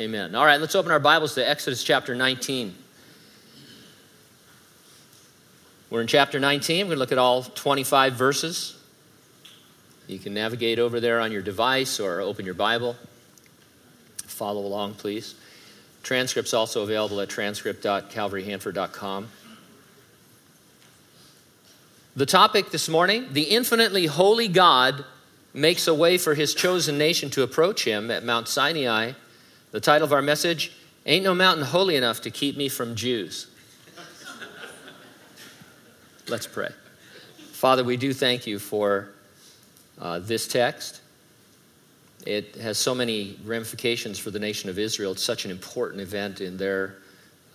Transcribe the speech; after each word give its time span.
Amen. 0.00 0.34
All 0.34 0.46
right, 0.46 0.58
let's 0.58 0.74
open 0.74 0.90
our 0.92 0.98
Bibles 0.98 1.34
to 1.34 1.46
Exodus 1.46 1.84
chapter 1.84 2.14
19. 2.14 2.74
We're 5.90 6.00
in 6.00 6.06
chapter 6.06 6.40
19. 6.40 6.86
We're 6.86 6.88
going 6.88 6.96
to 6.96 7.00
look 7.00 7.12
at 7.12 7.18
all 7.18 7.42
25 7.42 8.14
verses. 8.14 8.78
You 10.06 10.18
can 10.18 10.32
navigate 10.32 10.78
over 10.78 11.00
there 11.00 11.20
on 11.20 11.32
your 11.32 11.42
device 11.42 12.00
or 12.00 12.22
open 12.22 12.46
your 12.46 12.54
Bible. 12.54 12.96
Follow 14.24 14.62
along, 14.62 14.94
please. 14.94 15.34
Transcript's 16.02 16.54
also 16.54 16.82
available 16.82 17.20
at 17.20 17.28
transcript.calvaryhanford.com. 17.28 19.28
The 22.16 22.26
topic 22.26 22.70
this 22.70 22.88
morning 22.88 23.34
the 23.34 23.42
infinitely 23.42 24.06
holy 24.06 24.48
God 24.48 25.04
makes 25.52 25.86
a 25.86 25.92
way 25.92 26.16
for 26.16 26.34
his 26.34 26.54
chosen 26.54 26.96
nation 26.96 27.28
to 27.30 27.42
approach 27.42 27.84
him 27.84 28.10
at 28.10 28.24
Mount 28.24 28.48
Sinai. 28.48 29.12
The 29.72 29.80
title 29.80 30.04
of 30.04 30.12
our 30.12 30.22
message 30.22 30.72
Ain't 31.06 31.22
No 31.22 31.32
Mountain 31.32 31.64
Holy 31.64 31.94
Enough 31.94 32.22
to 32.22 32.30
Keep 32.30 32.56
Me 32.56 32.68
from 32.68 32.96
Jews. 32.96 33.46
Let's 36.28 36.48
pray. 36.48 36.70
Father, 37.52 37.84
we 37.84 37.96
do 37.96 38.12
thank 38.12 38.48
you 38.48 38.58
for 38.58 39.10
uh, 40.00 40.18
this 40.18 40.48
text. 40.48 41.00
It 42.26 42.56
has 42.56 42.78
so 42.78 42.96
many 42.96 43.38
ramifications 43.44 44.18
for 44.18 44.32
the 44.32 44.40
nation 44.40 44.70
of 44.70 44.78
Israel. 44.78 45.12
It's 45.12 45.22
such 45.22 45.44
an 45.44 45.52
important 45.52 46.00
event 46.00 46.40
in 46.40 46.56
their 46.56 46.96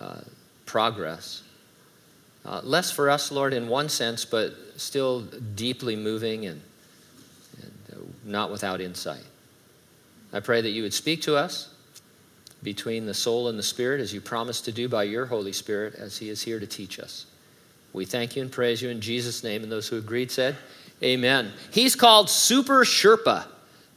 uh, 0.00 0.20
progress. 0.64 1.42
Uh, 2.46 2.62
less 2.64 2.90
for 2.90 3.10
us, 3.10 3.30
Lord, 3.30 3.52
in 3.52 3.68
one 3.68 3.90
sense, 3.90 4.24
but 4.24 4.54
still 4.76 5.20
deeply 5.20 5.96
moving 5.96 6.46
and, 6.46 6.62
and 7.60 7.72
uh, 7.92 7.96
not 8.24 8.50
without 8.50 8.80
insight. 8.80 9.24
I 10.32 10.40
pray 10.40 10.62
that 10.62 10.70
you 10.70 10.82
would 10.82 10.94
speak 10.94 11.20
to 11.22 11.36
us 11.36 11.74
between 12.62 13.06
the 13.06 13.14
soul 13.14 13.48
and 13.48 13.58
the 13.58 13.62
spirit, 13.62 14.00
as 14.00 14.12
you 14.12 14.20
promised 14.20 14.64
to 14.64 14.72
do 14.72 14.88
by 14.88 15.04
your 15.04 15.26
Holy 15.26 15.52
Spirit, 15.52 15.94
as 15.94 16.18
he 16.18 16.28
is 16.28 16.42
here 16.42 16.58
to 16.58 16.66
teach 16.66 16.98
us. 16.98 17.26
We 17.92 18.04
thank 18.04 18.36
you 18.36 18.42
and 18.42 18.52
praise 18.52 18.82
you 18.82 18.90
in 18.90 19.00
Jesus' 19.00 19.42
name. 19.42 19.62
And 19.62 19.72
those 19.72 19.88
who 19.88 19.96
agreed 19.96 20.30
said, 20.30 20.56
Amen. 21.02 21.52
He's 21.70 21.94
called 21.94 22.28
Super 22.30 22.84
Sherpa. 22.84 23.46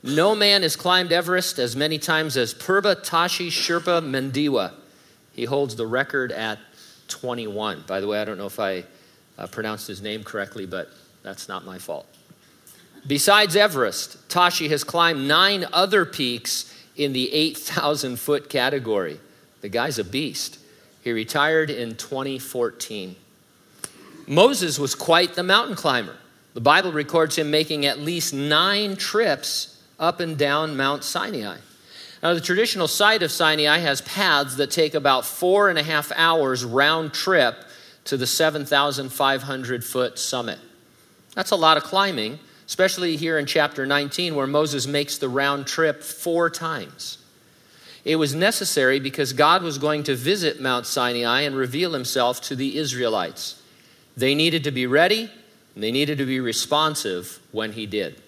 No 0.03 0.35
man 0.35 0.61
has 0.61 0.75
climbed 0.75 1.11
Everest 1.11 1.59
as 1.59 1.75
many 1.75 1.97
times 1.97 2.37
as 2.37 2.53
Phurba 2.53 3.03
Tashi 3.03 3.49
Sherpa 3.49 4.01
Mendewa. 4.01 4.73
He 5.33 5.45
holds 5.45 5.75
the 5.75 5.87
record 5.87 6.31
at 6.31 6.59
21. 7.09 7.83
By 7.87 7.99
the 7.99 8.07
way, 8.07 8.21
I 8.21 8.25
don't 8.25 8.37
know 8.37 8.45
if 8.45 8.59
I 8.59 8.85
uh, 9.37 9.47
pronounced 9.47 9.87
his 9.87 10.01
name 10.01 10.23
correctly, 10.23 10.65
but 10.65 10.89
that's 11.23 11.47
not 11.49 11.65
my 11.65 11.77
fault. 11.77 12.07
Besides 13.07 13.55
Everest, 13.55 14.29
Tashi 14.29 14.67
has 14.69 14.83
climbed 14.83 15.27
nine 15.27 15.65
other 15.73 16.05
peaks 16.05 16.68
in 16.99 17.13
the 17.13 17.33
8,000 17.33 18.19
foot 18.19 18.49
category. 18.49 19.19
The 19.61 19.69
guy's 19.69 19.97
a 19.97 20.03
beast. 20.03 20.59
He 21.01 21.11
retired 21.13 21.69
in 21.69 21.95
2014. 21.95 23.15
Moses 24.27 24.77
was 24.77 24.95
quite 24.95 25.33
the 25.33 25.43
mountain 25.43 25.75
climber. 25.75 26.17
The 26.53 26.61
Bible 26.61 26.91
records 26.91 27.37
him 27.37 27.49
making 27.49 27.85
at 27.85 27.99
least 27.99 28.33
nine 28.33 28.97
trips 28.97 29.81
up 29.97 30.19
and 30.19 30.37
down 30.37 30.75
Mount 30.75 31.05
Sinai. 31.05 31.57
Now, 32.21 32.33
the 32.33 32.41
traditional 32.41 32.89
site 32.89 33.23
of 33.23 33.31
Sinai 33.31 33.77
has 33.77 34.01
paths 34.01 34.57
that 34.57 34.69
take 34.69 34.93
about 34.93 35.25
four 35.25 35.69
and 35.69 35.79
a 35.79 35.83
half 35.83 36.11
hours 36.15 36.65
round 36.65 37.13
trip 37.13 37.55
to 38.03 38.17
the 38.17 38.27
7,500 38.27 39.83
foot 39.85 40.19
summit. 40.19 40.59
That's 41.33 41.51
a 41.51 41.55
lot 41.55 41.77
of 41.77 41.83
climbing, 41.83 42.39
especially 42.69 43.15
here 43.15 43.39
in 43.39 43.47
chapter 43.47 43.83
19, 43.83 44.35
where 44.35 44.45
Moses 44.45 44.85
makes 44.85 45.17
the 45.17 45.27
round 45.27 45.65
trip 45.65 46.03
four 46.03 46.51
times. 46.51 47.17
It 48.05 48.17
was 48.17 48.35
necessary 48.35 48.99
because 48.99 49.33
God 49.33 49.63
was 49.63 49.79
going 49.79 50.03
to 50.03 50.13
visit 50.13 50.61
Mount 50.61 50.85
Sinai 50.85 51.41
and 51.41 51.55
reveal 51.55 51.93
himself 51.93 52.41
to 52.41 52.55
the 52.55 52.77
Israelites. 52.77 53.59
They 54.15 54.35
needed 54.35 54.65
to 54.65 54.71
be 54.71 54.85
ready, 54.85 55.31
and 55.73 55.83
they 55.83 55.91
needed 55.91 56.19
to 56.19 56.27
be 56.27 56.39
responsive 56.39 57.39
when 57.51 57.71
he 57.71 57.87
did. 57.87 58.21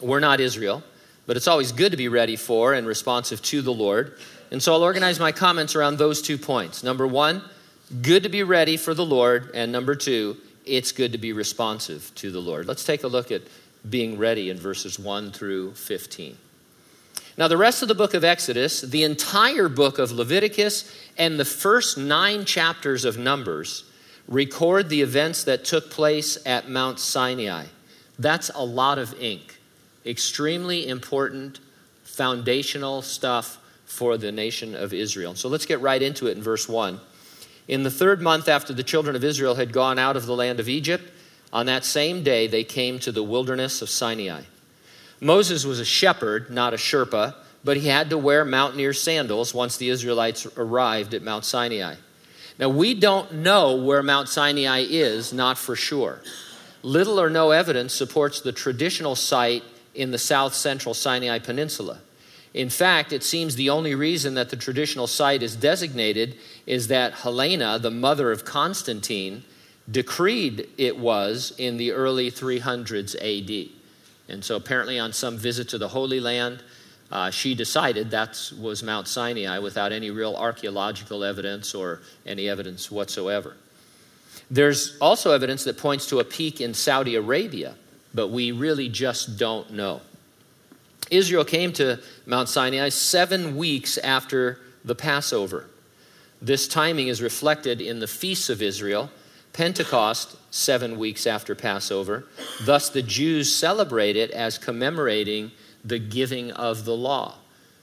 We're 0.00 0.20
not 0.20 0.40
Israel, 0.40 0.82
but 1.26 1.36
it's 1.36 1.46
always 1.46 1.70
good 1.70 1.90
to 1.90 1.98
be 1.98 2.08
ready 2.08 2.36
for 2.36 2.72
and 2.72 2.86
responsive 2.86 3.42
to 3.42 3.60
the 3.60 3.74
Lord. 3.74 4.16
And 4.52 4.62
so 4.62 4.72
I'll 4.72 4.82
organize 4.82 5.20
my 5.20 5.32
comments 5.32 5.74
around 5.76 5.98
those 5.98 6.22
two 6.22 6.38
points. 6.38 6.82
Number 6.82 7.06
one, 7.06 7.42
good 8.00 8.22
to 8.22 8.30
be 8.30 8.42
ready 8.42 8.78
for 8.78 8.94
the 8.94 9.04
Lord. 9.04 9.50
And 9.52 9.70
number 9.70 9.94
two, 9.94 10.38
it's 10.64 10.92
good 10.92 11.12
to 11.12 11.18
be 11.18 11.32
responsive 11.32 12.12
to 12.16 12.30
the 12.30 12.40
Lord. 12.40 12.66
Let's 12.66 12.84
take 12.84 13.04
a 13.04 13.08
look 13.08 13.30
at 13.30 13.42
being 13.88 14.18
ready 14.18 14.50
in 14.50 14.58
verses 14.58 14.98
1 14.98 15.32
through 15.32 15.74
15. 15.74 16.36
Now, 17.36 17.48
the 17.48 17.56
rest 17.56 17.82
of 17.82 17.88
the 17.88 17.94
book 17.94 18.14
of 18.14 18.22
Exodus, 18.22 18.80
the 18.80 19.02
entire 19.02 19.68
book 19.68 19.98
of 19.98 20.12
Leviticus, 20.12 20.90
and 21.18 21.38
the 21.38 21.44
first 21.44 21.98
nine 21.98 22.44
chapters 22.44 23.04
of 23.04 23.18
Numbers 23.18 23.84
record 24.28 24.88
the 24.88 25.02
events 25.02 25.44
that 25.44 25.64
took 25.64 25.90
place 25.90 26.38
at 26.46 26.70
Mount 26.70 27.00
Sinai. 27.00 27.66
That's 28.18 28.50
a 28.54 28.64
lot 28.64 28.98
of 28.98 29.20
ink. 29.20 29.58
Extremely 30.06 30.86
important, 30.86 31.58
foundational 32.04 33.02
stuff 33.02 33.58
for 33.84 34.16
the 34.16 34.32
nation 34.32 34.74
of 34.74 34.94
Israel. 34.94 35.34
So 35.34 35.48
let's 35.48 35.66
get 35.66 35.80
right 35.80 36.00
into 36.00 36.28
it 36.28 36.36
in 36.36 36.42
verse 36.42 36.68
1. 36.68 37.00
In 37.66 37.82
the 37.82 37.90
third 37.90 38.20
month 38.20 38.48
after 38.48 38.72
the 38.72 38.82
children 38.82 39.16
of 39.16 39.24
Israel 39.24 39.54
had 39.54 39.72
gone 39.72 39.98
out 39.98 40.16
of 40.16 40.26
the 40.26 40.36
land 40.36 40.60
of 40.60 40.68
Egypt, 40.68 41.10
on 41.52 41.66
that 41.66 41.84
same 41.84 42.22
day 42.22 42.46
they 42.46 42.64
came 42.64 42.98
to 43.00 43.12
the 43.12 43.22
wilderness 43.22 43.80
of 43.80 43.88
Sinai. 43.88 44.42
Moses 45.20 45.64
was 45.64 45.80
a 45.80 45.84
shepherd, 45.84 46.50
not 46.50 46.74
a 46.74 46.76
Sherpa, 46.76 47.34
but 47.62 47.78
he 47.78 47.88
had 47.88 48.10
to 48.10 48.18
wear 48.18 48.44
mountaineer 48.44 48.92
sandals 48.92 49.54
once 49.54 49.76
the 49.76 49.88
Israelites 49.88 50.46
arrived 50.56 51.14
at 51.14 51.22
Mount 51.22 51.46
Sinai. 51.46 51.94
Now, 52.58 52.68
we 52.68 52.94
don't 52.94 53.32
know 53.32 53.74
where 53.74 54.02
Mount 54.02 54.28
Sinai 54.28 54.84
is, 54.88 55.32
not 55.32 55.58
for 55.58 55.74
sure. 55.74 56.20
Little 56.82 57.18
or 57.18 57.30
no 57.30 57.50
evidence 57.50 57.94
supports 57.94 58.40
the 58.40 58.52
traditional 58.52 59.16
site 59.16 59.64
in 59.94 60.10
the 60.10 60.18
south 60.18 60.54
central 60.54 60.94
Sinai 60.94 61.38
Peninsula. 61.38 62.00
In 62.52 62.68
fact, 62.68 63.12
it 63.12 63.24
seems 63.24 63.56
the 63.56 63.70
only 63.70 63.96
reason 63.96 64.34
that 64.34 64.50
the 64.50 64.56
traditional 64.56 65.08
site 65.08 65.42
is 65.42 65.56
designated 65.56 66.36
is 66.66 66.88
that 66.88 67.12
Helena, 67.12 67.78
the 67.78 67.90
mother 67.90 68.30
of 68.30 68.44
Constantine, 68.44 69.44
decreed 69.90 70.68
it 70.78 70.98
was 70.98 71.52
in 71.58 71.76
the 71.76 71.92
early 71.92 72.30
300s 72.30 73.14
AD. 73.16 73.70
And 74.28 74.44
so, 74.44 74.56
apparently, 74.56 74.98
on 74.98 75.12
some 75.12 75.36
visit 75.36 75.68
to 75.70 75.78
the 75.78 75.88
Holy 75.88 76.20
Land, 76.20 76.62
uh, 77.12 77.30
she 77.30 77.54
decided 77.54 78.10
that 78.10 78.50
was 78.58 78.82
Mount 78.82 79.06
Sinai 79.06 79.58
without 79.58 79.92
any 79.92 80.10
real 80.10 80.34
archaeological 80.34 81.22
evidence 81.22 81.74
or 81.74 82.00
any 82.24 82.48
evidence 82.48 82.90
whatsoever. 82.90 83.56
There's 84.50 84.96
also 84.98 85.32
evidence 85.32 85.64
that 85.64 85.78
points 85.78 86.06
to 86.08 86.20
a 86.20 86.24
peak 86.24 86.60
in 86.60 86.74
Saudi 86.74 87.14
Arabia, 87.14 87.74
but 88.14 88.28
we 88.28 88.52
really 88.52 88.88
just 88.88 89.36
don't 89.36 89.70
know. 89.70 90.00
Israel 91.10 91.44
came 91.44 91.72
to 91.74 92.00
Mount 92.26 92.48
Sinai 92.48 92.88
seven 92.88 93.56
weeks 93.56 93.98
after 93.98 94.58
the 94.84 94.94
Passover. 94.94 95.66
This 96.44 96.68
timing 96.68 97.08
is 97.08 97.22
reflected 97.22 97.80
in 97.80 98.00
the 98.00 98.06
feasts 98.06 98.50
of 98.50 98.60
Israel. 98.60 99.10
Pentecost, 99.54 100.36
seven 100.50 100.98
weeks 100.98 101.26
after 101.26 101.54
Passover. 101.54 102.26
Thus, 102.64 102.90
the 102.90 103.00
Jews 103.00 103.54
celebrate 103.54 104.14
it 104.14 104.30
as 104.32 104.58
commemorating 104.58 105.52
the 105.82 105.98
giving 105.98 106.50
of 106.50 106.84
the 106.84 106.94
law. 106.94 107.36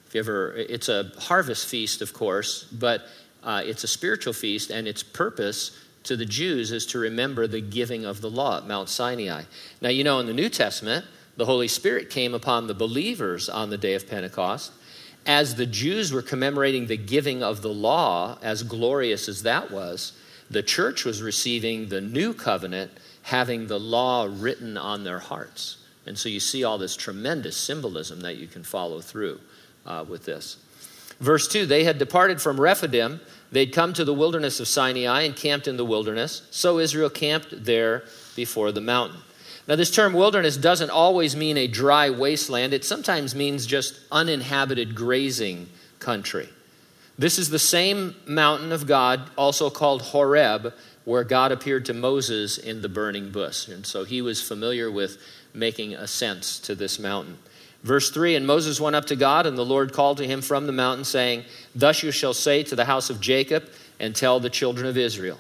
If 0.06 0.14
you 0.14 0.20
ever, 0.20 0.54
it's 0.54 0.90
a 0.90 1.12
harvest 1.18 1.68
feast, 1.68 2.04
of 2.04 2.14
course, 2.14 2.66
but 2.66 3.08
uh, 3.42 3.64
it's 3.66 3.84
a 3.84 3.88
spiritual 3.88 4.34
feast, 4.34 4.70
and 4.70 4.88
its 4.88 5.02
purpose 5.02 5.76
to 6.04 6.16
the 6.16 6.26
Jews 6.26 6.72
is 6.72 6.86
to 6.88 7.00
remember 7.00 7.48
the 7.48 7.62
giving 7.62 8.06
of 8.06 8.22
the 8.22 8.30
law 8.30 8.58
at 8.58 8.68
Mount 8.68 8.90
Sinai. 8.90 9.44
Now, 9.82 9.90
you 9.90 10.04
know, 10.04 10.20
in 10.20 10.28
the 10.28 10.34
New 10.34 10.50
Testament, 10.50 11.06
the 11.36 11.46
Holy 11.46 11.68
Spirit 11.68 12.12
came 12.12 12.36
upon 12.36 12.68
the 12.68 12.76
believers 12.76 13.50
on 13.50 13.72
the 13.72 13.78
day 13.78 13.96
of 13.96 14.08
Pentecost. 14.08 14.72
As 15.26 15.56
the 15.56 15.66
Jews 15.66 16.12
were 16.12 16.22
commemorating 16.22 16.88
the 16.88 16.98
giving 16.98 17.44
of 17.44 17.62
the 17.62 17.74
law, 17.74 18.38
as 18.42 18.64
glorious 18.64 19.30
as 19.30 19.44
that 19.44 19.72
was, 19.72 20.14
the 20.50 20.64
church 20.64 21.06
was 21.06 21.22
receiving 21.22 21.90
the 21.90 22.02
new 22.02 22.34
covenant, 22.34 22.92
having 23.24 23.68
the 23.68 23.80
law 23.80 24.28
written 24.30 24.78
on 24.78 25.04
their 25.04 25.20
hearts. 25.20 25.78
And 26.06 26.18
so 26.18 26.30
you 26.30 26.40
see 26.40 26.64
all 26.64 26.78
this 26.78 26.96
tremendous 26.96 27.56
symbolism 27.56 28.22
that 28.22 28.38
you 28.38 28.48
can 28.48 28.64
follow 28.64 29.02
through 29.02 29.40
uh, 29.86 30.04
with 30.08 30.26
this. 30.26 30.58
Verse 31.20 31.48
2 31.48 31.66
They 31.66 31.84
had 31.84 32.00
departed 32.00 32.42
from 32.42 32.60
Rephidim. 32.60 33.22
They'd 33.52 33.74
come 33.74 33.94
to 33.94 34.04
the 34.04 34.14
wilderness 34.14 34.60
of 34.60 34.68
Sinai 34.68 35.22
and 35.22 35.36
camped 35.36 35.68
in 35.68 35.78
the 35.78 35.86
wilderness. 35.86 36.48
So 36.52 36.80
Israel 36.80 37.10
camped 37.10 37.66
there 37.66 38.04
before 38.36 38.72
the 38.72 38.82
mountain. 38.82 39.20
Now, 39.72 39.78
this 39.78 39.90
term 39.90 40.12
wilderness 40.12 40.58
doesn't 40.58 40.90
always 40.90 41.34
mean 41.34 41.56
a 41.56 41.66
dry 41.66 42.10
wasteland, 42.10 42.74
it 42.74 42.84
sometimes 42.84 43.34
means 43.34 43.66
just 43.66 44.02
uninhabited 44.12 44.96
grazing 44.96 45.70
country. 45.98 46.50
This 47.18 47.40
is 47.40 47.50
the 47.50 47.58
same 47.58 48.14
mountain 48.28 48.74
of 48.74 48.86
God, 48.86 49.30
also 49.38 49.70
called 49.70 50.02
Horeb, 50.02 50.74
where 51.06 51.24
God 51.24 51.54
appeared 51.54 51.86
to 51.86 51.94
Moses 51.94 52.58
in 52.58 52.82
the 52.82 52.90
burning 52.90 53.32
bush. 53.32 53.70
And 53.70 53.86
so 53.86 54.04
he 54.04 54.22
was 54.22 54.42
familiar 54.42 54.92
with 54.92 55.18
making 55.54 55.94
ascents 55.94 56.60
to 56.60 56.76
this 56.76 57.00
mountain. 57.00 57.38
Verse 57.82 58.12
3 58.12 58.36
And 58.36 58.46
Moses 58.46 58.82
went 58.82 58.98
up 58.98 59.06
to 59.06 59.16
God, 59.16 59.46
and 59.46 59.58
the 59.58 59.64
Lord 59.64 59.94
called 59.94 60.18
to 60.18 60.28
him 60.28 60.42
from 60.42 60.68
the 60.68 60.74
mountain, 60.74 61.06
saying, 61.06 61.46
Thus 61.74 62.04
you 62.04 62.12
shall 62.12 62.34
say 62.34 62.62
to 62.64 62.76
the 62.76 62.84
house 62.84 63.10
of 63.10 63.22
Jacob, 63.22 63.70
and 64.02 64.14
tell 64.14 64.42
the 64.42 64.50
children 64.50 64.86
of 64.86 64.98
Israel. 64.98 65.38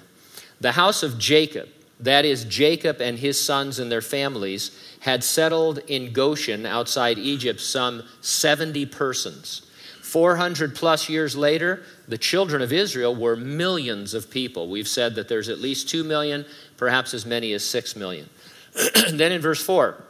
The 0.62 0.72
house 0.72 1.04
of 1.04 1.20
Jacob, 1.20 1.68
that 2.02 2.26
is, 2.26 2.46
Jacob 2.46 3.02
and 3.02 3.20
his 3.20 3.40
sons 3.40 3.80
and 3.80 3.92
their 3.92 4.02
families, 4.02 4.72
had 5.02 5.24
settled 5.24 5.80
in 5.88 6.14
Goshen 6.14 6.66
outside 6.66 7.18
Egypt 7.18 7.60
some 7.60 8.04
70 8.22 8.88
persons. 8.88 9.64
400 10.02 10.76
plus 10.76 11.08
years 11.08 11.38
later, 11.38 11.84
the 12.08 12.18
children 12.18 12.62
of 12.62 12.74
Israel 12.74 13.16
were 13.16 13.36
millions 13.36 14.14
of 14.14 14.30
people. 14.30 14.68
We've 14.68 14.88
said 14.88 15.16
that 15.16 15.30
there's 15.30 15.48
at 15.48 15.60
least 15.60 15.90
2 15.90 16.04
million, 16.04 16.46
perhaps 16.76 17.14
as 17.14 17.26
many 17.26 17.54
as 17.54 17.64
6 17.64 17.96
million. 17.96 18.30
then 19.12 19.32
in 19.32 19.42
verse 19.42 19.64
4, 19.64 20.04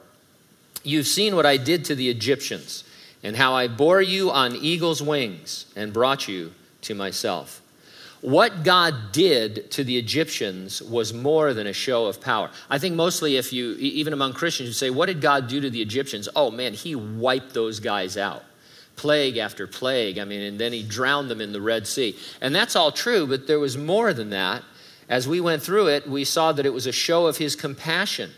You've 0.84 1.08
seen 1.08 1.36
what 1.36 1.46
I 1.46 1.58
did 1.58 1.86
to 1.86 1.96
the 1.96 2.10
Egyptians, 2.10 2.84
and 3.22 3.36
how 3.36 3.54
I 3.54 3.68
bore 3.68 4.02
you 4.02 4.32
on 4.32 4.56
eagle's 4.56 5.02
wings 5.02 5.66
and 5.76 5.94
brought 5.94 6.28
you 6.28 6.54
to 6.82 6.96
myself. 6.96 7.61
What 8.22 8.64
God 8.64 9.12
did 9.12 9.72
to 9.72 9.84
the 9.84 9.98
Egyptians 9.98 10.80
was 10.82 11.12
more 11.12 11.56
than 11.56 11.66
a 11.66 11.74
show 11.74 12.06
of 12.06 12.22
power. 12.22 12.52
I 12.70 12.78
think 12.78 12.96
mostly, 12.96 13.38
if 13.38 13.52
you, 13.52 13.74
even 13.74 14.14
among 14.14 14.34
Christians, 14.34 14.68
you 14.68 14.74
say, 14.74 14.92
What 14.92 15.08
did 15.08 15.22
God 15.22 15.48
do 15.48 15.60
to 15.60 15.70
the 15.72 15.82
Egyptians? 15.82 16.30
Oh 16.36 16.52
man, 16.52 16.74
He 16.74 16.94
wiped 16.94 17.54
those 17.54 17.80
guys 17.80 18.18
out. 18.18 18.44
Plague 18.96 19.38
after 19.38 19.66
plague. 19.66 20.20
I 20.20 20.26
mean, 20.26 20.42
and 20.42 20.60
then 20.60 20.72
He 20.72 20.84
drowned 20.84 21.32
them 21.32 21.42
in 21.42 21.52
the 21.52 21.62
Red 21.62 21.88
Sea. 21.88 22.16
And 22.42 22.54
that's 22.54 22.76
all 22.76 22.92
true, 22.92 23.26
but 23.26 23.48
there 23.48 23.60
was 23.60 23.76
more 23.76 24.14
than 24.14 24.30
that. 24.30 24.64
As 25.10 25.28
we 25.28 25.42
went 25.42 25.64
through 25.64 25.88
it, 25.88 26.08
we 26.08 26.24
saw 26.24 26.52
that 26.52 26.66
it 26.66 26.74
was 26.74 26.86
a 26.86 26.92
show 26.92 27.26
of 27.26 27.38
His 27.38 27.56
compassion 27.56 28.30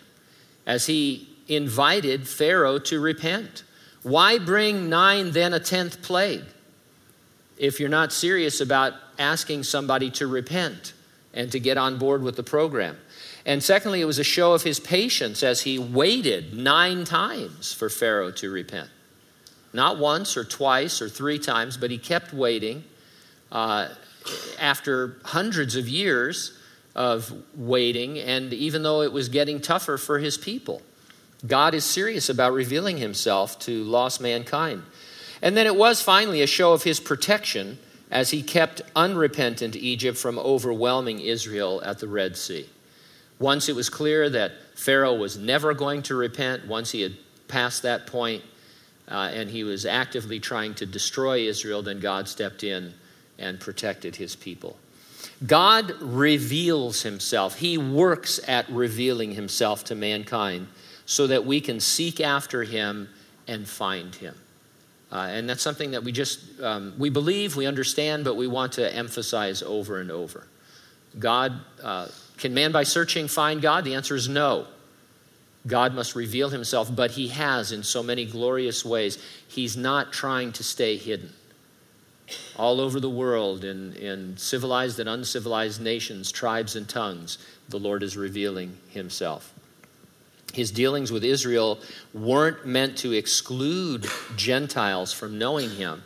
as 0.65 0.86
He 0.86 1.27
invited 1.50 2.25
Pharaoh 2.25 2.79
to 2.79 3.01
repent. 3.01 3.63
Why 4.01 4.39
bring 4.39 4.88
nine, 4.88 5.31
then 5.31 5.53
a 5.53 5.59
tenth 5.59 6.01
plague, 6.01 6.45
if 7.57 7.81
you're 7.81 7.89
not 7.89 8.13
serious 8.13 8.62
about 8.62 8.94
asking 9.18 9.63
somebody 9.63 10.10
to 10.12 10.27
repent 10.27 10.94
and 11.33 11.51
to 11.51 11.60
get 11.60 11.77
on 11.77 11.98
board 11.98 12.24
with 12.24 12.36
the 12.36 12.44
program? 12.44 12.98
And 13.45 13.62
secondly, 13.62 14.01
it 14.01 14.06
was 14.06 14.19
a 14.19 14.24
show 14.24 14.54
of 14.54 14.63
his 14.63 14.80
patience 14.80 15.44
as 15.44 15.62
he 15.62 15.77
waited 15.77 16.54
nine 16.54 17.04
times 17.04 17.74
for 17.74 17.89
Pharaoh 17.89 18.31
to 18.31 18.50
repent. 18.50 18.89
Not 19.74 19.98
once 19.98 20.38
or 20.38 20.44
twice 20.44 21.01
or 21.01 21.10
three 21.10 21.39
times, 21.39 21.77
but 21.77 21.92
he 21.92 21.98
kept 21.98 22.33
waiting. 22.33 22.83
Uh, 23.51 23.89
after 24.60 25.18
hundreds 25.25 25.75
of 25.75 25.89
years 25.89 26.57
of 26.95 27.33
waiting, 27.56 28.19
and 28.19 28.54
even 28.54 28.83
though 28.83 29.01
it 29.01 29.12
was 29.12 29.30
getting 29.30 29.60
tougher 29.60 29.98
for 29.98 30.19
his 30.19 30.38
people. 30.38 30.81
God 31.45 31.74
is 31.74 31.83
serious 31.83 32.30
about 32.30 32.54
revealing 32.54 32.98
himself 32.98 33.60
to 33.60 33.83
lost 33.83 34.21
mankind. 34.21 34.83
And 35.42 35.57
then 35.57 35.68
it 35.68 35.75
was 35.75 36.01
finally 36.01 36.42
a 36.42 36.48
show 36.48 36.71
of 36.71 36.83
his 36.83 37.00
protection 37.00 37.80
as 38.13 38.30
he 38.30 38.44
kept 38.44 38.80
unrepentant 38.95 39.75
Egypt 39.75 40.19
from 40.19 40.38
overwhelming 40.38 41.19
Israel 41.19 41.81
at 41.83 41.98
the 41.98 42.07
Red 42.07 42.38
Sea. 42.38 42.69
Once 43.39 43.68
it 43.68 43.75
was 43.75 43.89
clear 43.89 44.30
that 44.30 44.51
Pharaoh 44.75 45.15
was 45.15 45.36
never 45.36 45.74
going 45.74 46.04
to 46.04 46.15
repent, 46.15 46.68
once 46.68 46.92
he 46.92 47.01
had 47.01 47.15
passed 47.48 47.81
that 47.81 48.06
point, 48.06 48.44
uh, 49.10 49.31
and 49.33 49.50
he 49.50 49.63
was 49.63 49.88
actively 49.88 50.39
trying 50.39 50.75
to 50.75 50.86
destroy 50.86 51.39
Israel, 51.39 51.81
then 51.81 52.00
God 52.00 52.30
stepped 52.30 52.63
in 52.63 52.94
and 53.39 53.60
protected 53.60 54.15
his 54.15 54.36
people. 54.36 54.77
God 55.48 56.00
reveals 56.00 57.01
himself, 57.01 57.57
he 57.57 57.80
works 57.80 58.39
at 58.48 58.69
revealing 58.69 59.31
himself 59.31 59.86
to 59.86 59.95
mankind 59.95 60.68
so 61.07 61.25
that 61.25 61.45
we 61.48 61.60
can 61.60 61.80
seek 61.80 62.21
after 62.21 62.63
him 62.63 63.10
and 63.48 63.68
find 63.68 64.13
him. 64.13 64.36
Uh, 65.13 65.27
and 65.30 65.48
that's 65.48 65.62
something 65.62 65.92
that 65.92 66.04
we 66.04 66.12
just 66.12 66.39
um, 66.60 66.92
we 66.98 67.12
believe 67.12 67.56
we 67.56 67.68
understand 67.68 68.24
but 68.24 68.36
we 68.36 68.48
want 68.48 68.74
to 68.74 68.95
emphasize 68.95 69.62
over 69.62 70.00
and 70.00 70.10
over. 70.10 70.48
God 71.19 71.54
uh, 71.83 72.07
can 72.38 72.56
man 72.56 72.71
by 72.71 72.81
searching 72.81 73.27
find 73.27 73.62
god? 73.62 73.86
The 73.86 73.94
answer 73.94 74.15
is 74.15 74.27
no. 74.27 74.65
God 75.68 75.94
must 75.94 76.15
reveal 76.15 76.50
himself 76.50 76.94
but 76.94 77.12
he 77.12 77.27
has 77.27 77.71
in 77.71 77.83
so 77.83 78.01
many 78.01 78.25
glorious 78.25 78.83
ways. 78.83 79.24
He's 79.48 79.77
not 79.77 80.12
trying 80.12 80.51
to 80.54 80.63
stay 80.63 80.98
hidden. 80.98 81.31
All 82.56 82.81
over 82.81 83.00
the 83.00 83.10
world 83.10 83.63
in, 83.63 83.94
in 83.94 84.36
civilized 84.38 85.00
and 85.00 85.07
uncivilized 85.07 85.80
nations 85.80 86.31
tribes 86.31 86.75
and 86.75 86.89
tongues 86.89 87.38
the 87.69 87.77
lord 87.77 88.01
is 88.01 88.18
revealing 88.18 88.77
himself 88.89 89.54
his 90.53 90.71
dealings 90.71 91.11
with 91.11 91.23
Israel 91.23 91.79
weren't 92.13 92.65
meant 92.65 92.97
to 93.00 93.11
exclude 93.11 94.07
Gentiles 94.35 95.11
from 95.11 95.38
knowing 95.38 95.71
him, 95.71 96.03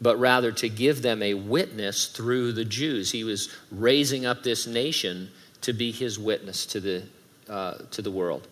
but 0.00 0.18
rather 0.18 0.52
to 0.52 0.68
give 0.68 1.02
them 1.02 1.22
a 1.22 1.34
witness 1.34 2.08
through 2.08 2.52
the 2.52 2.64
Jews. 2.64 3.12
He 3.12 3.24
was 3.24 3.48
raising 3.70 4.26
up 4.26 4.42
this 4.42 4.66
nation 4.66 5.30
to 5.62 5.72
be 5.72 5.92
his 5.92 6.18
witness 6.18 6.66
to 6.66 6.80
the, 6.80 7.02
uh, 7.48 7.74
to 7.92 8.02
the 8.02 8.10
world. 8.10 8.48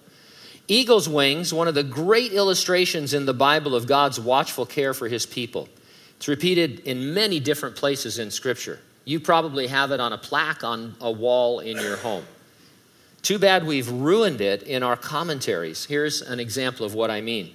Eagle's 0.69 1.09
wings, 1.09 1.53
one 1.53 1.67
of 1.67 1.75
the 1.75 1.82
great 1.82 2.32
illustrations 2.32 3.12
in 3.12 3.26
the 3.26 3.35
Bible 3.35 3.75
of 3.75 3.87
God's 3.87 4.20
watchful 4.20 4.67
care 4.67 4.94
for 4.94 5.09
his 5.09 5.26
people. 5.26 5.69
It's 6.17 6.29
repeated 6.29 6.81
in 6.81 7.15
many 7.15 7.41
different 7.41 7.75
places 7.75 8.19
in 8.19 8.31
Scripture. 8.31 8.79
You 9.05 9.19
probably 9.19 9.67
have 9.69 9.91
it 9.91 10.00
on 10.00 10.12
a 10.12 10.19
plaque 10.19 10.62
on 10.62 10.94
a 11.00 11.11
wall 11.11 11.61
in 11.61 11.79
your 11.79 11.97
home. 11.97 12.25
Too 13.29 13.39
bad 13.39 13.67
we've 13.67 13.91
ruined 13.91 14.41
it 14.41 14.63
in 14.63 14.83
our 14.83 14.97
commentaries. 14.97 15.85
Here's 15.85 16.23
an 16.23 16.41
example 16.41 16.87
of 16.87 16.95
what 16.95 17.11
I 17.11 17.21
mean. 17.21 17.53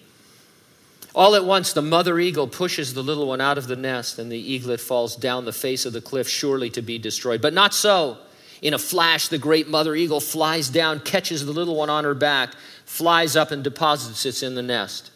All 1.16 1.34
at 1.34 1.46
once, 1.46 1.74
the 1.74 1.82
mother 1.82 2.20
eagle 2.20 2.48
pushes 2.48 2.94
the 2.94 3.02
little 3.02 3.26
one 3.26 3.42
out 3.42 3.58
of 3.58 3.66
the 3.66 3.76
nest, 3.76 4.20
and 4.20 4.32
the 4.32 4.38
eaglet 4.38 4.80
falls 4.80 5.16
down 5.16 5.46
the 5.46 5.52
face 5.52 5.88
of 5.88 5.94
the 5.94 6.00
cliff, 6.00 6.30
surely 6.30 6.70
to 6.70 6.84
be 6.84 7.00
destroyed. 7.00 7.42
But 7.42 7.56
not 7.56 7.74
so. 7.74 8.20
In 8.62 8.76
a 8.76 8.78
flash, 8.78 9.30
the 9.30 9.40
great 9.40 9.68
mother 9.68 9.96
eagle 9.96 10.20
flies 10.20 10.70
down, 10.70 11.00
catches 11.00 11.44
the 11.44 11.52
little 11.52 11.76
one 11.76 11.90
on 11.90 12.04
her 12.04 12.14
back, 12.14 12.54
flies 12.86 13.36
up, 13.36 13.50
and 13.50 13.64
deposits 13.64 14.28
it 14.28 14.44
in 14.44 14.54
the 14.54 14.62
nest. 14.62 15.10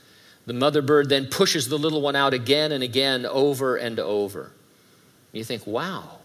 The 0.48 0.54
mother 0.54 0.82
bird 0.82 1.08
then 1.08 1.28
pushes 1.28 1.70
the 1.70 1.78
little 1.78 2.02
one 2.02 2.16
out 2.16 2.34
again 2.34 2.72
and 2.72 2.84
again, 2.84 3.28
over 3.28 3.76
and 3.76 4.00
over. 4.00 4.54
You 5.32 5.44
think, 5.44 5.68
wow, 5.68 6.18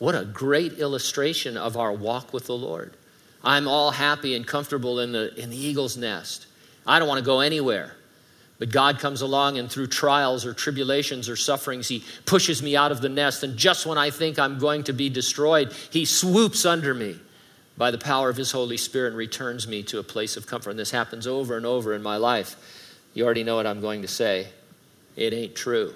what 0.00 0.16
a 0.16 0.24
great 0.24 0.72
illustration 0.72 1.56
of 1.56 1.76
our 1.76 1.92
walk 1.92 2.32
with 2.32 2.46
the 2.46 2.56
Lord. 2.56 2.96
I'm 3.46 3.68
all 3.68 3.92
happy 3.92 4.34
and 4.34 4.44
comfortable 4.44 4.98
in 4.98 5.12
the, 5.12 5.32
in 5.40 5.50
the 5.50 5.56
eagle's 5.56 5.96
nest. 5.96 6.46
I 6.84 6.98
don't 6.98 7.06
want 7.06 7.20
to 7.20 7.24
go 7.24 7.40
anywhere. 7.40 7.94
But 8.58 8.72
God 8.72 8.98
comes 8.98 9.20
along 9.20 9.58
and 9.58 9.70
through 9.70 9.86
trials 9.86 10.44
or 10.44 10.52
tribulations 10.52 11.28
or 11.28 11.36
sufferings, 11.36 11.86
He 11.86 12.02
pushes 12.24 12.60
me 12.60 12.74
out 12.76 12.90
of 12.90 13.00
the 13.00 13.08
nest. 13.08 13.44
And 13.44 13.56
just 13.56 13.86
when 13.86 13.98
I 13.98 14.10
think 14.10 14.38
I'm 14.38 14.58
going 14.58 14.82
to 14.84 14.92
be 14.92 15.08
destroyed, 15.08 15.72
He 15.90 16.04
swoops 16.04 16.66
under 16.66 16.92
me 16.92 17.20
by 17.76 17.92
the 17.92 17.98
power 17.98 18.30
of 18.30 18.36
His 18.36 18.50
Holy 18.50 18.76
Spirit 18.76 19.08
and 19.08 19.16
returns 19.16 19.68
me 19.68 19.84
to 19.84 20.00
a 20.00 20.02
place 20.02 20.36
of 20.36 20.46
comfort. 20.46 20.70
And 20.70 20.78
this 20.78 20.90
happens 20.90 21.26
over 21.26 21.56
and 21.56 21.64
over 21.64 21.94
in 21.94 22.02
my 22.02 22.16
life. 22.16 22.56
You 23.14 23.24
already 23.24 23.44
know 23.44 23.56
what 23.56 23.66
I'm 23.66 23.80
going 23.80 24.02
to 24.02 24.08
say. 24.08 24.48
It 25.14 25.32
ain't 25.32 25.54
true. 25.54 25.94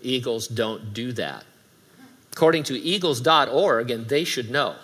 Eagles 0.00 0.46
don't 0.46 0.94
do 0.94 1.10
that. 1.12 1.44
According 2.32 2.64
to 2.64 2.78
eagles.org, 2.78 3.90
and 3.90 4.06
they 4.06 4.24
should 4.24 4.50
know, 4.50 4.76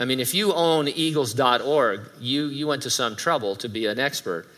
I 0.00 0.06
mean, 0.06 0.18
if 0.18 0.34
you 0.34 0.54
own 0.54 0.88
eagles.org, 0.88 2.00
you, 2.18 2.46
you 2.46 2.66
went 2.66 2.82
to 2.82 2.90
some 2.90 3.16
trouble 3.16 3.54
to 3.56 3.68
be 3.68 3.84
an 3.84 4.00
expert. 4.00 4.48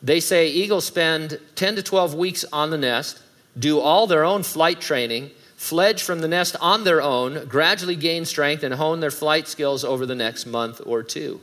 They 0.00 0.20
say 0.20 0.46
eagles 0.46 0.84
spend 0.84 1.40
10 1.56 1.74
to 1.76 1.82
12 1.82 2.14
weeks 2.14 2.44
on 2.52 2.70
the 2.70 2.78
nest, 2.78 3.20
do 3.58 3.80
all 3.80 4.06
their 4.06 4.24
own 4.24 4.44
flight 4.44 4.80
training, 4.80 5.32
fledge 5.56 6.04
from 6.04 6.20
the 6.20 6.28
nest 6.28 6.54
on 6.60 6.84
their 6.84 7.02
own, 7.02 7.46
gradually 7.48 7.96
gain 7.96 8.24
strength, 8.24 8.62
and 8.62 8.74
hone 8.74 9.00
their 9.00 9.10
flight 9.10 9.48
skills 9.48 9.84
over 9.84 10.06
the 10.06 10.14
next 10.14 10.46
month 10.46 10.80
or 10.86 11.02
two. 11.02 11.40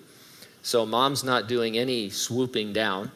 So, 0.61 0.85
mom's 0.85 1.25
not 1.25 1.49
doing 1.49 1.77
any 1.77 2.09
swooping 2.09 2.71
down. 2.71 3.11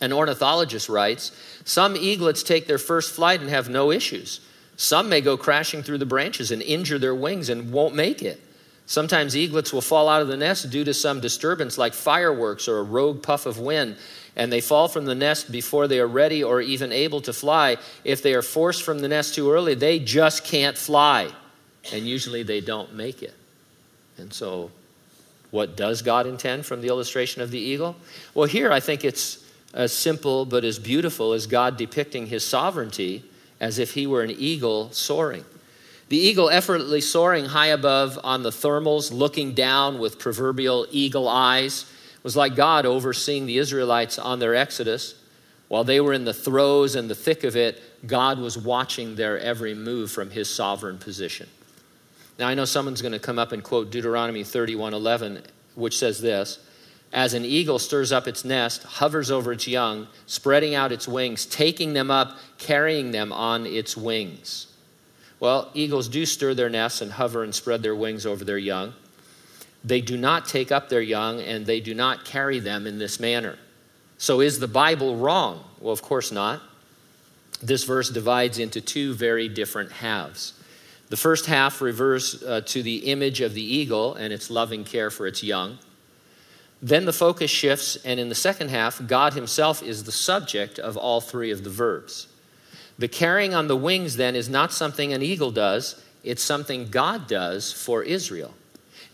An 0.00 0.12
ornithologist 0.12 0.88
writes 0.88 1.30
Some 1.64 1.94
eaglets 1.94 2.42
take 2.42 2.66
their 2.66 2.78
first 2.78 3.14
flight 3.14 3.40
and 3.40 3.50
have 3.50 3.68
no 3.68 3.92
issues. 3.92 4.40
Some 4.76 5.08
may 5.08 5.20
go 5.20 5.36
crashing 5.36 5.84
through 5.84 5.98
the 5.98 6.06
branches 6.06 6.50
and 6.50 6.60
injure 6.62 6.98
their 6.98 7.14
wings 7.14 7.48
and 7.48 7.70
won't 7.70 7.94
make 7.94 8.22
it. 8.22 8.40
Sometimes 8.88 9.36
eaglets 9.36 9.70
will 9.70 9.82
fall 9.82 10.08
out 10.08 10.22
of 10.22 10.28
the 10.28 10.36
nest 10.38 10.70
due 10.70 10.82
to 10.82 10.94
some 10.94 11.20
disturbance 11.20 11.76
like 11.76 11.92
fireworks 11.92 12.68
or 12.68 12.78
a 12.78 12.82
rogue 12.82 13.22
puff 13.22 13.44
of 13.44 13.58
wind, 13.58 13.98
and 14.34 14.50
they 14.50 14.62
fall 14.62 14.88
from 14.88 15.04
the 15.04 15.14
nest 15.14 15.52
before 15.52 15.86
they 15.86 16.00
are 16.00 16.06
ready 16.06 16.42
or 16.42 16.62
even 16.62 16.90
able 16.90 17.20
to 17.20 17.34
fly. 17.34 17.76
If 18.02 18.22
they 18.22 18.32
are 18.32 18.40
forced 18.40 18.82
from 18.82 19.00
the 19.00 19.08
nest 19.08 19.34
too 19.34 19.52
early, 19.52 19.74
they 19.74 19.98
just 19.98 20.42
can't 20.42 20.76
fly, 20.76 21.30
and 21.92 22.08
usually 22.08 22.42
they 22.42 22.62
don't 22.62 22.94
make 22.94 23.22
it. 23.22 23.34
And 24.16 24.32
so, 24.32 24.70
what 25.50 25.76
does 25.76 26.00
God 26.00 26.26
intend 26.26 26.64
from 26.64 26.80
the 26.80 26.88
illustration 26.88 27.42
of 27.42 27.50
the 27.50 27.60
eagle? 27.60 27.94
Well, 28.32 28.48
here 28.48 28.72
I 28.72 28.80
think 28.80 29.04
it's 29.04 29.44
as 29.74 29.92
simple 29.92 30.46
but 30.46 30.64
as 30.64 30.78
beautiful 30.78 31.34
as 31.34 31.46
God 31.46 31.76
depicting 31.76 32.28
his 32.28 32.42
sovereignty 32.42 33.22
as 33.60 33.78
if 33.78 33.92
he 33.92 34.06
were 34.06 34.22
an 34.22 34.30
eagle 34.30 34.90
soaring. 34.92 35.44
The 36.08 36.16
eagle 36.16 36.48
effortlessly 36.48 37.02
soaring 37.02 37.46
high 37.46 37.66
above 37.66 38.18
on 38.24 38.42
the 38.42 38.50
thermals, 38.50 39.12
looking 39.12 39.52
down 39.52 39.98
with 39.98 40.18
proverbial 40.18 40.86
eagle 40.90 41.28
eyes, 41.28 41.84
was 42.22 42.34
like 42.36 42.56
God 42.56 42.86
overseeing 42.86 43.46
the 43.46 43.58
Israelites 43.58 44.18
on 44.18 44.38
their 44.38 44.54
exodus. 44.54 45.14
While 45.68 45.84
they 45.84 46.00
were 46.00 46.14
in 46.14 46.24
the 46.24 46.32
throes 46.32 46.94
and 46.94 47.10
the 47.10 47.14
thick 47.14 47.44
of 47.44 47.56
it, 47.56 47.82
God 48.06 48.38
was 48.38 48.56
watching 48.56 49.16
their 49.16 49.38
every 49.38 49.74
move 49.74 50.10
from 50.10 50.30
his 50.30 50.48
sovereign 50.48 50.98
position. 50.98 51.46
Now, 52.38 52.48
I 52.48 52.54
know 52.54 52.64
someone's 52.64 53.02
going 53.02 53.12
to 53.12 53.18
come 53.18 53.38
up 53.38 53.52
and 53.52 53.62
quote 53.62 53.90
Deuteronomy 53.90 54.44
31:11, 54.44 55.44
which 55.74 55.98
says 55.98 56.20
this 56.22 56.58
As 57.12 57.34
an 57.34 57.44
eagle 57.44 57.78
stirs 57.78 58.12
up 58.12 58.26
its 58.26 58.46
nest, 58.46 58.82
hovers 58.84 59.30
over 59.30 59.52
its 59.52 59.68
young, 59.68 60.06
spreading 60.24 60.74
out 60.74 60.90
its 60.90 61.06
wings, 61.06 61.44
taking 61.44 61.92
them 61.92 62.10
up, 62.10 62.38
carrying 62.56 63.10
them 63.10 63.30
on 63.30 63.66
its 63.66 63.94
wings. 63.94 64.68
Well, 65.40 65.70
eagles 65.74 66.08
do 66.08 66.26
stir 66.26 66.54
their 66.54 66.68
nests 66.68 67.00
and 67.00 67.12
hover 67.12 67.44
and 67.44 67.54
spread 67.54 67.82
their 67.82 67.94
wings 67.94 68.26
over 68.26 68.44
their 68.44 68.58
young. 68.58 68.94
They 69.84 70.00
do 70.00 70.16
not 70.16 70.46
take 70.46 70.72
up 70.72 70.88
their 70.88 71.00
young 71.00 71.40
and 71.40 71.64
they 71.64 71.80
do 71.80 71.94
not 71.94 72.24
carry 72.24 72.58
them 72.58 72.86
in 72.86 72.98
this 72.98 73.20
manner. 73.20 73.56
So, 74.18 74.40
is 74.40 74.58
the 74.58 74.68
Bible 74.68 75.16
wrong? 75.16 75.64
Well, 75.80 75.92
of 75.92 76.02
course 76.02 76.32
not. 76.32 76.60
This 77.62 77.84
verse 77.84 78.10
divides 78.10 78.58
into 78.58 78.80
two 78.80 79.14
very 79.14 79.48
different 79.48 79.92
halves. 79.92 80.54
The 81.08 81.16
first 81.16 81.46
half 81.46 81.80
refers 81.80 82.42
uh, 82.42 82.60
to 82.66 82.82
the 82.82 83.10
image 83.10 83.40
of 83.40 83.54
the 83.54 83.62
eagle 83.62 84.14
and 84.14 84.32
its 84.32 84.50
loving 84.50 84.84
care 84.84 85.10
for 85.10 85.26
its 85.26 85.42
young. 85.42 85.78
Then 86.82 87.06
the 87.06 87.12
focus 87.12 87.50
shifts, 87.50 87.96
and 88.04 88.20
in 88.20 88.28
the 88.28 88.34
second 88.34 88.70
half, 88.70 89.04
God 89.06 89.32
Himself 89.32 89.82
is 89.82 90.04
the 90.04 90.12
subject 90.12 90.78
of 90.78 90.96
all 90.96 91.20
three 91.20 91.50
of 91.50 91.64
the 91.64 91.70
verbs. 91.70 92.28
The 92.98 93.08
carrying 93.08 93.54
on 93.54 93.68
the 93.68 93.76
wings, 93.76 94.16
then, 94.16 94.34
is 94.34 94.48
not 94.48 94.72
something 94.72 95.12
an 95.12 95.22
eagle 95.22 95.50
does, 95.50 96.02
it's 96.24 96.42
something 96.42 96.88
God 96.88 97.28
does 97.28 97.72
for 97.72 98.02
Israel. 98.02 98.54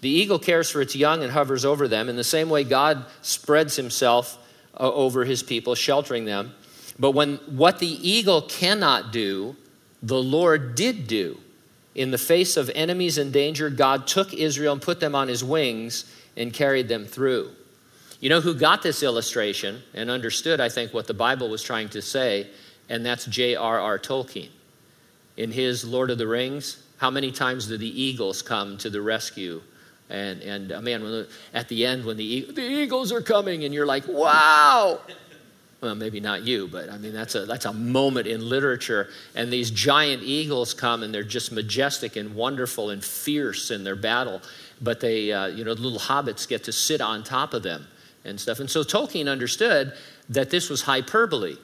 The 0.00 0.10
eagle 0.10 0.38
cares 0.38 0.70
for 0.70 0.80
its 0.80 0.96
young 0.96 1.22
and 1.22 1.32
hovers 1.32 1.64
over 1.64 1.86
them. 1.88 2.08
In 2.08 2.16
the 2.16 2.24
same 2.24 2.50
way, 2.50 2.64
God 2.64 3.04
spreads 3.22 3.76
Himself 3.76 4.38
uh, 4.78 4.90
over 4.92 5.24
His 5.24 5.42
people, 5.42 5.74
sheltering 5.74 6.24
them. 6.24 6.54
But 6.98 7.12
when 7.12 7.36
what 7.46 7.78
the 7.78 7.86
eagle 7.86 8.42
cannot 8.42 9.12
do, 9.12 9.56
the 10.02 10.22
Lord 10.22 10.74
did 10.74 11.06
do. 11.06 11.38
In 11.94 12.10
the 12.10 12.18
face 12.18 12.56
of 12.56 12.70
enemies 12.74 13.18
and 13.18 13.32
danger, 13.32 13.70
God 13.70 14.06
took 14.06 14.34
Israel 14.34 14.72
and 14.72 14.82
put 14.82 15.00
them 15.00 15.14
on 15.14 15.28
his 15.28 15.44
wings 15.44 16.04
and 16.36 16.52
carried 16.52 16.88
them 16.88 17.04
through. 17.04 17.50
You 18.20 18.30
know 18.30 18.40
who 18.40 18.54
got 18.54 18.82
this 18.82 19.02
illustration 19.02 19.82
and 19.92 20.10
understood, 20.10 20.60
I 20.60 20.68
think, 20.68 20.92
what 20.92 21.06
the 21.06 21.14
Bible 21.14 21.48
was 21.48 21.62
trying 21.62 21.88
to 21.90 22.02
say, 22.02 22.48
and 22.88 23.04
that's 23.04 23.26
J.R.R. 23.26 23.98
Tolkien. 23.98 24.50
In 25.36 25.50
his 25.50 25.84
Lord 25.84 26.10
of 26.10 26.18
the 26.18 26.26
Rings, 26.26 26.82
how 26.98 27.10
many 27.10 27.32
times 27.32 27.66
do 27.66 27.76
the 27.76 28.02
eagles 28.02 28.42
come 28.42 28.78
to 28.78 28.90
the 28.90 29.00
rescue? 29.00 29.60
And, 30.10 30.42
and 30.42 30.72
uh, 30.72 30.80
man, 30.80 31.26
at 31.52 31.68
the 31.68 31.84
end, 31.86 32.04
when 32.04 32.16
the, 32.16 32.52
the 32.52 32.62
eagles 32.62 33.10
are 33.10 33.22
coming, 33.22 33.64
and 33.64 33.74
you're 33.74 33.86
like, 33.86 34.06
wow! 34.06 35.00
well, 35.84 35.94
maybe 35.94 36.18
not 36.18 36.42
you, 36.44 36.66
but 36.66 36.88
I 36.88 36.96
mean, 36.96 37.12
that's 37.12 37.34
a, 37.34 37.44
that's 37.44 37.66
a 37.66 37.72
moment 37.72 38.26
in 38.26 38.48
literature. 38.48 39.10
And 39.34 39.52
these 39.52 39.70
giant 39.70 40.22
eagles 40.22 40.72
come 40.72 41.02
and 41.02 41.12
they're 41.12 41.22
just 41.22 41.52
majestic 41.52 42.16
and 42.16 42.34
wonderful 42.34 42.88
and 42.88 43.04
fierce 43.04 43.70
in 43.70 43.84
their 43.84 43.94
battle. 43.94 44.40
But 44.80 45.00
they, 45.00 45.30
uh, 45.30 45.48
you 45.48 45.62
know, 45.62 45.74
the 45.74 45.82
little 45.82 45.98
hobbits 45.98 46.48
get 46.48 46.64
to 46.64 46.72
sit 46.72 47.02
on 47.02 47.22
top 47.22 47.52
of 47.52 47.62
them 47.62 47.86
and 48.24 48.40
stuff. 48.40 48.60
And 48.60 48.70
so 48.70 48.82
Tolkien 48.82 49.30
understood 49.30 49.92
that 50.30 50.48
this 50.48 50.70
was 50.70 50.80
hyperbole. 50.80 51.56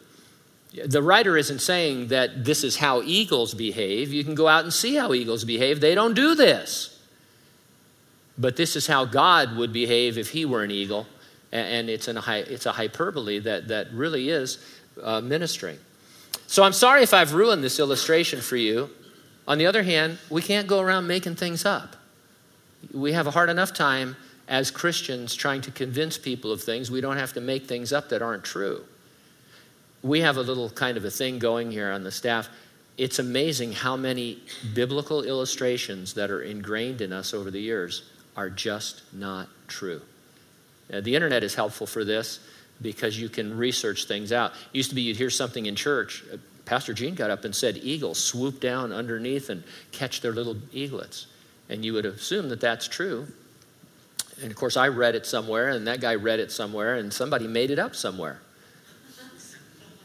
The 0.73 1.03
writer 1.03 1.37
isn't 1.37 1.61
saying 1.61 2.09
that 2.09 2.45
this 2.45 2.63
is 2.63 2.77
how 2.77 3.03
eagles 3.03 3.55
behave. 3.55 4.13
You 4.13 4.23
can 4.23 4.37
go 4.37 4.47
out 4.47 4.63
and 4.63 4.73
see 4.73 4.95
how 4.95 5.13
eagles 5.13 5.45
behave. 5.45 5.81
They 5.81 5.95
don't 5.95 6.15
do 6.15 6.35
this. 6.35 6.97
But 8.39 8.57
this 8.57 8.77
is 8.77 8.87
how 8.87 9.05
God 9.05 9.57
would 9.57 9.73
behave 9.73 10.17
if 10.17 10.31
he 10.31 10.45
were 10.45 10.63
an 10.63 10.71
eagle 10.71 11.07
and 11.53 11.91
it's, 11.91 12.07
an, 12.09 12.21
it's 12.27 12.67
a 12.67 12.73
hyperbole 12.73 13.41
that, 13.41 13.69
that 13.69 13.93
really 13.93 14.29
is 14.29 14.65
uh, 15.03 15.21
ministering. 15.21 15.79
So 16.47 16.63
I'm 16.63 16.73
sorry 16.73 17.03
if 17.03 17.13
I've 17.13 17.35
ruined 17.35 17.65
this 17.65 17.81
illustration 17.81 18.41
for 18.41 18.57
you. 18.57 18.91
On 19.49 19.59
the 19.59 19.67
other 19.67 19.83
hand, 19.83 20.19
we 20.31 20.43
can't 20.43 20.69
go 20.69 20.81
around 20.81 21.07
making 21.07 21.37
things 21.37 21.65
up. 21.65 21.97
We 22.95 23.13
have 23.13 23.27
a 23.27 23.33
hard 23.33 23.51
enough 23.51 23.75
time 23.75 24.17
as 24.49 24.71
Christians 24.71 25.35
trying 25.35 25.61
to 25.63 25.71
convince 25.71 26.19
people 26.19 26.53
of 26.53 26.63
things. 26.63 26.91
We 26.91 27.01
don't 27.01 27.17
have 27.17 27.33
to 27.35 27.41
make 27.41 27.67
things 27.67 27.93
up 27.93 28.09
that 28.11 28.23
aren't 28.23 28.45
true. 28.45 28.85
We 30.03 30.21
have 30.21 30.37
a 30.37 30.43
little 30.43 30.71
kind 30.71 30.97
of 30.97 31.05
a 31.05 31.11
thing 31.11 31.39
going 31.39 31.71
here 31.71 31.91
on 31.91 32.05
the 32.05 32.11
staff. 32.11 32.49
It's 32.97 33.19
amazing 33.19 33.73
how 33.73 33.97
many 33.97 34.39
biblical 34.75 35.23
illustrations 35.23 36.15
that 36.15 36.31
are 36.31 36.43
ingrained 36.43 37.01
in 37.01 37.13
us 37.13 37.35
over 37.35 37.51
the 37.51 37.61
years 37.61 38.11
are 38.37 38.51
just 38.51 39.03
not 39.13 39.49
true. 39.69 40.01
Uh, 40.93 41.01
the 41.01 41.15
internet 41.15 41.45
is 41.45 41.55
helpful 41.55 41.87
for 41.87 42.05
this 42.05 42.41
because 42.83 43.21
you 43.21 43.29
can 43.29 43.57
research 43.57 44.05
things 44.05 44.33
out. 44.33 44.53
It 44.53 44.77
used 44.79 44.89
to 44.91 44.95
be 44.95 45.03
you'd 45.03 45.17
hear 45.17 45.31
something 45.31 45.67
in 45.67 45.77
church. 45.77 46.25
Uh, 46.33 46.39
Pastor 46.65 46.93
Gene 46.93 47.15
got 47.15 47.31
up 47.31 47.45
and 47.45 47.55
said, 47.55 47.79
Eagles 47.79 48.23
swoop 48.23 48.61
down 48.61 48.93
underneath 48.93 49.51
and 49.51 49.63
catch 49.93 50.21
their 50.21 50.33
little 50.33 50.57
eaglets. 50.73 51.27
And 51.69 51.85
you 51.85 51.93
would 51.93 52.07
assume 52.07 52.49
that 52.49 52.61
that's 52.61 52.89
true. 52.89 53.27
And 54.43 54.51
of 54.51 54.57
course, 54.57 54.77
I 54.77 54.89
read 54.89 55.15
it 55.15 55.27
somewhere, 55.27 55.69
and 55.69 55.87
that 55.87 56.01
guy 56.01 56.15
read 56.15 56.41
it 56.41 56.51
somewhere, 56.51 56.95
and 56.95 57.13
somebody 57.13 57.47
made 57.47 57.71
it 57.71 57.79
up 57.79 57.95
somewhere. 57.95 58.41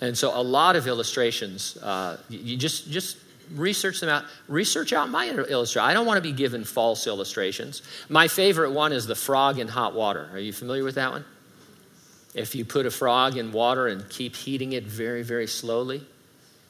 And 0.02 0.18
so, 0.18 0.38
a 0.38 0.42
lot 0.42 0.76
of 0.76 0.88
illustrations, 0.88 1.78
uh, 1.78 2.18
you 2.30 2.58
just, 2.58 2.92
just 2.92 3.18
research 3.54 4.00
them 4.00 4.10
out. 4.10 4.26
Research 4.48 4.94
out 4.94 5.10
my 5.10 5.30
illustration. 5.30 5.88
I 5.88 5.94
don't 5.94 6.06
want 6.06 6.18
to 6.18 6.22
be 6.22 6.34
given 6.34 6.64
false 6.64 7.08
illustrations. 7.08 7.82
My 8.10 8.28
favorite 8.28 8.72
one 8.72 8.92
is 8.92 9.08
the 9.08 9.16
frog 9.16 9.60
in 9.60 9.68
hot 9.68 9.94
water. 9.94 10.30
Are 10.34 10.40
you 10.40 10.54
familiar 10.54 10.84
with 10.84 10.96
that 10.96 11.12
one? 11.12 11.26
If 12.34 12.54
you 12.54 12.66
put 12.66 12.86
a 12.86 12.92
frog 12.92 13.38
in 13.38 13.52
water 13.54 13.88
and 13.88 14.08
keep 14.10 14.36
heating 14.36 14.74
it 14.74 14.84
very, 14.84 15.24
very 15.24 15.48
slowly, 15.48 16.04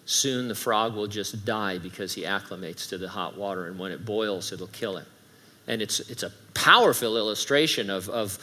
soon 0.05 0.47
the 0.47 0.55
frog 0.55 0.93
will 0.93 1.07
just 1.07 1.43
die 1.43 1.79
because 1.79 2.13
he 2.13 2.21
acclimates 2.21 2.87
to 2.89 2.97
the 2.99 3.09
hot 3.09 3.35
water, 3.35 3.65
and 3.65 3.79
when 3.79 3.91
it 3.91 4.05
boils, 4.05 4.51
it'll 4.51 4.67
kill 4.67 4.97
him. 4.97 5.05
And 5.67 5.81
it's, 5.81 5.99
it's 6.01 6.21
a 6.21 6.31
powerful 6.53 7.17
illustration 7.17 7.89
of, 7.89 8.07
of 8.09 8.37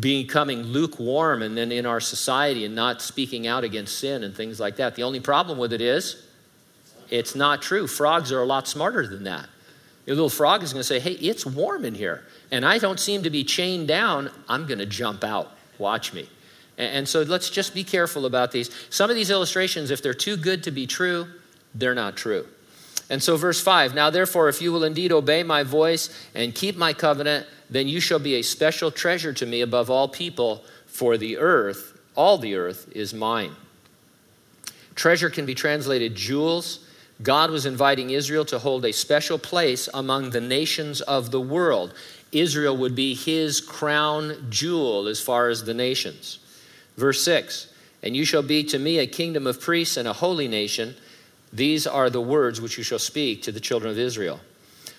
becoming 0.00 0.62
lukewarm 0.62 1.42
and 1.42 1.56
then 1.56 1.70
in 1.70 1.84
our 1.84 2.00
society 2.00 2.64
and 2.64 2.74
not 2.74 3.02
speaking 3.02 3.46
out 3.46 3.64
against 3.64 3.98
sin 3.98 4.24
and 4.24 4.34
things 4.34 4.58
like 4.58 4.76
that. 4.76 4.94
The 4.94 5.02
only 5.02 5.20
problem 5.20 5.58
with 5.58 5.72
it 5.72 5.80
is 5.80 6.24
it's 7.10 7.34
not 7.34 7.60
true. 7.60 7.86
Frogs 7.86 8.32
are 8.32 8.40
a 8.40 8.46
lot 8.46 8.66
smarter 8.66 9.06
than 9.06 9.24
that. 9.24 9.48
Your 10.06 10.16
little 10.16 10.30
frog 10.30 10.62
is 10.62 10.72
going 10.72 10.80
to 10.80 10.86
say, 10.86 11.00
Hey, 11.00 11.12
it's 11.12 11.46
warm 11.46 11.84
in 11.84 11.94
here, 11.94 12.24
and 12.50 12.64
I 12.64 12.78
don't 12.78 13.00
seem 13.00 13.22
to 13.22 13.30
be 13.30 13.44
chained 13.44 13.88
down. 13.88 14.30
I'm 14.48 14.66
going 14.66 14.78
to 14.78 14.86
jump 14.86 15.24
out. 15.24 15.52
Watch 15.78 16.12
me. 16.12 16.28
And 16.76 17.08
so 17.08 17.22
let's 17.22 17.50
just 17.50 17.72
be 17.72 17.84
careful 17.84 18.26
about 18.26 18.50
these. 18.50 18.68
Some 18.90 19.08
of 19.08 19.16
these 19.16 19.30
illustrations, 19.30 19.90
if 19.90 20.02
they're 20.02 20.12
too 20.12 20.36
good 20.36 20.64
to 20.64 20.70
be 20.70 20.86
true, 20.86 21.26
they're 21.74 21.94
not 21.94 22.16
true. 22.16 22.46
And 23.10 23.22
so, 23.22 23.36
verse 23.36 23.60
5 23.60 23.94
Now, 23.94 24.10
therefore, 24.10 24.48
if 24.48 24.60
you 24.60 24.72
will 24.72 24.84
indeed 24.84 25.12
obey 25.12 25.42
my 25.42 25.62
voice 25.62 26.10
and 26.34 26.54
keep 26.54 26.76
my 26.76 26.92
covenant, 26.92 27.46
then 27.74 27.88
you 27.88 28.00
shall 28.00 28.18
be 28.18 28.34
a 28.36 28.42
special 28.42 28.90
treasure 28.90 29.32
to 29.32 29.46
me 29.46 29.60
above 29.60 29.90
all 29.90 30.08
people, 30.08 30.64
for 30.86 31.16
the 31.16 31.38
earth, 31.38 31.98
all 32.14 32.38
the 32.38 32.54
earth, 32.54 32.90
is 32.92 33.12
mine. 33.12 33.52
Treasure 34.94 35.30
can 35.30 35.44
be 35.44 35.54
translated 35.54 36.14
jewels, 36.14 36.84
God 37.22 37.50
was 37.50 37.66
inviting 37.66 38.10
Israel 38.10 38.44
to 38.46 38.58
hold 38.58 38.84
a 38.84 38.92
special 38.92 39.38
place 39.38 39.88
among 39.94 40.30
the 40.30 40.40
nations 40.40 41.00
of 41.00 41.30
the 41.30 41.40
world. 41.40 41.94
Israel 42.32 42.76
would 42.76 42.96
be 42.96 43.14
his 43.14 43.60
crown 43.60 44.46
jewel 44.50 45.06
as 45.06 45.20
far 45.20 45.48
as 45.48 45.64
the 45.64 45.74
nations. 45.74 46.40
Verse 46.96 47.22
6 47.22 47.68
And 48.02 48.16
you 48.16 48.24
shall 48.24 48.42
be 48.42 48.64
to 48.64 48.78
me 48.78 48.98
a 48.98 49.06
kingdom 49.06 49.46
of 49.46 49.60
priests 49.60 49.96
and 49.96 50.08
a 50.08 50.12
holy 50.12 50.48
nation. 50.48 50.96
These 51.52 51.86
are 51.86 52.10
the 52.10 52.20
words 52.20 52.60
which 52.60 52.76
you 52.76 52.82
shall 52.82 52.98
speak 52.98 53.42
to 53.42 53.52
the 53.52 53.60
children 53.60 53.92
of 53.92 53.98
Israel. 53.98 54.40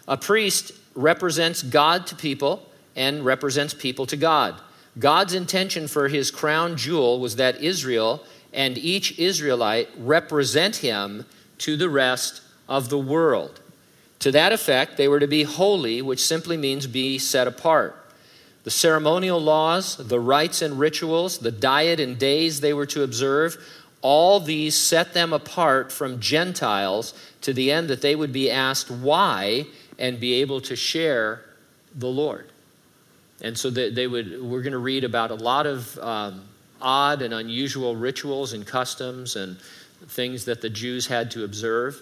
A 0.07 0.17
priest 0.17 0.71
represents 0.93 1.61
God 1.63 2.07
to 2.07 2.15
people 2.15 2.69
and 2.95 3.25
represents 3.25 3.73
people 3.73 4.05
to 4.07 4.17
God. 4.17 4.55
God's 4.97 5.33
intention 5.33 5.87
for 5.87 6.07
his 6.07 6.31
crown 6.31 6.77
jewel 6.77 7.19
was 7.19 7.35
that 7.35 7.61
Israel 7.61 8.23
and 8.53 8.77
each 8.77 9.19
Israelite 9.19 9.89
represent 9.97 10.77
him 10.77 11.25
to 11.57 11.75
the 11.75 11.89
rest 11.89 12.41
of 12.69 12.89
the 12.89 12.97
world. 12.97 13.59
To 14.19 14.31
that 14.31 14.53
effect, 14.53 14.97
they 14.97 15.07
were 15.07 15.19
to 15.19 15.27
be 15.27 15.43
holy, 15.43 16.01
which 16.01 16.25
simply 16.25 16.55
means 16.55 16.87
be 16.87 17.19
set 17.19 17.47
apart. 17.47 18.01
The 18.63 18.71
ceremonial 18.71 19.39
laws, 19.39 19.97
the 19.97 20.19
rites 20.19 20.61
and 20.61 20.79
rituals, 20.79 21.39
the 21.39 21.51
diet 21.51 21.99
and 21.99 22.17
days 22.17 22.61
they 22.61 22.73
were 22.73 22.87
to 22.87 23.03
observe, 23.03 23.57
all 24.01 24.39
these 24.39 24.75
set 24.75 25.13
them 25.13 25.33
apart 25.33 25.91
from 25.91 26.19
Gentiles 26.19 27.13
to 27.41 27.53
the 27.53 27.71
end 27.71 27.89
that 27.89 28.01
they 28.01 28.15
would 28.15 28.31
be 28.31 28.49
asked 28.49 28.89
why 28.89 29.67
and 29.97 30.19
be 30.19 30.35
able 30.41 30.61
to 30.61 30.75
share 30.75 31.41
the 31.95 32.07
Lord. 32.07 32.51
And 33.41 33.57
so 33.57 33.69
they, 33.69 33.89
they 33.89 34.07
would, 34.07 34.41
we're 34.41 34.61
going 34.61 34.73
to 34.73 34.77
read 34.77 35.03
about 35.03 35.31
a 35.31 35.35
lot 35.35 35.65
of 35.65 35.97
um, 35.99 36.43
odd 36.81 37.21
and 37.21 37.33
unusual 37.33 37.95
rituals 37.95 38.53
and 38.53 38.65
customs 38.65 39.35
and 39.35 39.57
things 40.07 40.45
that 40.45 40.61
the 40.61 40.69
Jews 40.69 41.07
had 41.07 41.31
to 41.31 41.43
observe. 41.43 42.01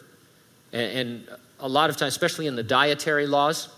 And, 0.71 0.97
and 0.97 1.27
a 1.59 1.67
lot 1.67 1.89
of 1.89 1.97
times, 1.97 2.13
especially 2.13 2.47
in 2.47 2.55
the 2.55 2.63
dietary 2.63 3.27
laws, 3.27 3.69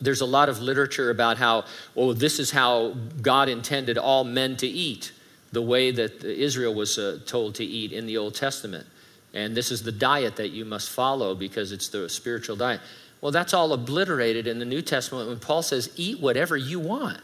there's 0.00 0.20
a 0.20 0.26
lot 0.26 0.48
of 0.48 0.60
literature 0.60 1.10
about 1.10 1.38
how, 1.38 1.64
oh, 1.96 2.12
this 2.12 2.38
is 2.38 2.50
how 2.50 2.94
God 3.20 3.48
intended 3.48 3.98
all 3.98 4.24
men 4.24 4.56
to 4.58 4.66
eat. 4.66 5.12
the 5.52 5.62
way 5.62 5.90
that 5.90 6.24
Israel 6.24 6.74
was 6.74 6.98
uh, 6.98 7.20
told 7.26 7.54
to 7.56 7.64
eat 7.64 7.92
in 7.92 8.06
the 8.06 8.16
Old 8.16 8.34
Testament. 8.34 8.86
And 9.34 9.56
this 9.56 9.70
is 9.70 9.82
the 9.82 9.92
diet 9.92 10.36
that 10.36 10.50
you 10.50 10.64
must 10.64 10.90
follow 10.90 11.34
because 11.34 11.72
it's 11.72 11.88
the 11.88 12.08
spiritual 12.08 12.56
diet. 12.56 12.80
Well, 13.20 13.32
that's 13.32 13.52
all 13.52 13.72
obliterated 13.72 14.46
in 14.46 14.58
the 14.58 14.64
New 14.64 14.82
Testament 14.82 15.28
when 15.28 15.38
Paul 15.38 15.62
says, 15.62 15.90
eat 15.96 16.20
whatever 16.20 16.56
you 16.56 16.78
want. 16.78 17.20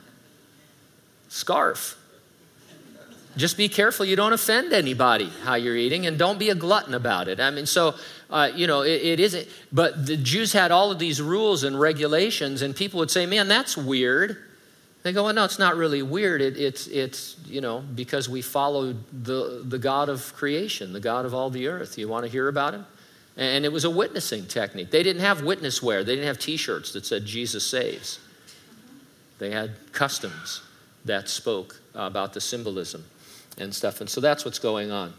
Scarf. 1.28 1.96
Just 3.36 3.56
be 3.56 3.68
careful 3.68 4.06
you 4.06 4.14
don't 4.14 4.32
offend 4.32 4.72
anybody 4.72 5.28
how 5.42 5.54
you're 5.54 5.76
eating 5.76 6.06
and 6.06 6.18
don't 6.18 6.38
be 6.38 6.50
a 6.50 6.54
glutton 6.54 6.94
about 6.94 7.26
it. 7.26 7.40
I 7.40 7.50
mean, 7.50 7.66
so, 7.66 7.94
uh, 8.30 8.50
you 8.54 8.66
know, 8.66 8.82
it, 8.82 9.02
it 9.02 9.20
isn't, 9.20 9.48
but 9.72 10.06
the 10.06 10.16
Jews 10.16 10.52
had 10.52 10.70
all 10.70 10.92
of 10.92 11.00
these 11.00 11.20
rules 11.20 11.64
and 11.64 11.78
regulations, 11.78 12.62
and 12.62 12.76
people 12.76 12.98
would 12.98 13.10
say, 13.10 13.26
man, 13.26 13.48
that's 13.48 13.76
weird. 13.76 14.38
They 15.04 15.12
go, 15.12 15.24
well, 15.24 15.34
no, 15.34 15.44
it's 15.44 15.58
not 15.58 15.76
really 15.76 16.02
weird. 16.02 16.40
It, 16.40 16.56
it's, 16.56 16.86
it's, 16.86 17.36
you 17.44 17.60
know, 17.60 17.80
because 17.80 18.26
we 18.26 18.40
follow 18.40 18.94
the, 19.12 19.62
the 19.62 19.78
God 19.78 20.08
of 20.08 20.34
creation, 20.34 20.94
the 20.94 21.00
God 21.00 21.26
of 21.26 21.34
all 21.34 21.50
the 21.50 21.68
earth. 21.68 21.98
You 21.98 22.08
want 22.08 22.24
to 22.24 22.32
hear 22.32 22.48
about 22.48 22.72
him? 22.72 22.86
And 23.36 23.66
it 23.66 23.72
was 23.72 23.84
a 23.84 23.90
witnessing 23.90 24.46
technique. 24.46 24.90
They 24.90 25.02
didn't 25.02 25.20
have 25.20 25.42
witness 25.42 25.82
wear, 25.82 26.04
they 26.04 26.14
didn't 26.14 26.26
have 26.26 26.38
t 26.38 26.56
shirts 26.56 26.92
that 26.94 27.04
said 27.04 27.26
Jesus 27.26 27.66
saves. 27.66 28.18
They 29.38 29.50
had 29.50 29.92
customs 29.92 30.62
that 31.04 31.28
spoke 31.28 31.80
about 31.94 32.32
the 32.32 32.40
symbolism 32.40 33.04
and 33.58 33.74
stuff. 33.74 34.00
And 34.00 34.08
so 34.08 34.22
that's 34.22 34.44
what's 34.46 34.58
going 34.58 34.90
on. 34.90 35.12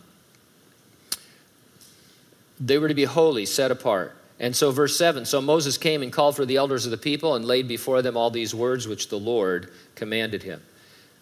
They 2.59 2.79
were 2.79 2.87
to 2.87 2.95
be 2.95 3.03
holy, 3.03 3.45
set 3.45 3.69
apart. 3.69 4.15
And 4.39 4.55
so, 4.55 4.71
verse 4.71 4.97
7 4.97 5.25
So 5.25 5.41
Moses 5.41 5.77
came 5.77 6.01
and 6.01 6.11
called 6.11 6.35
for 6.35 6.45
the 6.45 6.57
elders 6.57 6.85
of 6.85 6.91
the 6.91 6.97
people 6.97 7.35
and 7.35 7.45
laid 7.45 7.67
before 7.67 8.01
them 8.01 8.17
all 8.17 8.29
these 8.29 8.53
words 8.53 8.87
which 8.87 9.09
the 9.09 9.19
Lord 9.19 9.71
commanded 9.95 10.43
him. 10.43 10.61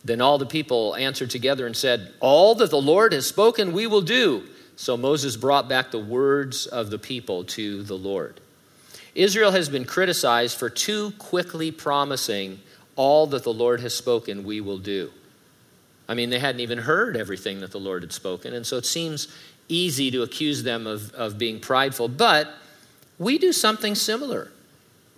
Then 0.04 0.20
all 0.20 0.38
the 0.38 0.46
people 0.46 0.96
answered 0.96 1.30
together 1.30 1.66
and 1.66 1.76
said, 1.76 2.14
All 2.20 2.56
that 2.56 2.70
the 2.70 2.82
Lord 2.82 3.14
has 3.14 3.26
spoken, 3.26 3.72
we 3.72 3.88
will 3.88 4.02
do. 4.02 4.44
So 4.76 4.98
Moses 4.98 5.38
brought 5.38 5.70
back 5.70 5.92
the 5.92 6.00
words 6.00 6.66
of 6.66 6.90
the 6.90 6.98
people 6.98 7.44
to 7.46 7.84
the 7.84 7.98
Lord. 7.98 8.42
Israel 9.16 9.52
has 9.52 9.70
been 9.70 9.86
criticized 9.86 10.58
for 10.58 10.70
too 10.70 11.12
quickly 11.20 11.72
promising 11.72 12.60
all 12.96 13.28
that 13.28 13.44
the 13.44 13.54
Lord 13.54 13.80
has 13.82 13.94
spoken, 13.94 14.44
we 14.44 14.62
will 14.62 14.80
do. 14.80 15.12
I 16.08 16.16
mean, 16.16 16.30
they 16.30 16.40
hadn't 16.40 16.62
even 16.62 16.80
heard 16.80 17.16
everything 17.16 17.62
that 17.62 17.72
the 17.72 17.80
Lord 17.80 18.04
had 18.04 18.12
spoken, 18.12 18.54
and 18.54 18.66
so 18.66 18.78
it 18.78 18.86
seems 18.86 19.28
easy 19.70 20.12
to 20.12 20.24
accuse 20.24 20.64
them 20.64 20.86
of, 20.86 21.14
of 21.14 21.38
being 21.38 21.60
prideful. 21.60 22.08
But 22.10 22.54
we 23.20 23.38
do 23.38 23.54
something 23.54 23.96
similar. 23.96 24.52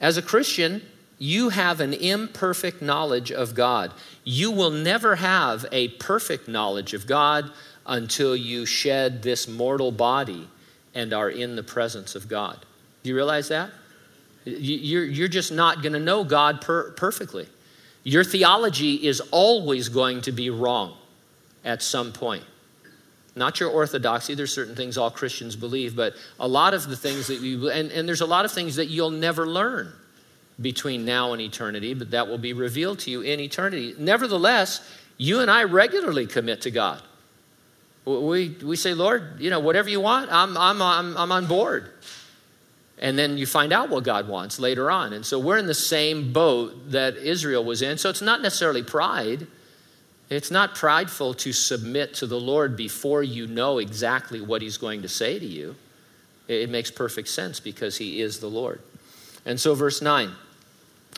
As 0.01 0.17
a 0.17 0.21
Christian, 0.21 0.81
you 1.17 1.49
have 1.49 1.79
an 1.79 1.93
imperfect 1.93 2.81
knowledge 2.81 3.31
of 3.31 3.55
God. 3.55 3.91
You 4.23 4.51
will 4.51 4.71
never 4.71 5.15
have 5.15 5.65
a 5.71 5.89
perfect 5.89 6.47
knowledge 6.47 6.93
of 6.93 7.07
God 7.07 7.51
until 7.85 8.35
you 8.35 8.65
shed 8.65 9.21
this 9.21 9.47
mortal 9.47 9.91
body 9.91 10.47
and 10.93 11.13
are 11.13 11.29
in 11.29 11.55
the 11.55 11.63
presence 11.63 12.15
of 12.15 12.27
God. 12.27 12.59
Do 13.03 13.09
you 13.09 13.15
realize 13.15 13.49
that? 13.49 13.69
You're, 14.45 15.27
just 15.27 15.51
not 15.51 15.81
going 15.81 15.93
to 15.93 15.99
know 15.99 16.23
God 16.23 16.61
per- 16.61 16.91
perfectly. 16.91 17.47
Your 18.03 18.23
theology 18.23 19.07
is 19.07 19.19
always 19.31 19.89
going 19.89 20.21
to 20.21 20.31
be 20.31 20.49
wrong 20.49 20.95
at 21.63 21.81
some 21.81 22.11
point. 22.11 22.43
Not 23.36 23.60
your 23.60 23.70
orthodoxy, 23.70 24.34
there's 24.34 24.54
certain 24.54 24.75
things 24.75 24.98
all 24.98 25.12
Christians 25.12 25.56
believe, 25.56 25.96
but 25.96 26.13
a 26.39 26.48
lot 26.48 26.74
of 26.74 26.88
the 26.88 26.96
things 26.96 27.27
that 27.27 27.42
you, 27.42 27.70
and, 27.70 27.92
and 27.92 28.08
there's 28.08 28.22
a 28.22 28.25
lot 28.25 28.46
of 28.46 28.51
things 28.51 28.77
that 28.77 28.86
you'll 28.86 29.12
never 29.12 29.46
learn 29.46 29.92
between 30.62 31.04
now 31.04 31.34
and 31.34 31.42
eternity, 31.42 31.94
but 31.94 32.12
that 32.12 32.27
will 32.27 32.38
be 32.38 32.54
revealed 32.54 33.00
to 33.00 33.12
you 33.12 33.22
in 33.22 33.42
eternity. 33.42 33.94
Nevertheless, 33.98 34.89
you 35.18 35.42
and 35.42 35.51
I 35.51 35.63
regularly 35.63 36.27
commit 36.27 36.62
to 36.62 36.72
God. 36.72 37.01
We, 38.06 38.50
we 38.63 38.75
say, 38.75 38.94
Lord, 38.94 39.39
you 39.39 39.50
know, 39.50 39.60
whatever 39.60 39.89
you 39.89 40.00
want, 40.00 40.32
I'm, 40.32 40.56
I'm, 40.58 40.82
I'm, 40.82 41.18
I'm 41.18 41.32
on 41.32 41.48
board. 41.48 41.92
And 43.00 43.18
then 43.18 43.38
you 43.38 43.46
find 43.46 43.74
out 43.74 43.89
what 43.89 44.04
God 44.04 44.27
wants 44.30 44.60
later 44.60 44.89
on. 44.89 45.12
And 45.12 45.25
so 45.25 45.39
we're 45.39 45.58
in 45.58 45.65
the 45.65 45.74
same 45.74 46.32
boat 46.32 46.91
that 46.91 47.17
Israel 47.17 47.65
was 47.65 47.82
in. 47.82 47.98
So 47.98 48.10
it's 48.10 48.21
not 48.21 48.41
necessarily 48.41 48.84
pride. 48.84 49.48
It's 50.29 50.51
not 50.51 50.75
prideful 50.75 51.33
to 51.35 51.53
submit 51.53 52.15
to 52.15 52.25
the 52.25 52.39
Lord 52.39 52.75
before 52.75 53.21
you 53.23 53.47
know 53.47 53.77
exactly 53.77 54.41
what 54.41 54.61
He's 54.61 54.77
going 54.77 55.01
to 55.03 55.07
say 55.07 55.38
to 55.38 55.45
you. 55.45 55.75
It 56.47 56.69
makes 56.69 56.91
perfect 56.91 57.27
sense 57.27 57.59
because 57.59 57.97
He 57.97 58.21
is 58.21 58.39
the 58.39 58.49
Lord. 58.49 58.81
And 59.45 59.59
so, 59.59 59.75
verse 59.75 60.01
9 60.01 60.31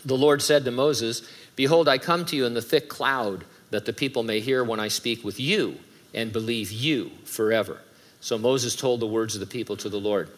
the 0.06 0.18
Lord 0.18 0.42
said 0.42 0.64
to 0.66 0.72
Moses, 0.72 1.28
Behold, 1.56 1.90
I 1.90 1.98
come 1.98 2.24
to 2.26 2.36
you 2.36 2.46
in 2.46 2.54
the 2.54 2.62
thick 2.62 2.88
cloud, 2.88 3.44
that 3.72 3.86
the 3.86 3.94
people 3.94 4.24
may 4.24 4.40
hear 4.40 4.64
when 4.64 4.80
I 4.80 4.88
speak 4.88 5.24
with 5.24 5.40
you 5.40 5.80
and 6.14 6.32
believe 6.32 6.72
you 6.72 7.12
forever. 7.26 7.82
So 8.22 8.38
Moses 8.38 8.76
told 8.76 9.00
the 9.00 9.08
words 9.08 9.36
of 9.36 9.42
the 9.42 9.48
people 9.48 9.76
to 9.78 9.90
the 9.90 10.00
Lord. 10.00 10.30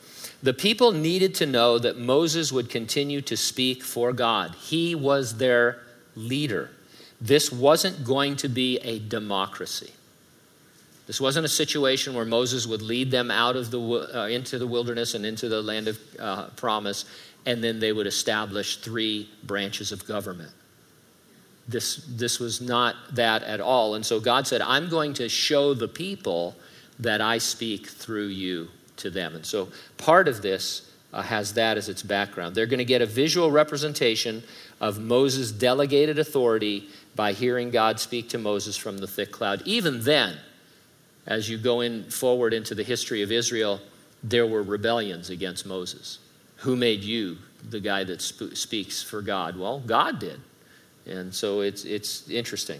The 0.41 0.53
people 0.53 0.91
needed 0.91 1.35
to 1.35 1.45
know 1.45 1.77
that 1.77 1.97
Moses 1.97 2.51
would 2.51 2.69
continue 2.69 3.21
to 3.21 3.37
speak 3.37 3.83
for 3.83 4.13
God. 4.13 4.55
He 4.55 4.95
was 4.95 5.37
their 5.37 5.79
leader. 6.15 6.71
This 7.21 7.51
wasn't 7.51 8.05
going 8.05 8.37
to 8.37 8.49
be 8.49 8.77
a 8.77 8.99
democracy. 8.99 9.91
This 11.07 11.19
wasn't 11.19 11.45
a 11.45 11.49
situation 11.49 12.13
where 12.13 12.23
Moses 12.23 12.67
would 12.67 12.81
lead 12.81 13.09
them 13.09 13.31
out 13.31 13.55
of 13.55 13.71
the, 13.71 13.79
uh, 13.79 14.27
into 14.27 14.59
the 14.59 14.67
wilderness 14.67 15.15
and 15.15 15.25
into 15.25 15.49
the 15.49 15.61
land 15.61 15.87
of 15.87 15.99
uh, 16.19 16.47
promise, 16.55 17.05
and 17.45 17.63
then 17.63 17.79
they 17.79 17.91
would 17.91 18.05
establish 18.05 18.77
three 18.77 19.27
branches 19.43 19.91
of 19.91 20.05
government. 20.05 20.51
This, 21.67 22.05
this 22.07 22.39
was 22.39 22.61
not 22.61 22.95
that 23.13 23.43
at 23.43 23.59
all. 23.59 23.95
And 23.95 24.05
so 24.05 24.19
God 24.19 24.47
said, 24.47 24.61
I'm 24.61 24.87
going 24.87 25.13
to 25.15 25.27
show 25.29 25.73
the 25.73 25.87
people 25.87 26.55
that 26.99 27.21
I 27.21 27.37
speak 27.39 27.87
through 27.87 28.27
you 28.27 28.67
to 28.97 29.09
them. 29.09 29.35
And 29.35 29.45
so 29.45 29.69
part 29.97 30.27
of 30.27 30.41
this 30.41 30.91
uh, 31.11 31.21
has 31.23 31.53
that 31.53 31.77
as 31.77 31.89
its 31.89 32.03
background. 32.03 32.53
They're 32.53 32.65
going 32.65 32.79
to 32.79 32.85
get 32.85 33.01
a 33.01 33.05
visual 33.05 33.49
representation 33.49 34.43
of 34.79 34.99
Moses' 34.99 35.51
delegated 35.51 36.19
authority 36.19 36.87
by 37.19 37.33
hearing 37.33 37.69
God 37.69 37.99
speak 37.99 38.29
to 38.29 38.37
Moses 38.37 38.77
from 38.77 38.99
the 38.99 39.05
thick 39.05 39.29
cloud. 39.29 39.61
Even 39.65 40.03
then, 40.05 40.37
as 41.27 41.49
you 41.49 41.57
go 41.57 41.81
in 41.81 42.09
forward 42.09 42.53
into 42.53 42.73
the 42.73 42.81
history 42.81 43.23
of 43.23 43.29
Israel, 43.29 43.81
there 44.23 44.47
were 44.47 44.63
rebellions 44.63 45.29
against 45.29 45.65
Moses. 45.65 46.19
Who 46.59 46.77
made 46.77 47.03
you 47.03 47.37
the 47.69 47.81
guy 47.81 48.05
that 48.05 48.21
sp- 48.23 48.55
speaks 48.55 49.03
for 49.03 49.21
God? 49.21 49.59
Well, 49.59 49.81
God 49.81 50.19
did. 50.19 50.39
And 51.05 51.35
so 51.35 51.59
it's, 51.59 51.83
it's 51.83 52.29
interesting. 52.29 52.79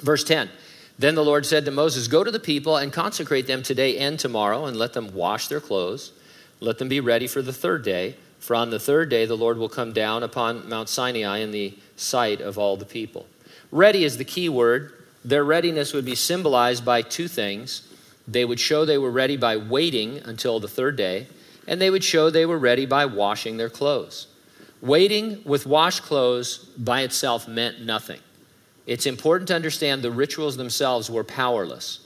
Verse 0.00 0.24
10 0.24 0.50
Then 0.98 1.14
the 1.14 1.24
Lord 1.24 1.46
said 1.46 1.64
to 1.66 1.70
Moses, 1.70 2.08
Go 2.08 2.24
to 2.24 2.32
the 2.32 2.40
people 2.40 2.78
and 2.78 2.92
consecrate 2.92 3.46
them 3.46 3.62
today 3.62 3.98
and 3.98 4.18
tomorrow, 4.18 4.64
and 4.64 4.76
let 4.76 4.92
them 4.92 5.14
wash 5.14 5.46
their 5.46 5.60
clothes. 5.60 6.10
Let 6.58 6.78
them 6.78 6.88
be 6.88 6.98
ready 6.98 7.28
for 7.28 7.42
the 7.42 7.52
third 7.52 7.84
day. 7.84 8.16
For 8.40 8.56
on 8.56 8.70
the 8.70 8.80
third 8.80 9.10
day 9.10 9.26
the 9.26 9.36
Lord 9.36 9.58
will 9.58 9.68
come 9.68 9.92
down 9.92 10.22
upon 10.22 10.68
Mount 10.68 10.88
Sinai 10.88 11.38
in 11.38 11.52
the 11.52 11.76
sight 11.94 12.40
of 12.40 12.58
all 12.58 12.76
the 12.76 12.86
people. 12.86 13.26
Ready 13.70 14.02
is 14.02 14.16
the 14.16 14.24
key 14.24 14.48
word. 14.48 14.92
Their 15.24 15.44
readiness 15.44 15.92
would 15.92 16.06
be 16.06 16.14
symbolized 16.14 16.84
by 16.84 17.02
two 17.02 17.28
things. 17.28 17.86
They 18.26 18.44
would 18.44 18.58
show 18.58 18.84
they 18.84 18.98
were 18.98 19.10
ready 19.10 19.36
by 19.36 19.56
waiting 19.56 20.18
until 20.24 20.58
the 20.58 20.68
third 20.68 20.96
day, 20.96 21.28
and 21.68 21.80
they 21.80 21.90
would 21.90 22.02
show 22.02 22.30
they 22.30 22.46
were 22.46 22.58
ready 22.58 22.86
by 22.86 23.06
washing 23.06 23.58
their 23.58 23.68
clothes. 23.68 24.26
Waiting 24.80 25.42
with 25.44 25.66
washed 25.66 26.02
clothes 26.02 26.58
by 26.78 27.02
itself 27.02 27.46
meant 27.46 27.82
nothing. 27.82 28.20
It's 28.86 29.04
important 29.04 29.48
to 29.48 29.54
understand 29.54 30.02
the 30.02 30.10
rituals 30.10 30.56
themselves 30.56 31.10
were 31.10 31.22
powerless. 31.22 32.00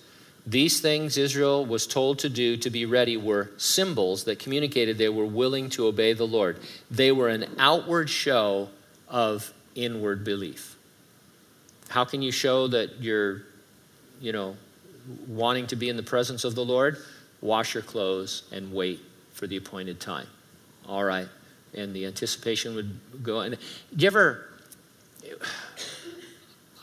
These 0.47 0.81
things 0.81 1.17
Israel 1.17 1.65
was 1.65 1.87
told 1.87 2.19
to 2.21 2.29
do 2.29 2.57
to 2.59 2.71
be 2.71 2.85
ready 2.85 3.17
were 3.17 3.51
symbols 3.57 4.25
that 4.25 4.39
communicated 4.39 4.99
they 4.99 5.09
were 5.09 5.25
willing 5.25 5.71
to 5.71 5.87
obey 5.87 6.13
the 6.13 6.27
Lord. 6.27 6.59
They 6.91 7.13
were 7.13 7.29
an 7.29 7.47
outward 7.59 8.11
show 8.11 8.69
of 9.09 9.53
inward 9.75 10.23
belief. 10.25 10.77
How 11.89 12.05
can 12.05 12.21
you 12.21 12.31
show 12.31 12.69
that 12.69 13.01
you're, 13.01 13.43
you 14.21 14.33
know, 14.33 14.57
wanting 15.27 15.67
to 15.69 15.77
be 15.77 15.89
in 15.89 15.97
the 15.97 16.03
presence 16.03 16.45
of 16.45 16.55
the 16.55 16.65
Lord? 16.65 16.99
Wash 17.41 17.75
your 17.75 17.83
clothes 17.83 18.43
and 18.53 18.73
wait 18.73 19.01
for 19.33 19.47
the 19.47 19.57
appointed 19.57 20.01
time. 20.01 20.27
All 20.87 21.05
right 21.05 21.29
and 21.75 21.95
the 21.95 22.07
anticipation 22.07 22.75
would 22.75 22.99
go. 23.23 23.41
And 23.41 23.57
do 23.95 24.03
you 24.03 24.07
ever? 24.07 24.49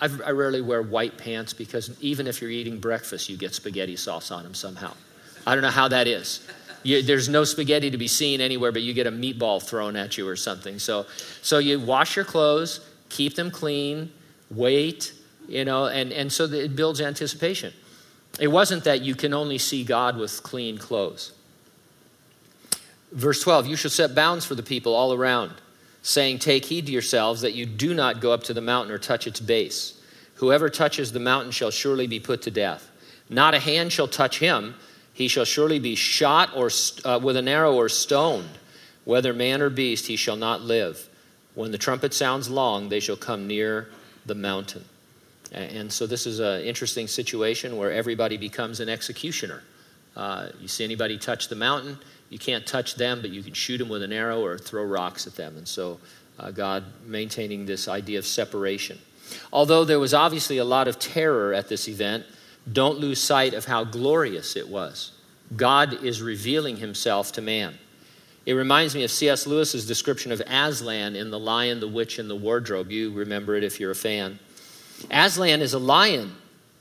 I've, 0.02 0.22
i 0.26 0.32
rarely 0.32 0.62
wear 0.62 0.82
white 0.82 1.18
pants 1.18 1.54
because 1.54 1.96
even 2.02 2.28
if 2.28 2.42
you're 2.42 2.50
eating 2.50 2.80
breakfast, 2.80 3.30
you 3.30 3.38
get 3.38 3.54
spaghetti 3.54 3.96
sauce 3.96 4.32
on 4.32 4.44
them 4.44 4.56
somehow. 4.56 4.94
I 5.46 5.54
don't 5.54 5.62
know 5.64 5.70
how 5.70 5.88
that 5.90 6.08
is. 6.08 6.46
You, 6.84 7.04
there's 7.04 7.30
no 7.30 7.44
spaghetti 7.44 7.92
to 7.92 7.98
be 7.98 8.08
seen 8.08 8.42
anywhere, 8.42 8.72
but 8.72 8.82
you 8.82 8.94
get 8.94 9.06
a 9.06 9.12
meatball 9.12 9.62
thrown 9.62 9.96
at 9.96 10.18
you 10.18 10.28
or 10.28 10.36
something. 10.36 10.80
So, 10.80 11.06
so 11.44 11.60
you 11.60 11.80
wash 11.80 12.16
your 12.16 12.26
clothes, 12.26 12.80
keep 13.10 13.36
them 13.36 13.52
clean, 13.52 14.12
wait, 14.50 15.14
you 15.48 15.64
know, 15.64 15.86
and, 15.86 16.12
and 16.12 16.32
so 16.32 16.46
it 16.46 16.76
builds 16.76 17.00
anticipation. 17.00 17.74
It 18.40 18.48
wasn't 18.48 18.84
that 18.86 19.02
you 19.02 19.14
can 19.14 19.34
only 19.34 19.58
see 19.58 19.84
God 19.84 20.18
with 20.18 20.42
clean 20.42 20.78
clothes. 20.78 21.34
Verse 23.12 23.42
12, 23.44 23.68
you 23.68 23.76
shall 23.76 23.92
set 23.92 24.16
bounds 24.16 24.46
for 24.46 24.56
the 24.56 24.64
people 24.64 24.96
all 24.96 25.14
around, 25.14 25.54
saying, 26.02 26.40
Take 26.40 26.66
heed 26.66 26.86
to 26.88 26.92
yourselves 26.92 27.42
that 27.42 27.54
you 27.54 27.66
do 27.66 27.94
not 27.94 28.22
go 28.22 28.32
up 28.32 28.44
to 28.44 28.54
the 28.54 28.62
mountain 28.62 28.94
or 28.94 28.98
touch 28.98 29.28
its 29.28 29.40
base. 29.40 30.02
Whoever 30.36 30.70
touches 30.70 31.12
the 31.12 31.20
mountain 31.20 31.52
shall 31.52 31.72
surely 31.72 32.08
be 32.08 32.20
put 32.20 32.42
to 32.44 32.52
death. 32.52 32.90
Not 33.30 33.54
a 33.54 33.60
hand 33.60 33.94
shall 33.94 34.08
touch 34.08 34.40
him. 34.40 34.76
He 35.14 35.28
shall 35.28 35.46
surely 35.46 35.80
be 35.80 35.96
shot 35.96 36.56
or 36.56 36.70
uh, 37.06 37.20
with 37.22 37.38
an 37.38 37.48
arrow 37.48 37.76
or 37.76 37.90
stoned. 37.90 38.58
Whether 39.06 39.34
man 39.34 39.62
or 39.62 39.70
beast, 39.70 40.08
he 40.08 40.16
shall 40.16 40.36
not 40.36 40.62
live. 40.62 41.08
When 41.54 41.72
the 41.72 41.78
trumpet 41.78 42.14
sounds 42.14 42.50
long, 42.50 42.90
they 42.90 43.00
shall 43.00 43.16
come 43.16 43.48
near 43.48 43.90
the 44.26 44.36
mountain. 44.36 44.86
And 45.52 45.92
so 45.92 46.08
this 46.08 46.26
is 46.26 46.40
an 46.40 46.62
interesting 46.62 47.08
situation 47.08 47.78
where 47.78 47.92
everybody 47.92 48.38
becomes 48.38 48.80
an 48.80 48.88
executioner. 48.88 49.64
Uh, 50.16 50.48
you 50.60 50.68
see 50.68 50.84
anybody 50.84 51.18
touch 51.18 51.50
the 51.50 51.56
mountain, 51.56 51.98
you 52.32 52.40
can't 52.40 52.66
touch 52.66 52.96
them, 52.96 53.22
but 53.22 53.30
you 53.30 53.44
can 53.44 53.54
shoot 53.54 53.78
them 53.78 53.90
with 53.90 54.02
an 54.02 54.14
arrow 54.14 54.44
or 54.44 54.58
throw 54.58 54.86
rocks 54.86 55.28
at 55.28 55.36
them. 55.36 55.58
And 55.58 55.68
so 55.68 56.00
uh, 56.40 56.50
God 56.50 56.86
maintaining 57.06 57.66
this 57.66 57.90
idea 57.90 58.18
of 58.18 58.26
separation. 58.26 58.98
Although 59.52 59.84
there 59.84 60.00
was 60.00 60.14
obviously 60.14 60.58
a 60.58 60.64
lot 60.64 60.88
of 60.88 60.98
terror 60.98 61.54
at 61.54 61.68
this 61.68 61.90
event, 61.90 62.26
don't 62.72 63.00
lose 63.00 63.22
sight 63.22 63.54
of 63.54 63.66
how 63.66 63.84
glorious 63.84 64.56
it 64.56 64.68
was. 64.68 65.12
God 65.58 66.06
is 66.06 66.22
revealing 66.22 66.78
himself 66.78 67.34
to 67.34 67.42
man. 67.42 67.78
It 68.46 68.54
reminds 68.54 68.96
me 68.96 69.04
of 69.04 69.12
C.S. 69.12 69.46
Lewis's 69.46 69.86
description 69.86 70.32
of 70.32 70.42
Aslan 70.48 71.18
in 71.18 71.32
The 71.32 71.40
Lion, 71.40 71.82
the 71.82 71.88
Witch, 71.88 72.18
and 72.18 72.30
the 72.30 72.36
Wardrobe. 72.36 72.90
You 72.90 73.12
remember 73.12 73.56
it 73.56 73.64
if 73.64 73.78
you're 73.78 73.92
a 73.92 73.96
fan. 73.96 74.40
Aslan 75.12 75.62
is 75.62 75.74
a 75.74 75.80
lion, 75.80 76.36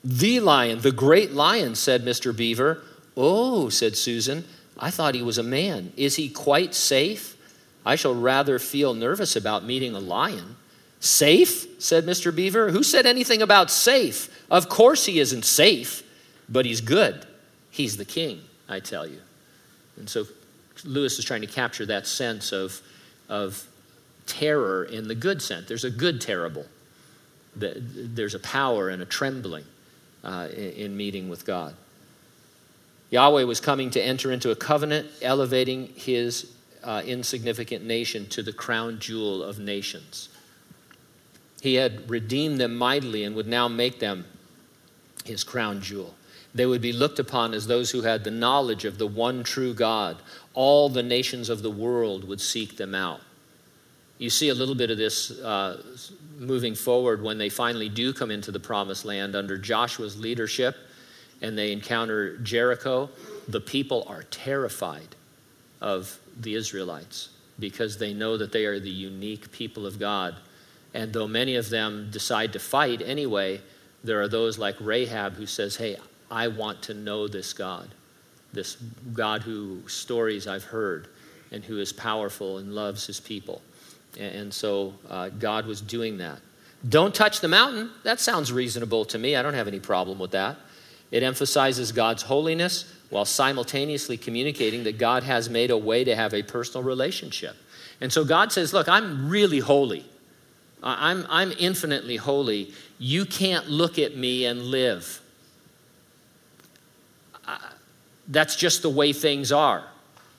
the 0.04 0.38
lion, 0.38 0.80
the 0.80 0.92
great 0.92 1.32
lion, 1.32 1.74
said 1.74 2.04
Mr. 2.04 2.34
Beaver. 2.34 2.82
Oh, 3.16 3.68
said 3.68 3.96
Susan, 3.96 4.44
I 4.80 4.90
thought 4.90 5.14
he 5.14 5.22
was 5.22 5.38
a 5.38 5.42
man. 5.42 5.92
Is 5.96 6.16
he 6.16 6.30
quite 6.30 6.74
safe? 6.74 7.36
I 7.84 7.96
shall 7.96 8.14
rather 8.14 8.58
feel 8.58 8.94
nervous 8.94 9.36
about 9.36 9.64
meeting 9.64 9.94
a 9.94 10.00
lion. 10.00 10.56
Safe? 11.00 11.66
said 11.80 12.04
Mr. 12.04 12.34
Beaver. 12.34 12.70
Who 12.70 12.82
said 12.82 13.06
anything 13.06 13.42
about 13.42 13.70
safe? 13.70 14.44
Of 14.50 14.68
course 14.68 15.06
he 15.06 15.20
isn't 15.20 15.44
safe, 15.44 16.02
but 16.48 16.66
he's 16.66 16.80
good. 16.80 17.26
He's 17.70 17.96
the 17.96 18.04
king, 18.04 18.40
I 18.68 18.80
tell 18.80 19.06
you. 19.06 19.20
And 19.96 20.08
so 20.08 20.26
Lewis 20.84 21.18
is 21.18 21.24
trying 21.24 21.42
to 21.42 21.46
capture 21.46 21.86
that 21.86 22.06
sense 22.06 22.52
of, 22.52 22.80
of 23.28 23.66
terror 24.26 24.84
in 24.84 25.08
the 25.08 25.14
good 25.14 25.42
sense. 25.42 25.68
There's 25.68 25.84
a 25.84 25.90
good 25.90 26.20
terrible, 26.20 26.66
there's 27.54 28.34
a 28.34 28.40
power 28.40 28.88
and 28.88 29.02
a 29.02 29.06
trembling 29.06 29.64
uh, 30.24 30.48
in, 30.52 30.72
in 30.72 30.96
meeting 30.96 31.28
with 31.28 31.44
God. 31.44 31.74
Yahweh 33.10 33.42
was 33.42 33.60
coming 33.60 33.90
to 33.90 34.00
enter 34.00 34.30
into 34.30 34.50
a 34.50 34.56
covenant, 34.56 35.08
elevating 35.20 35.88
his 35.96 36.52
uh, 36.84 37.02
insignificant 37.04 37.84
nation 37.84 38.26
to 38.28 38.42
the 38.42 38.52
crown 38.52 38.98
jewel 39.00 39.42
of 39.42 39.58
nations. 39.58 40.28
He 41.60 41.74
had 41.74 42.08
redeemed 42.08 42.60
them 42.60 42.76
mightily 42.76 43.24
and 43.24 43.36
would 43.36 43.48
now 43.48 43.68
make 43.68 43.98
them 43.98 44.24
his 45.24 45.44
crown 45.44 45.82
jewel. 45.82 46.14
They 46.54 46.66
would 46.66 46.80
be 46.80 46.92
looked 46.92 47.18
upon 47.18 47.52
as 47.52 47.66
those 47.66 47.90
who 47.90 48.02
had 48.02 48.24
the 48.24 48.30
knowledge 48.30 48.84
of 48.84 48.98
the 48.98 49.06
one 49.06 49.44
true 49.44 49.74
God. 49.74 50.16
All 50.54 50.88
the 50.88 51.02
nations 51.02 51.48
of 51.48 51.62
the 51.62 51.70
world 51.70 52.24
would 52.26 52.40
seek 52.40 52.76
them 52.76 52.94
out. 52.94 53.20
You 54.18 54.30
see 54.30 54.48
a 54.48 54.54
little 54.54 54.74
bit 54.74 54.90
of 54.90 54.98
this 54.98 55.30
uh, 55.30 55.82
moving 56.38 56.74
forward 56.74 57.22
when 57.22 57.38
they 57.38 57.48
finally 57.48 57.88
do 57.88 58.12
come 58.12 58.30
into 58.30 58.50
the 58.50 58.60
promised 58.60 59.04
land 59.04 59.34
under 59.34 59.56
Joshua's 59.56 60.18
leadership 60.18 60.76
and 61.42 61.57
they 61.57 61.72
encounter 61.72 62.37
Jericho. 62.38 63.11
The 63.48 63.61
people 63.61 64.05
are 64.09 64.22
terrified 64.24 65.16
of 65.81 66.18
the 66.38 66.55
Israelites 66.55 67.31
because 67.59 67.98
they 67.98 68.14
know 68.14 68.37
that 68.37 68.53
they 68.53 68.64
are 68.66 68.81
the 68.81 68.90
unique 68.90 69.50
people 69.53 69.87
of 69.87 69.98
God. 69.98 70.37
And 70.94 71.12
though 71.12 71.29
many 71.29 71.57
of 71.57 71.70
them 71.70 72.09
decide 72.11 72.53
to 72.55 72.59
fight 72.59 73.03
anyway, 73.03 73.61
there 74.03 74.20
are 74.20 74.29
those 74.29 74.59
like 74.59 74.76
Rahab 74.81 75.35
who 75.35 75.46
says, 75.46 75.76
Hey, 75.76 75.96
I 76.31 76.48
want 76.48 76.83
to 76.83 76.94
know 76.94 77.29
this 77.29 77.53
God, 77.53 77.88
this 78.53 78.76
God 79.12 79.42
who 79.42 79.83
stories 79.88 80.46
I've 80.46 80.64
heard 80.64 81.09
and 81.53 81.64
who 81.64 81.79
is 81.79 81.92
powerful 81.92 82.59
and 82.59 82.74
loves 82.74 83.07
his 83.07 83.20
people. 83.20 83.62
And 84.18 84.53
so 84.53 84.94
uh, 85.09 85.29
God 85.29 85.66
was 85.66 85.81
doing 85.81 86.18
that. 86.18 86.40
Don't 86.88 87.14
touch 87.14 87.40
the 87.40 87.48
mountain. 87.48 87.90
That 88.05 88.20
sounds 88.20 88.53
reasonable 88.53 89.05
to 89.07 89.18
me. 89.18 89.37
I 89.37 89.42
don't 89.42 89.55
have 89.55 89.68
any 89.68 89.81
problem 89.81 90.18
with 90.18 90.31
that. 90.33 90.57
It 91.10 91.22
emphasizes 91.22 91.92
God's 91.92 92.22
holiness 92.22 92.92
while 93.10 93.24
simultaneously 93.24 94.16
communicating 94.16 94.84
that 94.84 94.98
God 94.98 95.24
has 95.24 95.50
made 95.50 95.70
a 95.70 95.78
way 95.78 96.04
to 96.04 96.14
have 96.14 96.32
a 96.32 96.42
personal 96.42 96.82
relationship. 96.84 97.56
And 98.00 98.12
so 98.12 98.24
God 98.24 98.52
says, 98.52 98.72
Look, 98.72 98.88
I'm 98.88 99.28
really 99.28 99.58
holy. 99.58 100.04
I'm, 100.82 101.26
I'm 101.28 101.52
infinitely 101.58 102.16
holy. 102.16 102.72
You 102.98 103.26
can't 103.26 103.68
look 103.68 103.98
at 103.98 104.16
me 104.16 104.46
and 104.46 104.62
live. 104.62 105.20
That's 108.28 108.56
just 108.56 108.82
the 108.82 108.88
way 108.88 109.12
things 109.12 109.52
are. 109.52 109.84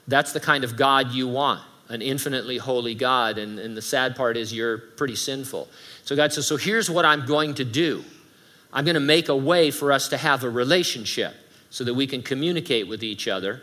That's 0.07 0.31
the 0.33 0.39
kind 0.39 0.63
of 0.63 0.77
God 0.77 1.11
you 1.11 1.27
want 1.27 1.61
an 1.91 2.01
infinitely 2.01 2.57
holy 2.57 2.95
God. 2.95 3.37
And, 3.37 3.59
and 3.59 3.75
the 3.75 3.81
sad 3.81 4.15
part 4.15 4.37
is 4.37 4.53
you're 4.53 4.77
pretty 4.77 5.15
sinful. 5.15 5.67
So 6.03 6.15
God 6.15 6.31
says, 6.33 6.47
So 6.47 6.57
here's 6.57 6.89
what 6.89 7.05
I'm 7.05 7.25
going 7.25 7.53
to 7.55 7.65
do 7.65 8.03
I'm 8.73 8.85
going 8.85 8.95
to 8.95 8.99
make 8.99 9.29
a 9.29 9.35
way 9.35 9.71
for 9.71 9.91
us 9.91 10.07
to 10.09 10.17
have 10.17 10.43
a 10.43 10.49
relationship 10.49 11.33
so 11.69 11.83
that 11.83 11.93
we 11.93 12.07
can 12.07 12.21
communicate 12.21 12.87
with 12.87 13.03
each 13.03 13.27
other. 13.27 13.61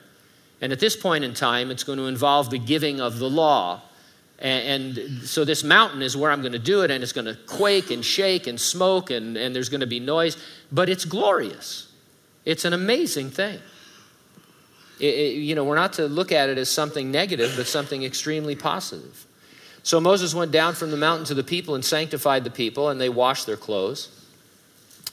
And 0.60 0.72
at 0.72 0.80
this 0.80 0.96
point 0.96 1.24
in 1.24 1.34
time, 1.34 1.70
it's 1.70 1.84
going 1.84 1.98
to 1.98 2.06
involve 2.06 2.50
the 2.50 2.58
giving 2.58 3.00
of 3.00 3.18
the 3.18 3.30
law. 3.30 3.82
And, 4.38 5.22
so 5.24 5.44
this 5.44 5.64
mountain 5.64 6.00
is 6.00 6.16
where 6.16 6.30
I'm 6.30 6.40
going 6.42 6.52
to 6.52 6.58
do 6.58 6.82
it, 6.82 6.90
and 6.90 7.02
it's 7.02 7.12
going 7.12 7.26
to 7.26 7.34
quake 7.46 7.90
and 7.90 8.04
shake 8.04 8.46
and 8.46 8.60
smoke, 8.60 9.10
and, 9.10 9.36
and 9.36 9.54
there's 9.54 9.68
going 9.68 9.80
to 9.80 9.86
be 9.86 9.98
noise, 10.00 10.36
but 10.70 10.88
it's 10.88 11.04
glorious. 11.04 11.92
It's 12.44 12.64
an 12.64 12.72
amazing 12.72 13.30
thing. 13.30 13.58
It, 15.00 15.14
it, 15.14 15.34
you 15.36 15.54
know, 15.54 15.64
we're 15.64 15.74
not 15.74 15.94
to 15.94 16.06
look 16.06 16.32
at 16.32 16.48
it 16.48 16.58
as 16.58 16.68
something 16.68 17.10
negative, 17.10 17.54
but 17.56 17.66
something 17.66 18.04
extremely 18.04 18.54
positive. 18.54 19.26
So 19.82 20.00
Moses 20.00 20.34
went 20.34 20.52
down 20.52 20.74
from 20.74 20.90
the 20.90 20.96
mountain 20.96 21.24
to 21.26 21.34
the 21.34 21.44
people 21.44 21.74
and 21.74 21.84
sanctified 21.84 22.44
the 22.44 22.50
people, 22.50 22.90
and 22.90 23.00
they 23.00 23.08
washed 23.08 23.46
their 23.46 23.56
clothes. 23.56 24.17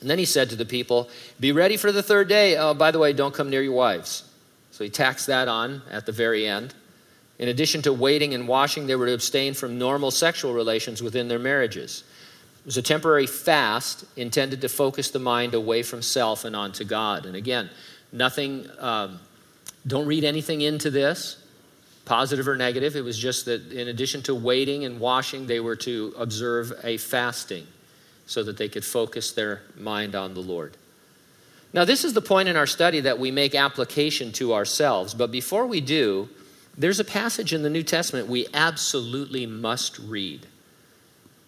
And 0.05 0.09
then 0.11 0.19
he 0.19 0.25
said 0.25 0.51
to 0.51 0.55
the 0.55 0.65
people, 0.65 1.09
Be 1.39 1.51
ready 1.51 1.77
for 1.77 1.91
the 1.91 2.03
third 2.03 2.29
day. 2.29 2.57
Oh, 2.57 2.75
by 2.75 2.91
the 2.91 2.99
way, 2.99 3.11
don't 3.11 3.33
come 3.33 3.49
near 3.49 3.63
your 3.63 3.73
wives. 3.73 4.21
So 4.69 4.83
he 4.83 4.89
taxed 4.91 5.25
that 5.25 5.47
on 5.47 5.81
at 5.89 6.05
the 6.05 6.11
very 6.11 6.45
end. 6.45 6.75
In 7.39 7.47
addition 7.47 7.81
to 7.81 7.91
waiting 7.91 8.35
and 8.35 8.47
washing, 8.47 8.85
they 8.85 8.95
were 8.95 9.07
to 9.07 9.15
abstain 9.15 9.55
from 9.55 9.79
normal 9.79 10.11
sexual 10.11 10.53
relations 10.53 11.01
within 11.01 11.27
their 11.27 11.39
marriages. 11.39 12.03
It 12.59 12.67
was 12.67 12.77
a 12.77 12.83
temporary 12.83 13.25
fast 13.25 14.05
intended 14.15 14.61
to 14.61 14.69
focus 14.69 15.09
the 15.09 15.17
mind 15.17 15.55
away 15.55 15.81
from 15.81 16.03
self 16.03 16.45
and 16.45 16.55
onto 16.55 16.83
God. 16.83 17.25
And 17.25 17.35
again, 17.35 17.71
nothing, 18.11 18.69
um, 18.77 19.19
don't 19.87 20.05
read 20.05 20.23
anything 20.23 20.61
into 20.61 20.91
this, 20.91 21.43
positive 22.05 22.47
or 22.47 22.55
negative. 22.55 22.95
It 22.95 23.03
was 23.03 23.17
just 23.17 23.45
that 23.45 23.71
in 23.71 23.87
addition 23.87 24.21
to 24.21 24.35
waiting 24.35 24.85
and 24.85 24.99
washing, 24.99 25.47
they 25.47 25.61
were 25.61 25.77
to 25.77 26.13
observe 26.15 26.73
a 26.83 26.97
fasting 26.97 27.65
so 28.25 28.43
that 28.43 28.57
they 28.57 28.69
could 28.69 28.85
focus 28.85 29.31
their 29.31 29.61
mind 29.77 30.15
on 30.15 30.33
the 30.33 30.41
Lord. 30.41 30.77
Now, 31.73 31.83
this 31.83 32.05
is 32.05 32.13
the 32.13 32.21
point 32.21 32.47
in 32.47 32.55
our 32.55 32.67
study 32.67 33.01
that 33.01 33.19
we 33.19 33.31
make 33.31 33.53
application 33.53 34.31
to 34.33 34.53
ourselves. 34.53 35.13
But 35.13 35.31
before 35.31 35.65
we 35.65 35.81
do, 35.81 36.29
there's 36.77 36.99
a 36.99 37.05
passage 37.05 37.53
in 37.53 37.63
the 37.63 37.69
New 37.69 37.83
Testament 37.83 38.27
we 38.27 38.47
absolutely 38.53 39.45
must 39.45 39.99
read. 39.99 40.45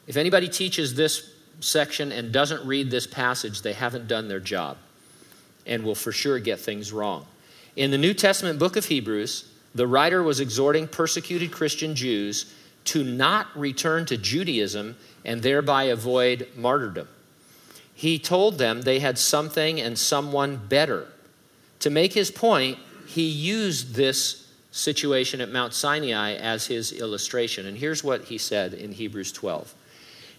If 0.06 0.18
anybody 0.18 0.50
teaches 0.50 0.96
this 0.96 1.32
section 1.60 2.12
and 2.12 2.32
doesn't 2.32 2.66
read 2.68 2.92
this 2.92 3.08
passage, 3.08 3.62
they 3.62 3.74
haven't 3.74 4.08
done 4.08 4.28
their 4.28 4.40
job 4.40 4.78
and 5.66 5.84
will 5.84 5.96
for 5.96 6.12
sure 6.12 6.40
get 6.40 6.60
things 6.60 6.92
wrong. 6.92 7.26
In 7.76 7.92
the 7.92 7.98
New 7.98 8.14
Testament 8.14 8.60
book 8.60 8.76
of 8.76 8.86
Hebrews, 8.86 9.50
the 9.76 9.88
writer 9.88 10.24
was 10.24 10.40
exhorting 10.40 10.88
persecuted 10.88 11.52
Christian 11.52 11.94
Jews 11.94 12.54
to 12.88 13.04
not 13.04 13.48
return 13.58 14.06
to 14.08 14.18
Judaism 14.18 14.96
and 15.24 15.42
thereby 15.42 15.84
avoid 15.84 16.48
martyrdom. 16.56 17.08
He 17.94 18.20
told 18.20 18.58
them 18.58 18.82
they 18.82 19.00
had 19.00 19.18
something 19.18 19.80
and 19.80 19.98
someone 19.98 20.58
better. 20.58 21.08
To 21.80 21.90
make 21.90 22.14
his 22.14 22.32
point, 22.32 22.78
he 23.08 23.28
used 23.28 23.96
this 23.96 24.48
situation 24.72 25.42
at 25.42 25.52
Mount 25.52 25.74
Sinai 25.74 26.34
as 26.34 26.68
his 26.68 26.94
illustration. 26.94 27.66
And 27.66 27.78
here's 27.78 28.04
what 28.04 28.26
he 28.26 28.38
said 28.38 28.74
in 28.74 28.92
Hebrews 28.92 29.32
12 29.32 29.74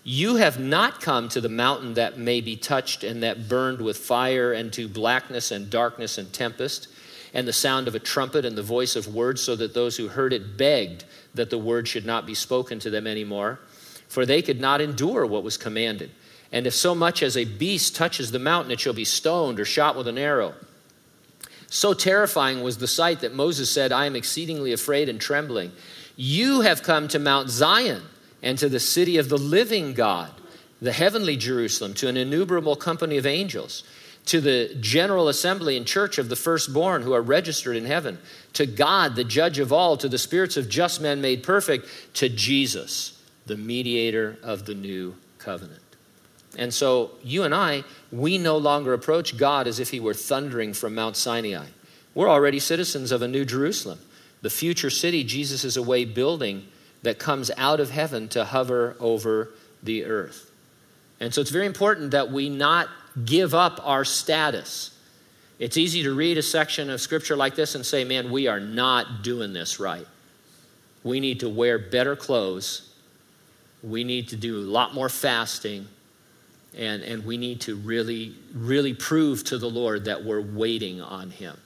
You 0.04 0.37
have 0.37 0.61
not 0.61 1.00
come 1.00 1.28
to 1.30 1.40
the 1.40 1.48
mountain 1.48 1.94
that 1.94 2.18
may 2.18 2.40
be 2.40 2.56
touched 2.56 3.04
and 3.04 3.22
that 3.22 3.48
burned 3.48 3.80
with 3.80 3.98
fire, 3.98 4.52
and 4.52 4.72
to 4.74 4.88
blackness 4.88 5.50
and 5.50 5.68
darkness 5.68 6.16
and 6.16 6.32
tempest, 6.32 6.88
and 7.34 7.46
the 7.46 7.52
sound 7.52 7.88
of 7.88 7.94
a 7.94 8.00
trumpet 8.00 8.44
and 8.44 8.56
the 8.56 8.62
voice 8.62 8.96
of 8.96 9.14
words, 9.14 9.40
so 9.40 9.56
that 9.56 9.74
those 9.74 9.96
who 9.96 10.08
heard 10.08 10.32
it 10.32 10.56
begged 10.56 11.04
that 11.34 11.50
the 11.50 11.58
word 11.58 11.86
should 11.88 12.06
not 12.06 12.26
be 12.26 12.34
spoken 12.34 12.78
to 12.80 12.90
them 12.90 13.06
anymore 13.06 13.60
for 14.08 14.24
they 14.24 14.42
could 14.42 14.60
not 14.60 14.80
endure 14.80 15.24
what 15.26 15.44
was 15.44 15.56
commanded. 15.56 16.10
And 16.50 16.66
if 16.66 16.74
so 16.74 16.94
much 16.94 17.22
as 17.22 17.36
a 17.36 17.44
beast 17.44 17.94
touches 17.94 18.30
the 18.30 18.38
mountain, 18.38 18.72
it 18.72 18.80
shall 18.80 18.94
be 18.94 19.04
stoned 19.04 19.60
or 19.60 19.66
shot 19.66 19.96
with 19.96 20.08
an 20.08 20.18
arrow. 20.18 20.54
So 21.70 21.92
terrifying 21.92 22.62
was 22.62 22.78
the 22.78 22.86
sight 22.86 23.20
that 23.20 23.34
Moses 23.34 23.70
said, 23.70 23.92
I 23.92 24.06
am 24.06 24.16
exceedingly 24.16 24.72
afraid 24.72 25.10
and 25.10 25.20
trembling. 25.20 25.72
You 26.16 26.62
have 26.62 26.82
come 26.82 27.06
to 27.08 27.18
Mount 27.18 27.50
Zion 27.50 28.02
and 28.42 28.56
to 28.58 28.70
the 28.70 28.80
city 28.80 29.18
of 29.18 29.28
the 29.28 29.36
living 29.36 29.92
God, 29.92 30.32
the 30.80 30.92
heavenly 30.92 31.36
Jerusalem, 31.36 31.92
to 31.94 32.08
an 32.08 32.16
innumerable 32.16 32.76
company 32.76 33.18
of 33.18 33.26
angels, 33.26 33.82
to 34.28 34.42
the 34.42 34.76
general 34.80 35.28
assembly 35.28 35.76
and 35.76 35.86
church 35.86 36.18
of 36.18 36.28
the 36.28 36.36
firstborn 36.36 37.00
who 37.00 37.14
are 37.14 37.22
registered 37.22 37.76
in 37.76 37.86
heaven, 37.86 38.18
to 38.52 38.66
God, 38.66 39.16
the 39.16 39.24
judge 39.24 39.58
of 39.58 39.72
all, 39.72 39.96
to 39.96 40.08
the 40.08 40.18
spirits 40.18 40.58
of 40.58 40.68
just 40.68 41.00
men 41.00 41.22
made 41.22 41.42
perfect, 41.42 41.88
to 42.14 42.28
Jesus, 42.28 43.22
the 43.46 43.56
mediator 43.56 44.36
of 44.42 44.66
the 44.66 44.74
new 44.74 45.16
covenant. 45.38 45.80
And 46.58 46.74
so 46.74 47.12
you 47.22 47.44
and 47.44 47.54
I, 47.54 47.84
we 48.12 48.36
no 48.36 48.58
longer 48.58 48.92
approach 48.92 49.36
God 49.38 49.66
as 49.66 49.80
if 49.80 49.90
he 49.90 50.00
were 50.00 50.14
thundering 50.14 50.74
from 50.74 50.94
Mount 50.94 51.16
Sinai. 51.16 51.66
We're 52.14 52.28
already 52.28 52.58
citizens 52.58 53.12
of 53.12 53.22
a 53.22 53.28
new 53.28 53.46
Jerusalem, 53.46 53.98
the 54.42 54.50
future 54.50 54.90
city 54.90 55.24
Jesus 55.24 55.64
is 55.64 55.76
away 55.76 56.04
building 56.04 56.68
that 57.02 57.18
comes 57.18 57.50
out 57.56 57.80
of 57.80 57.90
heaven 57.90 58.28
to 58.28 58.44
hover 58.44 58.94
over 59.00 59.50
the 59.82 60.04
earth. 60.04 60.50
And 61.18 61.32
so 61.32 61.40
it's 61.40 61.50
very 61.50 61.66
important 61.66 62.10
that 62.10 62.30
we 62.30 62.48
not 62.48 62.88
give 63.24 63.54
up 63.54 63.81
our 63.85 64.04
status. 64.04 64.90
It's 65.59 65.76
easy 65.76 66.02
to 66.04 66.14
read 66.14 66.38
a 66.38 66.42
section 66.42 66.90
of 66.90 67.00
scripture 67.00 67.37
like 67.37 67.54
this 67.54 67.74
and 67.74 67.85
say, 67.85 68.04
man, 68.04 68.31
we 68.31 68.46
are 68.46 68.61
not 68.61 69.22
doing 69.22 69.52
this 69.52 69.81
right. 69.81 70.07
We 71.02 71.20
need 71.20 71.40
to 71.40 71.48
wear 71.48 71.78
better 71.78 72.14
clothes. 72.16 72.92
We 73.83 74.04
need 74.04 74.28
to 74.28 74.37
do 74.37 74.59
a 74.59 74.61
lot 74.61 74.94
more 74.94 75.09
fasting. 75.09 75.88
And, 76.76 77.02
and 77.02 77.24
we 77.24 77.37
need 77.37 77.61
to 77.62 77.76
really, 77.76 78.35
really 78.54 78.94
prove 78.94 79.42
to 79.44 79.59
the 79.59 79.68
Lord 79.68 80.04
that 80.04 80.24
we're 80.24 80.40
waiting 80.40 81.00
on 81.00 81.31
Him. 81.31 81.57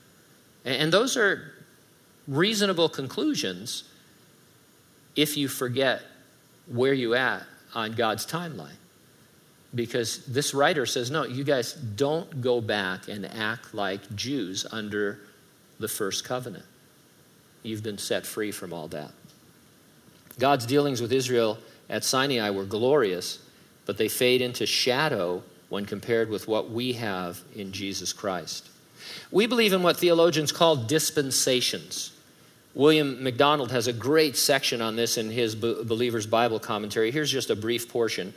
And, 0.65 0.83
and 0.83 0.93
those 0.93 1.17
are 1.17 1.53
reasonable 2.29 2.88
conclusions 2.88 3.85
if 5.17 5.37
you 5.37 5.49
forget 5.49 6.03
where 6.67 6.95
you 6.95 7.15
at 7.15 7.43
on 7.75 7.93
God's 7.93 8.27
timeline. 8.27 8.77
Because 9.75 10.27
this 10.27 10.53
writer 10.53 10.85
says, 10.85 11.11
no, 11.11 11.25
you 11.25 11.45
guys 11.45 11.73
don't 11.73 12.41
go 12.41 12.61
back 12.61 13.09
and 13.09 13.25
act 13.25 13.75
like 13.75 14.15
Jews 14.15 14.67
under 14.71 15.21
the 15.81 15.89
first 15.89 16.25
covenant. 16.25 16.65
You've 17.63 17.83
been 17.83 17.99
set 17.99 18.27
free 18.27 18.53
from 18.53 18.73
all 18.73 18.89
that. 18.89 19.13
God's 20.39 20.67
dealings 20.67 21.01
with 21.01 21.13
Israel 21.13 21.59
at 21.89 22.05
Sinai 22.05 22.51
were 22.51 22.65
glorious, 22.65 23.39
but 23.87 23.97
they 23.97 24.09
fade 24.09 24.43
into 24.43 24.67
shadow 24.67 25.43
when 25.69 25.87
compared 25.87 26.29
with 26.29 26.49
what 26.49 26.71
we 26.71 26.93
have 26.95 27.41
in 27.55 27.73
Jesus 27.73 28.13
Christ. 28.13 28.69
We 29.31 29.47
believe 29.47 29.73
in 29.73 29.83
what 29.83 29.97
theologians 29.97 30.53
call 30.53 30.77
dispensations. 30.77 32.13
William 32.75 33.23
MacDonald 33.23 33.71
has 33.71 33.87
a 33.87 33.93
great 33.93 34.37
section 34.37 34.81
on 34.81 34.97
this 34.97 35.19
in 35.19 35.31
his 35.31 35.55
Believer's 35.55 36.27
Bible 36.27 36.59
commentary. 36.59 37.11
Here's 37.11 37.31
just 37.31 37.51
a 37.51 37.57
brief 37.57 37.89
portion. 37.89 38.33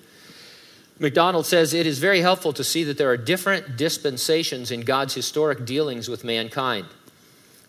MacDonald 0.97 1.45
says 1.45 1.73
it 1.73 1.85
is 1.85 1.99
very 1.99 2.21
helpful 2.21 2.53
to 2.53 2.63
see 2.63 2.85
that 2.85 2.97
there 2.97 3.09
are 3.09 3.17
different 3.17 3.75
dispensations 3.75 4.71
in 4.71 4.81
God's 4.81 5.13
historic 5.13 5.65
dealings 5.65 6.07
with 6.07 6.23
mankind. 6.23 6.85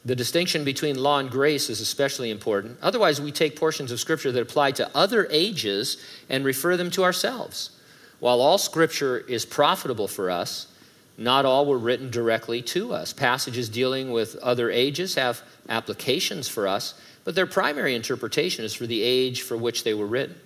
The 0.04 0.14
distinction 0.14 0.62
between 0.62 0.96
law 0.96 1.18
and 1.18 1.28
grace 1.28 1.68
is 1.68 1.80
especially 1.80 2.30
important. 2.30 2.78
Otherwise, 2.80 3.20
we 3.20 3.32
take 3.32 3.58
portions 3.58 3.90
of 3.90 3.98
Scripture 3.98 4.30
that 4.30 4.40
apply 4.40 4.70
to 4.72 4.96
other 4.96 5.26
ages 5.32 5.96
and 6.28 6.44
refer 6.44 6.76
them 6.76 6.92
to 6.92 7.02
ourselves. 7.02 7.70
While 8.20 8.40
all 8.40 8.58
Scripture 8.58 9.18
is 9.18 9.44
profitable 9.44 10.06
for 10.06 10.30
us, 10.30 10.68
not 11.18 11.44
all 11.44 11.66
were 11.66 11.78
written 11.78 12.10
directly 12.10 12.62
to 12.62 12.92
us. 12.92 13.12
Passages 13.12 13.68
dealing 13.68 14.12
with 14.12 14.36
other 14.36 14.70
ages 14.70 15.16
have 15.16 15.42
applications 15.68 16.46
for 16.48 16.68
us, 16.68 16.94
but 17.24 17.34
their 17.34 17.46
primary 17.46 17.96
interpretation 17.96 18.64
is 18.64 18.74
for 18.74 18.86
the 18.86 19.02
age 19.02 19.42
for 19.42 19.56
which 19.56 19.82
they 19.82 19.94
were 19.94 20.06
written. 20.06 20.36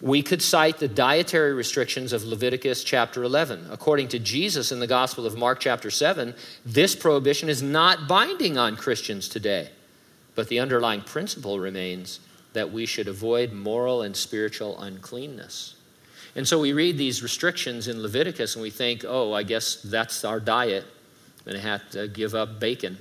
We 0.00 0.22
could 0.22 0.42
cite 0.42 0.78
the 0.78 0.86
dietary 0.86 1.52
restrictions 1.52 2.12
of 2.12 2.24
Leviticus 2.24 2.84
chapter 2.84 3.24
11. 3.24 3.66
According 3.70 4.08
to 4.08 4.20
Jesus 4.20 4.70
in 4.70 4.78
the 4.78 4.86
Gospel 4.86 5.26
of 5.26 5.36
Mark 5.36 5.58
chapter 5.58 5.90
7, 5.90 6.34
this 6.64 6.94
prohibition 6.94 7.48
is 7.48 7.62
not 7.62 8.06
binding 8.06 8.56
on 8.56 8.76
Christians 8.76 9.28
today. 9.28 9.70
But 10.36 10.46
the 10.46 10.60
underlying 10.60 11.00
principle 11.00 11.58
remains 11.58 12.20
that 12.52 12.70
we 12.70 12.86
should 12.86 13.08
avoid 13.08 13.52
moral 13.52 14.02
and 14.02 14.16
spiritual 14.16 14.80
uncleanness. 14.80 15.74
And 16.36 16.46
so 16.46 16.60
we 16.60 16.72
read 16.72 16.96
these 16.96 17.20
restrictions 17.20 17.88
in 17.88 18.00
Leviticus 18.00 18.54
and 18.54 18.62
we 18.62 18.70
think, 18.70 19.04
oh, 19.04 19.32
I 19.32 19.42
guess 19.42 19.82
that's 19.82 20.24
our 20.24 20.38
diet. 20.38 20.84
I'm 20.84 21.44
going 21.44 21.56
to 21.56 21.68
have 21.68 21.90
to 21.90 22.06
give 22.06 22.36
up 22.36 22.60
bacon. 22.60 22.98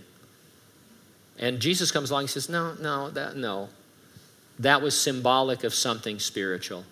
And 1.38 1.60
Jesus 1.60 1.92
comes 1.92 2.10
along 2.10 2.24
and 2.24 2.30
says, 2.32 2.50
no, 2.50 2.74
no, 2.82 3.12
that, 3.12 3.38
no. 3.38 3.70
That 4.60 4.82
was 4.82 5.00
symbolic 5.00 5.64
of 5.64 5.74
something 5.74 6.20
spiritual. 6.20 6.84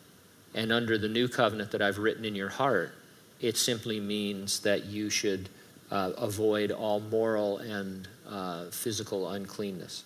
And 0.53 0.71
under 0.71 0.97
the 0.97 1.09
new 1.09 1.27
covenant 1.27 1.71
that 1.71 1.81
I've 1.81 1.97
written 1.97 2.23
in 2.23 2.35
your 2.35 2.49
heart, 2.49 2.93
it 3.41 3.57
simply 3.57 3.99
means 3.99 4.59
that 4.61 4.85
you 4.85 5.09
should 5.09 5.49
uh, 5.91 6.11
avoid 6.17 6.71
all 6.71 6.99
moral 6.99 7.57
and 7.57 8.07
uh, 8.27 8.65
physical 8.71 9.29
uncleanness. 9.29 10.03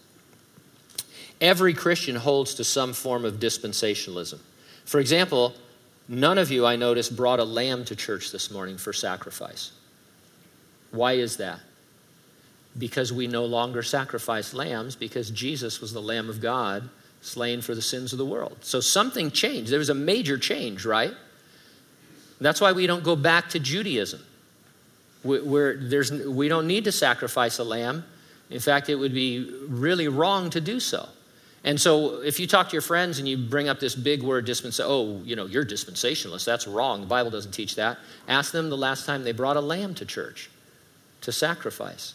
Every 1.40 1.74
Christian 1.74 2.16
holds 2.16 2.56
to 2.56 2.64
some 2.64 2.94
form 2.94 3.26
of 3.26 3.36
dispensationalism. 3.36 4.40
For 4.86 5.00
example, 5.00 5.54
None 6.12 6.40
of 6.40 6.50
you, 6.50 6.66
I 6.66 6.76
noticed, 6.76 7.16
brought 7.16 7.40
a 7.40 7.44
lamb 7.44 7.86
to 7.86 7.96
church 7.96 8.32
this 8.32 8.50
morning 8.50 8.80
for 8.80 8.92
sacrifice. 8.92 9.72
Why 10.90 11.14
is 11.14 11.38
that? 11.38 11.60
Because 12.80 13.14
we 13.14 13.28
no 13.28 13.46
longer 13.46 13.84
sacrifice 13.84 14.56
lambs 14.56 14.96
because 14.96 15.30
Jesus 15.30 15.80
was 15.80 15.94
the 15.94 16.02
Lamb 16.02 16.28
of 16.28 16.42
God 16.42 16.90
slain 17.22 17.62
for 17.62 17.76
the 17.76 17.82
sins 17.82 18.14
of 18.14 18.20
the 18.20 18.26
world. 18.26 18.58
So 18.62 18.80
something 18.80 19.32
changed. 19.32 19.72
There 19.72 19.80
was 19.80 19.90
a 19.90 19.96
major 19.96 20.38
change, 20.38 20.86
right? 20.86 21.14
That's 22.40 22.62
why 22.62 22.72
we 22.72 22.88
don't 22.88 23.04
go 23.04 23.16
back 23.16 23.50
to 23.50 23.60
Judaism. 23.60 24.22
We're, 25.24 25.76
there's, 25.78 26.12
we 26.12 26.48
don't 26.48 26.68
need 26.68 26.86
to 26.86 26.92
sacrifice 26.92 27.60
a 27.60 27.64
lamb. 27.64 28.06
In 28.50 28.60
fact, 28.60 28.90
it 28.90 28.96
would 28.96 29.14
be 29.14 29.54
really 29.68 30.08
wrong 30.08 30.50
to 30.52 30.62
do 30.62 30.80
so. 30.80 31.10
And 31.64 31.80
so 31.80 32.22
if 32.22 32.40
you 32.40 32.48
talk 32.48 32.70
to 32.70 32.74
your 32.74 32.82
friends 32.82 33.20
and 33.20 33.28
you 33.28 33.38
bring 33.38 33.68
up 33.68 33.82
this 33.82 33.94
big 33.94 34.24
word 34.24 34.46
dispensation, 34.46 34.90
oh, 34.90 35.22
you 35.26 35.36
know, 35.36 35.46
you're 35.46 35.66
dispensationalist, 35.66 36.46
that's 36.46 36.68
wrong. 36.68 37.02
The 37.02 37.08
Bible 37.08 37.32
doesn't 37.32 37.52
teach 37.52 37.76
that. 37.76 37.98
Ask 38.30 38.54
them 38.54 38.70
the 38.70 38.78
last 38.78 39.06
time 39.06 39.24
they 39.24 39.34
brought 39.34 39.58
a 39.58 39.62
lamb 39.62 39.94
to 39.96 40.06
church 40.06 40.50
to 41.22 41.34
sacrifice. 41.34 42.14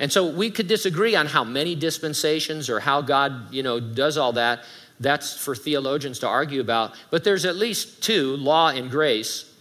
And 0.00 0.10
so 0.10 0.26
we 0.28 0.50
could 0.50 0.66
disagree 0.66 1.14
on 1.14 1.26
how 1.26 1.44
many 1.44 1.74
dispensations 1.74 2.70
or 2.70 2.80
how 2.80 3.02
God, 3.02 3.52
you 3.52 3.62
know, 3.62 3.78
does 3.78 4.16
all 4.16 4.32
that. 4.32 4.64
That's 4.98 5.36
for 5.36 5.54
theologians 5.54 6.18
to 6.20 6.26
argue 6.26 6.60
about. 6.60 6.94
But 7.10 7.22
there's 7.22 7.44
at 7.44 7.56
least 7.56 8.02
two, 8.02 8.34
law 8.36 8.70
and 8.70 8.90
grace. 8.90 9.54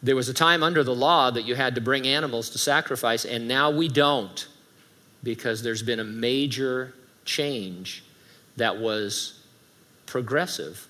There 0.00 0.14
was 0.14 0.28
a 0.28 0.34
time 0.34 0.62
under 0.62 0.84
the 0.84 0.94
law 0.94 1.30
that 1.30 1.42
you 1.42 1.56
had 1.56 1.74
to 1.74 1.80
bring 1.80 2.06
animals 2.06 2.50
to 2.50 2.58
sacrifice, 2.58 3.24
and 3.24 3.48
now 3.48 3.70
we 3.70 3.88
don't 3.88 4.46
because 5.24 5.62
there's 5.62 5.82
been 5.82 6.00
a 6.00 6.04
major 6.04 6.94
change 7.24 8.04
that 8.56 8.78
was 8.78 9.40
progressive 10.06 10.86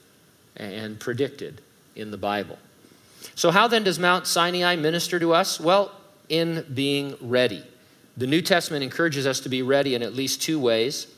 and 0.56 0.98
predicted 1.00 1.62
in 1.96 2.10
the 2.10 2.16
Bible. 2.16 2.58
So, 3.34 3.50
how 3.50 3.68
then 3.68 3.84
does 3.84 3.98
Mount 3.98 4.26
Sinai 4.26 4.76
minister 4.76 5.18
to 5.20 5.32
us? 5.32 5.58
Well, 5.58 5.92
in 6.28 6.66
being 6.74 7.16
ready. 7.20 7.64
The 8.16 8.26
New 8.28 8.42
Testament 8.42 8.84
encourages 8.84 9.26
us 9.26 9.40
to 9.40 9.48
be 9.48 9.62
ready 9.62 9.94
in 9.94 10.02
at 10.02 10.14
least 10.14 10.40
two 10.40 10.60
ways. 10.60 11.08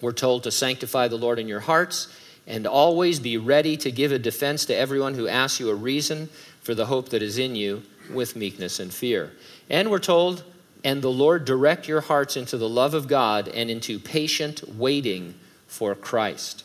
We're 0.00 0.12
told 0.12 0.42
to 0.42 0.50
sanctify 0.50 1.08
the 1.08 1.16
Lord 1.16 1.38
in 1.38 1.46
your 1.46 1.60
hearts 1.60 2.12
and 2.46 2.66
always 2.66 3.20
be 3.20 3.36
ready 3.36 3.76
to 3.76 3.92
give 3.92 4.10
a 4.10 4.18
defense 4.18 4.64
to 4.66 4.76
everyone 4.76 5.14
who 5.14 5.28
asks 5.28 5.60
you 5.60 5.70
a 5.70 5.74
reason 5.74 6.28
for 6.62 6.74
the 6.74 6.86
hope 6.86 7.10
that 7.10 7.22
is 7.22 7.38
in 7.38 7.54
you 7.54 7.82
with 8.12 8.34
meekness 8.34 8.80
and 8.80 8.92
fear. 8.92 9.30
And 9.68 9.88
we're 9.88 10.00
told, 10.00 10.42
and 10.82 11.00
the 11.00 11.10
Lord 11.10 11.44
direct 11.44 11.86
your 11.86 12.00
hearts 12.00 12.36
into 12.36 12.58
the 12.58 12.68
love 12.68 12.94
of 12.94 13.06
God 13.06 13.46
and 13.46 13.70
into 13.70 14.00
patient 14.00 14.74
waiting 14.74 15.34
for 15.68 15.94
Christ. 15.94 16.64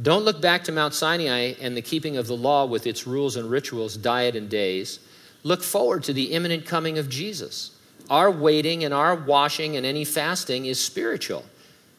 Don't 0.00 0.24
look 0.24 0.40
back 0.40 0.62
to 0.64 0.72
Mount 0.72 0.94
Sinai 0.94 1.54
and 1.60 1.76
the 1.76 1.82
keeping 1.82 2.16
of 2.16 2.28
the 2.28 2.36
law 2.36 2.66
with 2.66 2.86
its 2.86 3.06
rules 3.06 3.34
and 3.34 3.50
rituals, 3.50 3.96
diet 3.96 4.36
and 4.36 4.48
days. 4.48 5.00
Look 5.42 5.62
forward 5.62 6.04
to 6.04 6.12
the 6.12 6.32
imminent 6.32 6.66
coming 6.66 6.98
of 6.98 7.08
Jesus. 7.08 7.72
Our 8.10 8.30
waiting 8.30 8.84
and 8.84 8.92
our 8.92 9.14
washing 9.14 9.76
and 9.76 9.86
any 9.86 10.04
fasting 10.04 10.66
is 10.66 10.80
spiritual, 10.80 11.44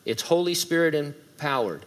it's 0.06 0.22
Holy 0.22 0.54
Spirit 0.54 0.94
empowered. 0.94 1.86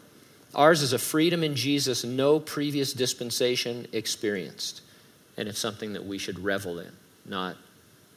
Ours 0.55 0.83
is 0.83 0.93
a 0.93 0.99
freedom 0.99 1.43
in 1.43 1.57
Jesus 1.57 2.05
no 2.05 2.41
previous 2.41 2.93
dispensation 2.93 3.87
experienced. 3.93 4.81
And 5.37 5.49
it's 5.49 5.59
something 5.59 5.95
that 5.95 6.05
we 6.05 6.17
should 6.17 6.39
revel 6.39 6.79
in, 6.79 6.93
not 7.27 7.57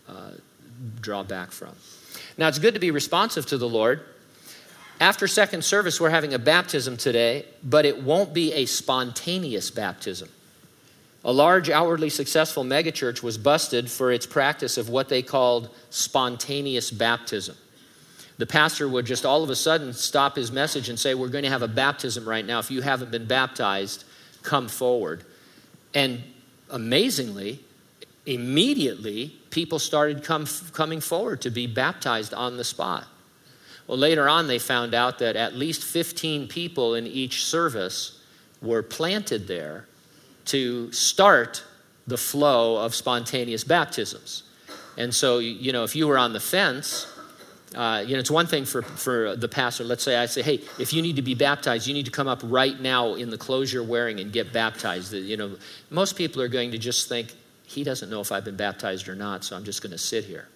uh, 0.08 0.32
draw 1.02 1.24
back 1.24 1.52
from. 1.52 1.74
Now, 2.38 2.48
it's 2.48 2.60
good 2.60 2.76
to 2.76 2.80
be 2.80 2.92
responsive 2.92 3.48
to 3.48 3.58
the 3.58 3.68
Lord. 3.68 4.02
After 5.00 5.28
second 5.28 5.64
service, 5.64 6.00
we're 6.00 6.12
having 6.12 6.36
a 6.36 6.40
baptism 6.40 6.96
today, 6.96 7.46
but 7.64 7.86
it 7.86 8.04
won't 8.04 8.34
be 8.34 8.54
a 8.54 8.66
spontaneous 8.66 9.72
baptism. 9.72 10.30
A 11.28 11.34
large, 11.34 11.70
outwardly 11.70 12.10
successful 12.10 12.64
megachurch 12.64 13.22
was 13.22 13.38
busted 13.38 13.92
for 13.92 14.14
its 14.14 14.26
practice 14.26 14.78
of 14.78 14.88
what 14.88 15.10
they 15.10 15.22
called 15.22 15.70
spontaneous 15.90 16.90
baptism. 16.90 17.58
The 18.38 18.46
pastor 18.46 18.88
would 18.88 19.06
just 19.06 19.26
all 19.26 19.44
of 19.44 19.50
a 19.50 19.56
sudden 19.56 19.92
stop 19.92 20.38
his 20.38 20.54
message 20.54 20.88
and 20.88 20.98
say, 20.98 21.16
We're 21.16 21.28
going 21.28 21.44
to 21.44 21.50
have 21.50 21.64
a 21.64 21.68
baptism 21.68 22.28
right 22.28 22.46
now. 22.46 22.60
If 22.60 22.72
you 22.72 22.82
haven't 22.82 23.12
been 23.12 23.26
baptized, 23.26 24.06
come 24.42 24.70
forward. 24.70 25.26
And 25.94 26.24
amazingly, 26.70 27.60
immediately, 28.26 29.36
people 29.50 29.80
started 29.80 30.24
come, 30.24 30.48
coming 30.72 31.02
forward 31.02 31.42
to 31.42 31.50
be 31.50 31.68
baptized 31.68 32.34
on 32.34 32.56
the 32.56 32.64
spot. 32.64 33.06
Well, 33.86 33.98
later 33.98 34.30
on, 34.30 34.48
they 34.48 34.60
found 34.60 34.94
out 34.94 35.20
that 35.20 35.36
at 35.36 35.56
least 35.56 35.84
15 35.84 36.48
people 36.48 36.96
in 36.96 37.06
each 37.06 37.44
service 37.44 38.24
were 38.62 38.82
planted 38.82 39.48
there 39.50 39.88
to 40.48 40.92
start 40.92 41.64
the 42.08 42.18
flow 42.18 42.78
of 42.78 42.96
spontaneous 42.96 43.64
baptisms. 43.64 44.44
And 44.98 45.14
so, 45.14 45.40
you 45.40 45.72
know, 45.72 45.84
if 45.84 45.96
you 45.96 46.08
were 46.08 46.18
on 46.18 46.34
the 46.34 46.40
fence, 46.40 47.06
uh, 47.76 48.04
you 48.06 48.14
know, 48.14 48.20
it's 48.20 48.32
one 48.32 48.48
thing 48.48 48.66
for, 48.66 48.82
for 48.82 49.36
the 49.36 49.48
pastor. 49.48 49.84
Let's 49.84 50.04
say 50.04 50.16
I 50.16 50.26
say, 50.26 50.42
hey, 50.42 50.62
if 50.80 50.94
you 50.94 51.02
need 51.02 51.18
to 51.18 51.22
be 51.22 51.36
baptized, 51.36 51.86
you 51.86 51.94
need 51.94 52.06
to 52.06 52.12
come 52.12 52.28
up 52.28 52.42
right 52.44 52.80
now 52.80 53.16
in 53.16 53.30
the 53.30 53.38
clothes 53.38 53.72
you're 53.72 53.84
wearing 53.84 54.20
and 54.20 54.32
get 54.32 54.54
baptized. 54.54 55.14
You 55.14 55.38
know, 55.38 55.58
most 55.90 56.16
people 56.16 56.42
are 56.42 56.48
going 56.48 56.72
to 56.72 56.78
just 56.78 57.10
think, 57.10 57.34
he 57.66 57.84
doesn't 57.84 58.10
know 58.10 58.22
if 58.22 58.32
I've 58.32 58.46
been 58.46 58.56
baptized 58.56 59.10
or 59.10 59.16
not, 59.16 59.44
so 59.44 59.56
I'm 59.56 59.66
just 59.66 59.82
going 59.82 59.92
to 59.92 59.98
sit 59.98 60.24
here. 60.24 60.48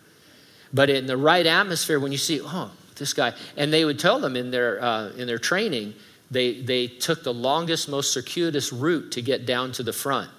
But 0.74 0.90
in 0.90 1.06
the 1.06 1.18
right 1.18 1.46
atmosphere, 1.46 2.00
when 2.00 2.14
you 2.14 2.18
see, 2.18 2.40
oh, 2.42 2.72
this 2.96 3.14
guy, 3.14 3.34
and 3.58 3.74
they 3.74 3.84
would 3.84 4.00
tell 4.00 4.20
them 4.20 4.38
in 4.38 4.50
their, 4.50 4.82
uh, 4.82 5.10
in 5.10 5.28
their 5.28 5.38
training, 5.38 5.94
they, 6.32 6.62
they 6.62 6.88
took 6.88 7.24
the 7.24 7.34
longest, 7.34 7.90
most 7.90 8.14
circuitous 8.14 8.72
route 8.72 9.12
to 9.12 9.22
get 9.22 9.46
down 9.46 9.74
to 9.74 9.84
the 9.84 9.94
front 9.94 10.32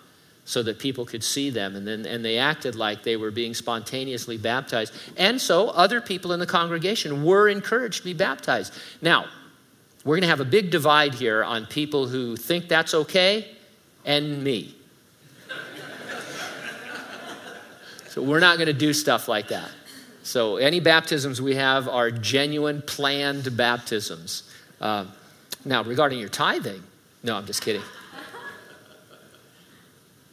so 0.44 0.62
that 0.62 0.78
people 0.78 1.04
could 1.04 1.22
see 1.22 1.50
them. 1.50 1.76
And 1.76 1.86
then 1.86 2.06
and 2.06 2.24
they 2.24 2.38
acted 2.38 2.74
like 2.74 3.02
they 3.02 3.16
were 3.16 3.30
being 3.30 3.54
spontaneously 3.54 4.38
baptized. 4.38 4.92
And 5.16 5.40
so 5.40 5.68
other 5.68 6.00
people 6.00 6.32
in 6.32 6.40
the 6.40 6.46
congregation 6.46 7.24
were 7.24 7.48
encouraged 7.48 7.98
to 7.98 8.04
be 8.04 8.14
baptized. 8.14 8.72
Now 9.00 9.26
we're 10.04 10.16
going 10.16 10.22
to 10.22 10.28
have 10.28 10.40
a 10.40 10.44
big 10.44 10.70
divide 10.70 11.14
here 11.14 11.44
on 11.44 11.66
people 11.66 12.08
who 12.08 12.36
think 12.36 12.68
that's 12.68 12.94
okay 12.94 13.54
and 14.04 14.42
me. 14.42 14.74
So 18.08 18.20
we're 18.20 18.40
not 18.40 18.56
going 18.58 18.66
to 18.66 18.74
do 18.74 18.92
stuff 18.92 19.28
like 19.28 19.48
that. 19.48 19.70
So 20.22 20.56
any 20.56 20.80
baptisms 20.80 21.40
we 21.40 21.54
have 21.54 21.88
are 21.88 22.10
genuine 22.10 22.82
planned 22.82 23.56
baptisms. 23.56 24.50
Uh, 24.80 25.06
now 25.64 25.82
regarding 25.82 26.18
your 26.18 26.28
tithing 26.28 26.82
no 27.22 27.36
i'm 27.36 27.46
just 27.46 27.62
kidding 27.62 27.82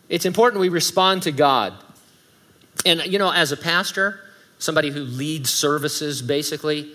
it's 0.09 0.25
important 0.25 0.59
we 0.59 0.69
respond 0.69 1.23
to 1.23 1.31
God. 1.31 1.73
And, 2.85 3.05
you 3.05 3.19
know, 3.19 3.31
as 3.31 3.51
a 3.51 3.57
pastor, 3.57 4.19
somebody 4.57 4.89
who 4.89 5.01
leads 5.01 5.51
services, 5.51 6.21
basically, 6.21 6.91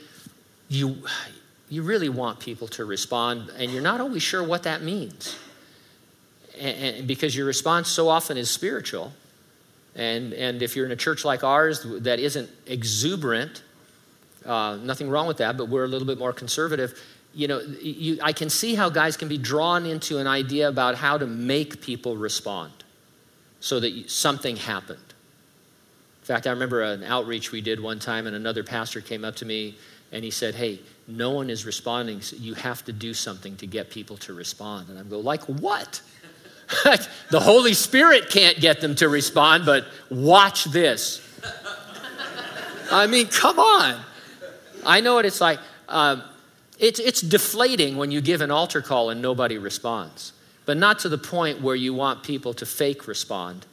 you, 0.69 0.97
you 1.69 1.83
really 1.83 2.09
want 2.09 2.41
people 2.41 2.67
to 2.69 2.85
respond, 2.85 3.51
and 3.57 3.71
you're 3.71 3.83
not 3.83 4.01
always 4.01 4.23
sure 4.23 4.43
what 4.43 4.65
that 4.65 4.83
means. 4.83 5.39
And, 6.59 6.77
and 6.77 7.09
because 7.09 7.37
your 7.37 7.47
response 7.47 7.89
so 7.89 8.09
often 8.09 8.37
is 8.37 8.51
spiritual. 8.51 9.13
And, 9.95 10.33
and 10.33 10.61
if 10.61 10.75
you're 10.75 10.87
in 10.87 10.93
a 10.93 10.97
church 10.97 11.25
like 11.25 11.45
ours 11.45 11.87
that 12.01 12.19
isn't 12.19 12.51
exuberant, 12.67 13.63
uh, 14.45 14.77
nothing 14.83 15.09
wrong 15.09 15.29
with 15.29 15.37
that, 15.37 15.57
but 15.57 15.69
we're 15.69 15.85
a 15.85 15.89
little 15.89 16.07
bit 16.07 16.19
more 16.19 16.33
conservative. 16.33 17.01
You 17.35 17.49
know, 17.49 17.61
you, 17.81 18.19
I 18.23 18.33
can 18.33 18.49
see 18.49 18.75
how 18.75 18.91
guys 18.91 19.17
can 19.17 19.29
be 19.29 19.39
drawn 19.39 19.87
into 19.87 20.19
an 20.19 20.27
idea 20.27 20.69
about 20.69 20.95
how 20.95 21.19
to 21.19 21.27
make 21.27 21.81
people 21.81 22.17
respond 22.17 22.73
so 23.61 23.81
that 23.81 24.11
something 24.11 24.57
happened. 24.57 24.99
In 24.99 26.27
fact, 26.27 26.47
I 26.47 26.51
remember 26.51 26.83
an 26.83 27.03
outreach 27.03 27.51
we 27.51 27.61
did 27.61 27.81
one 27.81 27.99
time, 27.99 28.27
and 28.27 28.37
another 28.37 28.63
pastor 28.63 29.01
came 29.01 29.25
up 29.25 29.37
to 29.37 29.45
me 29.45 29.77
and 30.13 30.25
he 30.25 30.31
said, 30.31 30.55
Hey, 30.55 30.81
no 31.09 31.33
one 31.33 31.51
is 31.51 31.67
responding. 31.67 32.23
So 32.23 32.37
you 32.37 32.55
have 32.55 32.85
to 32.85 32.93
do 32.93 33.13
something 33.13 33.57
to 33.57 33.67
get 33.67 33.91
people 33.91 34.17
to 34.19 34.33
respond. 34.33 34.89
And 34.89 34.99
I 34.99 35.03
go, 35.03 35.19
Like 35.19 35.43
what? 35.43 36.01
the 37.31 37.41
Holy 37.41 37.75
Spirit 37.75 38.31
can't 38.31 38.59
get 38.59 38.81
them 38.81 38.95
to 38.97 39.09
respond, 39.09 39.67
but 39.67 39.85
watch 40.09 40.65
this. 40.65 41.21
I 42.91 43.07
mean, 43.07 43.27
come 43.27 43.59
on. 43.59 44.01
I 44.87 45.01
know 45.01 45.15
what 45.15 45.27
it's 45.27 45.41
like. 45.41 45.59
Uh, 45.89 46.23
it's, 46.79 46.99
it's 46.99 47.21
deflating 47.21 47.97
when 47.97 48.11
you 48.11 48.21
give 48.21 48.41
an 48.41 48.51
altar 48.51 48.83
call 48.83 49.11
and 49.11 49.23
nobody 49.23 49.59
responds 49.59 50.33
but 50.67 50.77
not 50.77 50.99
to 51.01 51.09
the 51.09 51.19
point 51.19 51.61
where 51.61 51.75
you 51.75 51.93
want 51.93 52.23
people 52.23 52.55
to 52.55 52.67
fake 52.67 53.07
respond 53.07 53.67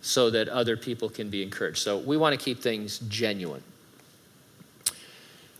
so 0.00 0.30
that 0.30 0.48
other 0.48 0.76
people 0.76 1.08
can 1.08 1.30
be 1.30 1.42
encouraged. 1.42 1.78
So 1.78 1.98
we 1.98 2.16
want 2.16 2.38
to 2.38 2.44
keep 2.44 2.60
things 2.60 2.98
genuine. 3.08 3.62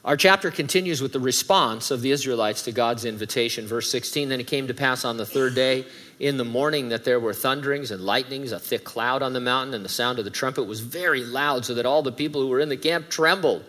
Our 0.04 0.16
chapter 0.16 0.52
continues 0.52 1.02
with 1.02 1.12
the 1.12 1.18
response 1.18 1.90
of 1.90 2.00
the 2.00 2.12
Israelites 2.12 2.62
to 2.62 2.72
God's 2.72 3.04
invitation. 3.04 3.66
Verse 3.66 3.90
16 3.90 4.28
Then 4.28 4.38
it 4.38 4.46
came 4.46 4.68
to 4.68 4.74
pass 4.74 5.04
on 5.04 5.16
the 5.16 5.26
third 5.26 5.56
day 5.56 5.84
in 6.20 6.36
the 6.36 6.44
morning 6.44 6.90
that 6.90 7.04
there 7.04 7.18
were 7.18 7.34
thunderings 7.34 7.90
and 7.90 8.00
lightnings, 8.00 8.52
a 8.52 8.58
thick 8.58 8.84
cloud 8.84 9.22
on 9.22 9.32
the 9.32 9.40
mountain, 9.40 9.74
and 9.74 9.84
the 9.84 9.88
sound 9.88 10.20
of 10.20 10.24
the 10.24 10.30
trumpet 10.30 10.62
was 10.62 10.80
very 10.80 11.24
loud, 11.24 11.64
so 11.64 11.74
that 11.74 11.86
all 11.86 12.02
the 12.02 12.12
people 12.12 12.40
who 12.40 12.48
were 12.48 12.60
in 12.60 12.68
the 12.68 12.76
camp 12.76 13.08
trembled. 13.08 13.64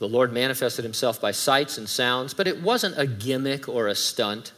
The 0.00 0.08
Lord 0.08 0.32
manifested 0.32 0.82
himself 0.82 1.20
by 1.20 1.30
sights 1.30 1.76
and 1.76 1.86
sounds, 1.86 2.32
but 2.32 2.48
it 2.48 2.62
wasn't 2.62 2.98
a 2.98 3.06
gimmick 3.06 3.68
or 3.68 3.86
a 3.86 3.94
stunt. 3.94 4.52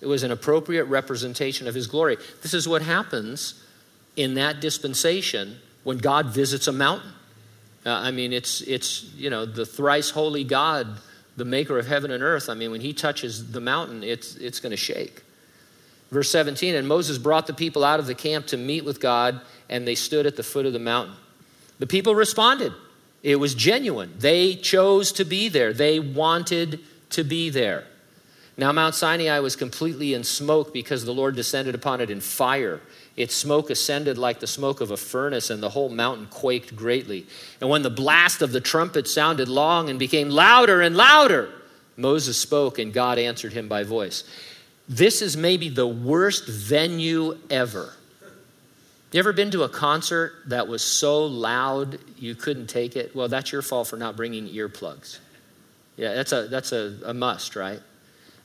It 0.00 0.06
was 0.06 0.22
an 0.22 0.30
appropriate 0.30 0.84
representation 0.84 1.68
of 1.68 1.74
his 1.74 1.86
glory. 1.86 2.16
This 2.40 2.54
is 2.54 2.66
what 2.66 2.80
happens 2.80 3.62
in 4.16 4.34
that 4.34 4.62
dispensation 4.62 5.58
when 5.84 5.98
God 5.98 6.28
visits 6.28 6.68
a 6.68 6.72
mountain. 6.72 7.12
Uh, 7.84 7.90
I 7.90 8.10
mean, 8.12 8.32
it's, 8.32 8.62
it's, 8.62 9.04
you 9.14 9.28
know, 9.28 9.44
the 9.44 9.66
thrice 9.66 10.08
holy 10.08 10.42
God, 10.42 10.98
the 11.36 11.44
maker 11.44 11.78
of 11.78 11.86
heaven 11.86 12.10
and 12.10 12.22
earth. 12.22 12.48
I 12.48 12.54
mean, 12.54 12.70
when 12.70 12.80
he 12.80 12.94
touches 12.94 13.52
the 13.52 13.60
mountain, 13.60 14.02
it's, 14.02 14.36
it's 14.36 14.58
going 14.58 14.70
to 14.70 14.76
shake. 14.76 15.22
Verse 16.10 16.30
17 16.30 16.74
And 16.74 16.88
Moses 16.88 17.18
brought 17.18 17.46
the 17.46 17.52
people 17.52 17.84
out 17.84 18.00
of 18.00 18.06
the 18.06 18.14
camp 18.14 18.46
to 18.46 18.56
meet 18.56 18.86
with 18.86 19.00
God, 19.00 19.38
and 19.68 19.86
they 19.86 19.94
stood 19.94 20.24
at 20.24 20.36
the 20.36 20.42
foot 20.42 20.64
of 20.64 20.72
the 20.72 20.78
mountain. 20.78 21.14
The 21.78 21.86
people 21.86 22.14
responded. 22.14 22.72
It 23.22 23.36
was 23.36 23.54
genuine. 23.54 24.14
They 24.18 24.54
chose 24.54 25.12
to 25.12 25.24
be 25.24 25.48
there, 25.48 25.72
they 25.72 26.00
wanted 26.00 26.80
to 27.10 27.24
be 27.24 27.50
there. 27.50 27.84
Now, 28.56 28.72
Mount 28.72 28.96
Sinai 28.96 29.38
was 29.38 29.54
completely 29.54 30.14
in 30.14 30.24
smoke 30.24 30.72
because 30.72 31.04
the 31.04 31.14
Lord 31.14 31.36
descended 31.36 31.76
upon 31.76 32.00
it 32.00 32.10
in 32.10 32.20
fire. 32.20 32.80
Its 33.16 33.32
smoke 33.34 33.70
ascended 33.70 34.18
like 34.18 34.40
the 34.40 34.48
smoke 34.48 34.80
of 34.80 34.90
a 34.90 34.96
furnace, 34.96 35.50
and 35.50 35.62
the 35.62 35.68
whole 35.68 35.88
mountain 35.88 36.26
quaked 36.26 36.74
greatly. 36.74 37.24
And 37.60 37.70
when 37.70 37.82
the 37.82 37.90
blast 37.90 38.42
of 38.42 38.50
the 38.50 38.60
trumpet 38.60 39.06
sounded 39.06 39.48
long 39.48 39.88
and 39.88 39.98
became 39.98 40.28
louder 40.28 40.82
and 40.82 40.96
louder, 40.96 41.50
Moses 41.96 42.36
spoke, 42.36 42.80
and 42.80 42.92
God 42.92 43.18
answered 43.18 43.52
him 43.52 43.68
by 43.68 43.84
voice. 43.84 44.24
This 44.88 45.22
is 45.22 45.36
maybe 45.36 45.68
the 45.68 45.86
worst 45.86 46.48
venue 46.48 47.38
ever. 47.50 47.94
You 49.12 49.18
ever 49.20 49.32
been 49.32 49.50
to 49.52 49.62
a 49.62 49.68
concert 49.68 50.34
that 50.46 50.68
was 50.68 50.82
so 50.82 51.24
loud 51.24 51.98
you 52.18 52.34
couldn't 52.34 52.66
take 52.66 52.94
it? 52.94 53.16
Well, 53.16 53.28
that's 53.28 53.52
your 53.52 53.62
fault 53.62 53.88
for 53.88 53.96
not 53.96 54.16
bringing 54.16 54.46
earplugs. 54.48 55.18
Yeah, 55.96 56.14
that's 56.14 56.32
a, 56.32 56.48
that's 56.48 56.72
a, 56.72 56.98
a 57.06 57.14
must, 57.14 57.56
right? 57.56 57.80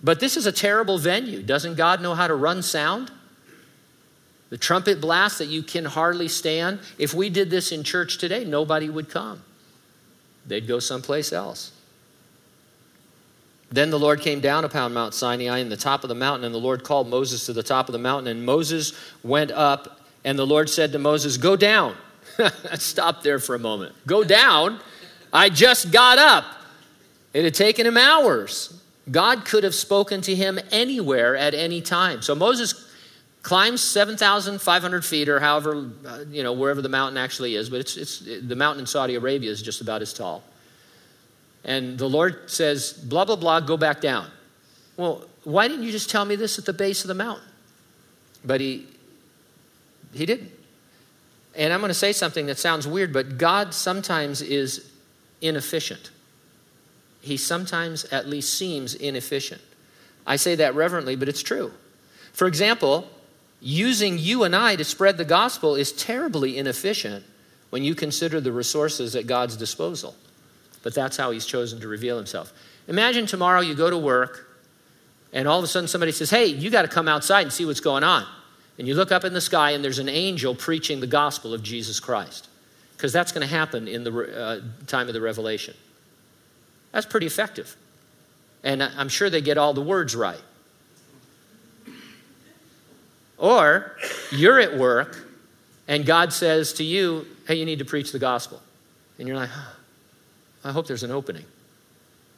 But 0.01 0.19
this 0.19 0.37
is 0.37 0.45
a 0.45 0.51
terrible 0.51 0.97
venue. 0.97 1.41
Doesn't 1.41 1.75
God 1.75 2.01
know 2.01 2.15
how 2.15 2.27
to 2.27 2.35
run 2.35 2.61
sound? 2.61 3.11
The 4.49 4.57
trumpet 4.57 5.01
blast 5.01 5.39
that 5.39 5.47
you 5.47 5.63
can 5.63 5.85
hardly 5.85 6.27
stand. 6.27 6.79
If 6.97 7.13
we 7.13 7.29
did 7.29 7.49
this 7.49 7.71
in 7.71 7.83
church 7.83 8.17
today, 8.17 8.45
nobody 8.45 8.89
would 8.89 9.09
come. 9.09 9.43
They'd 10.45 10.67
go 10.67 10.79
someplace 10.79 11.33
else. 11.33 11.71
Then 13.71 13.89
the 13.89 13.97
Lord 13.97 14.21
came 14.21 14.39
down 14.39 14.65
upon 14.65 14.93
Mount 14.93 15.15
Sinai 15.15 15.57
in 15.57 15.69
the 15.69 15.77
top 15.77 16.03
of 16.03 16.09
the 16.09 16.15
mountain, 16.15 16.45
and 16.45 16.53
the 16.53 16.59
Lord 16.59 16.83
called 16.83 17.07
Moses 17.07 17.47
to 17.47 17.53
the 17.53 17.63
top 17.63 17.89
of 17.89 17.93
the 17.93 17.99
mountain, 17.99 18.27
and 18.27 18.45
Moses 18.45 18.93
went 19.23 19.51
up, 19.51 19.99
and 20.23 20.37
the 20.37 20.45
Lord 20.45 20.69
said 20.69 20.91
to 20.93 20.99
Moses, 20.99 21.37
Go 21.37 21.55
down. 21.55 21.95
Stop 22.75 23.23
there 23.23 23.39
for 23.39 23.55
a 23.55 23.59
moment. 23.59 23.95
Go 24.07 24.23
down. 24.23 24.79
I 25.31 25.49
just 25.49 25.91
got 25.91 26.17
up. 26.17 26.45
It 27.33 27.43
had 27.43 27.55
taken 27.55 27.85
him 27.85 27.97
hours. 27.97 28.79
God 29.09 29.45
could 29.45 29.63
have 29.63 29.75
spoken 29.75 30.21
to 30.21 30.35
him 30.35 30.59
anywhere 30.71 31.35
at 31.35 31.53
any 31.53 31.81
time. 31.81 32.21
So 32.21 32.35
Moses 32.35 32.89
climbs 33.41 33.81
7,500 33.81 35.03
feet 35.03 35.27
or 35.27 35.39
however, 35.39 35.89
uh, 36.05 36.19
you 36.29 36.43
know, 36.43 36.53
wherever 36.53 36.81
the 36.81 36.89
mountain 36.89 37.17
actually 37.17 37.55
is, 37.55 37.69
but 37.69 37.81
it's, 37.81 37.97
it's, 37.97 38.19
the 38.19 38.55
mountain 38.55 38.81
in 38.81 38.87
Saudi 38.87 39.15
Arabia 39.15 39.51
is 39.51 39.61
just 39.61 39.81
about 39.81 40.01
as 40.01 40.13
tall. 40.13 40.43
And 41.65 41.97
the 41.97 42.07
Lord 42.07 42.49
says, 42.49 42.93
blah, 42.93 43.25
blah, 43.25 43.35
blah, 43.35 43.59
go 43.59 43.75
back 43.75 43.99
down. 43.99 44.27
Well, 44.95 45.25
why 45.43 45.67
didn't 45.67 45.83
you 45.83 45.91
just 45.91 46.09
tell 46.09 46.23
me 46.23 46.35
this 46.35 46.57
at 46.57 46.65
the 46.65 46.73
base 46.73 47.03
of 47.03 47.09
the 47.09 47.13
mountain? 47.13 47.47
But 48.45 48.61
he, 48.61 48.87
he 50.13 50.25
didn't. 50.25 50.51
And 51.55 51.71
I'm 51.71 51.79
going 51.79 51.89
to 51.89 51.93
say 51.93 52.13
something 52.13 52.47
that 52.47 52.57
sounds 52.57 52.87
weird, 52.87 53.13
but 53.13 53.37
God 53.37 53.73
sometimes 53.73 54.41
is 54.41 54.89
inefficient 55.41 56.09
he 57.23 57.37
sometimes 57.37 58.03
at 58.05 58.27
least 58.27 58.53
seems 58.53 58.95
inefficient. 58.95 59.61
I 60.27 60.35
say 60.35 60.55
that 60.55 60.75
reverently, 60.75 61.15
but 61.15 61.29
it's 61.29 61.41
true. 61.41 61.71
For 62.33 62.47
example, 62.47 63.07
using 63.61 64.19
you 64.19 64.43
and 64.43 64.53
I 64.53 64.75
to 64.75 64.83
spread 64.83 65.15
the 65.15 65.23
gospel 65.23 65.75
is 65.75 65.93
terribly 65.93 66.57
inefficient 66.57 67.23
when 67.69 67.81
you 67.81 67.95
consider 67.95 68.41
the 68.41 68.51
resources 68.51 69.15
at 69.15 69.25
God's 69.25 69.55
disposal. 69.55 70.15
But 70.83 70.93
that's 70.93 71.15
how 71.15 71.31
he's 71.31 71.45
chosen 71.45 71.79
to 71.79 71.87
reveal 71.87 72.17
himself. 72.17 72.51
Imagine 72.89 73.25
tomorrow 73.25 73.61
you 73.61 73.73
go 73.73 73.89
to 73.89 73.97
work 73.97 74.49
and 75.31 75.47
all 75.47 75.57
of 75.57 75.63
a 75.63 75.67
sudden 75.67 75.87
somebody 75.87 76.11
says, 76.11 76.29
Hey, 76.29 76.47
you 76.47 76.69
got 76.69 76.81
to 76.81 76.89
come 76.89 77.07
outside 77.07 77.43
and 77.43 77.53
see 77.53 77.65
what's 77.65 77.79
going 77.79 78.03
on. 78.03 78.27
And 78.77 78.87
you 78.87 78.95
look 78.95 79.11
up 79.11 79.23
in 79.23 79.33
the 79.33 79.41
sky 79.41 79.71
and 79.71 79.83
there's 79.83 79.99
an 79.99 80.09
angel 80.09 80.55
preaching 80.55 80.99
the 80.99 81.07
gospel 81.07 81.53
of 81.53 81.61
Jesus 81.61 81.99
Christ. 81.99 82.47
Because 82.95 83.13
that's 83.13 83.31
going 83.31 83.47
to 83.47 83.53
happen 83.53 83.87
in 83.87 84.03
the 84.03 84.11
uh, 84.11 84.61
time 84.87 85.07
of 85.07 85.13
the 85.13 85.21
revelation. 85.21 85.75
That's 86.91 87.05
pretty 87.05 87.25
effective. 87.25 87.75
And 88.63 88.81
I'm 88.81 89.09
sure 89.09 89.29
they 89.29 89.41
get 89.41 89.57
all 89.57 89.73
the 89.73 89.81
words 89.81 90.15
right. 90.15 90.41
Or 93.37 93.97
you're 94.31 94.59
at 94.59 94.77
work 94.77 95.27
and 95.87 96.05
God 96.05 96.31
says 96.31 96.73
to 96.73 96.83
you, 96.83 97.27
hey, 97.45 97.55
you 97.55 97.65
need 97.65 97.79
to 97.79 97.85
preach 97.85 98.11
the 98.11 98.19
gospel. 98.19 98.61
And 99.19 99.27
you're 99.27 99.37
like, 99.37 99.49
oh, 99.53 99.75
I 100.63 100.71
hope 100.71 100.87
there's 100.87 101.03
an 101.03 101.11
opening. 101.11 101.45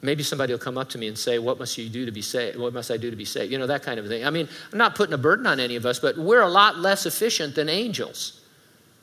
Maybe 0.02 0.22
somebody 0.22 0.52
will 0.52 0.58
come 0.58 0.76
up 0.76 0.90
to 0.90 0.98
me 0.98 1.08
and 1.08 1.16
say, 1.16 1.38
What 1.38 1.58
must 1.58 1.78
you 1.78 1.88
do 1.88 2.04
to 2.04 2.12
be 2.12 2.22
saved? 2.22 2.58
What 2.58 2.72
must 2.72 2.90
I 2.90 2.96
do 2.96 3.10
to 3.10 3.16
be 3.16 3.24
saved? 3.24 3.50
You 3.50 3.58
know, 3.58 3.66
that 3.66 3.82
kind 3.82 3.98
of 3.98 4.06
thing. 4.06 4.24
I 4.24 4.30
mean, 4.30 4.48
I'm 4.72 4.78
not 4.78 4.94
putting 4.94 5.14
a 5.14 5.18
burden 5.18 5.46
on 5.46 5.58
any 5.58 5.76
of 5.76 5.86
us, 5.86 5.98
but 5.98 6.16
we're 6.18 6.42
a 6.42 6.48
lot 6.48 6.78
less 6.78 7.06
efficient 7.06 7.54
than 7.54 7.68
angels. 7.68 8.40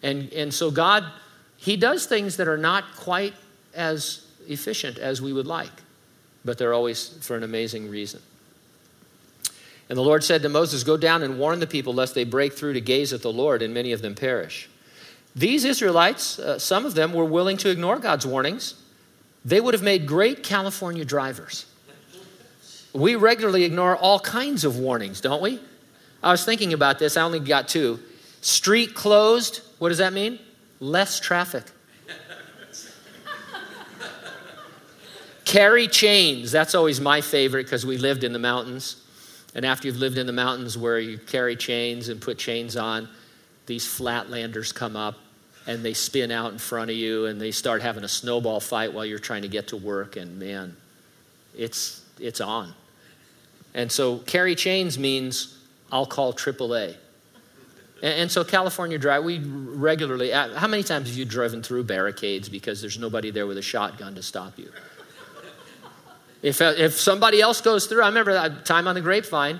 And, 0.03 0.31
and 0.33 0.53
so 0.53 0.69
God, 0.69 1.05
He 1.57 1.77
does 1.77 2.05
things 2.05 2.37
that 2.37 2.47
are 2.47 2.57
not 2.57 2.95
quite 2.95 3.33
as 3.73 4.25
efficient 4.47 4.97
as 4.97 5.21
we 5.21 5.33
would 5.33 5.47
like, 5.47 5.71
but 6.45 6.57
they're 6.57 6.73
always 6.73 7.09
for 7.21 7.35
an 7.35 7.43
amazing 7.43 7.89
reason. 7.89 8.21
And 9.89 9.97
the 9.97 10.03
Lord 10.03 10.23
said 10.23 10.41
to 10.43 10.49
Moses, 10.49 10.83
Go 10.83 10.97
down 10.97 11.23
and 11.23 11.39
warn 11.39 11.59
the 11.59 11.67
people 11.67 11.93
lest 11.93 12.15
they 12.15 12.23
break 12.23 12.53
through 12.53 12.73
to 12.73 12.81
gaze 12.81 13.13
at 13.13 13.21
the 13.21 13.33
Lord, 13.33 13.61
and 13.61 13.73
many 13.73 13.91
of 13.91 14.01
them 14.01 14.15
perish. 14.15 14.69
These 15.35 15.65
Israelites, 15.65 16.37
uh, 16.37 16.59
some 16.59 16.85
of 16.85 16.93
them 16.93 17.13
were 17.13 17.25
willing 17.25 17.57
to 17.57 17.69
ignore 17.69 17.97
God's 17.97 18.25
warnings. 18.25 18.75
They 19.45 19.59
would 19.59 19.73
have 19.73 19.83
made 19.83 20.07
great 20.07 20.43
California 20.43 21.03
drivers. 21.03 21.65
We 22.93 23.15
regularly 23.15 23.63
ignore 23.63 23.95
all 23.95 24.19
kinds 24.19 24.63
of 24.63 24.77
warnings, 24.77 25.19
don't 25.19 25.41
we? 25.41 25.59
I 26.21 26.31
was 26.31 26.45
thinking 26.45 26.73
about 26.73 26.99
this, 26.99 27.17
I 27.17 27.23
only 27.23 27.39
got 27.39 27.67
two. 27.67 27.99
Street 28.41 28.93
closed, 28.93 29.61
what 29.79 29.89
does 29.89 29.97
that 29.97 30.13
mean? 30.13 30.39
Less 30.79 31.19
traffic. 31.19 31.63
Carry 35.45 35.87
chains, 35.87 36.51
that's 36.51 36.75
always 36.75 37.01
my 37.01 37.19
favorite 37.19 37.63
because 37.63 37.85
we 37.85 37.97
lived 37.97 38.23
in 38.23 38.31
the 38.31 38.39
mountains. 38.39 38.97
And 39.55 39.65
after 39.65 39.87
you've 39.87 39.97
lived 39.97 40.17
in 40.17 40.25
the 40.25 40.33
mountains 40.33 40.77
where 40.77 40.99
you 40.99 41.19
carry 41.19 41.55
chains 41.55 42.09
and 42.09 42.19
put 42.19 42.39
chains 42.39 42.75
on, 42.75 43.07
these 43.67 43.85
flatlanders 43.85 44.73
come 44.73 44.95
up 44.95 45.15
and 45.65 45.83
they 45.83 45.93
spin 45.93 46.31
out 46.31 46.51
in 46.51 46.57
front 46.57 46.89
of 46.89 46.97
you 46.97 47.25
and 47.25 47.39
they 47.39 47.51
start 47.51 47.81
having 47.81 48.03
a 48.03 48.07
snowball 48.07 48.59
fight 48.59 48.93
while 48.93 49.05
you're 49.05 49.19
trying 49.19 49.43
to 49.43 49.47
get 49.47 49.67
to 49.67 49.77
work 49.77 50.15
and 50.15 50.39
man 50.39 50.75
it's 51.55 52.01
it's 52.19 52.41
on. 52.41 52.73
And 53.73 53.91
so 53.91 54.17
carry 54.19 54.55
chains 54.55 54.99
means 54.99 55.57
i'll 55.91 56.05
call 56.05 56.33
aaa 56.33 56.95
and, 58.01 58.13
and 58.13 58.31
so 58.31 58.43
california 58.43 58.97
drive 58.97 59.23
we 59.23 59.39
regularly 59.39 60.33
uh, 60.33 60.53
how 60.55 60.67
many 60.67 60.83
times 60.83 61.07
have 61.07 61.17
you 61.17 61.25
driven 61.25 61.61
through 61.63 61.83
barricades 61.83 62.49
because 62.49 62.81
there's 62.81 62.97
nobody 62.97 63.31
there 63.31 63.47
with 63.47 63.57
a 63.57 63.61
shotgun 63.61 64.15
to 64.15 64.23
stop 64.23 64.57
you? 64.57 64.71
If, 66.41 66.61
uh, 66.61 66.73
if 66.77 66.99
somebody 66.99 67.41
else 67.41 67.61
goes 67.61 67.85
through 67.85 68.01
i 68.01 68.07
remember 68.07 68.33
that 68.33 68.65
time 68.65 68.87
on 68.87 68.95
the 68.95 69.01
grapevine 69.01 69.59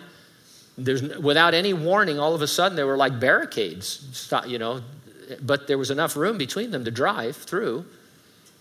there's, 0.77 1.03
without 1.19 1.53
any 1.53 1.73
warning, 1.73 2.19
all 2.19 2.33
of 2.33 2.41
a 2.41 2.47
sudden 2.47 2.75
there 2.75 2.87
were 2.87 2.97
like 2.97 3.19
barricades, 3.19 4.33
you 4.47 4.57
know, 4.57 4.81
but 5.41 5.67
there 5.67 5.77
was 5.77 5.91
enough 5.91 6.15
room 6.15 6.37
between 6.37 6.71
them 6.71 6.85
to 6.85 6.91
drive 6.91 7.35
through. 7.35 7.85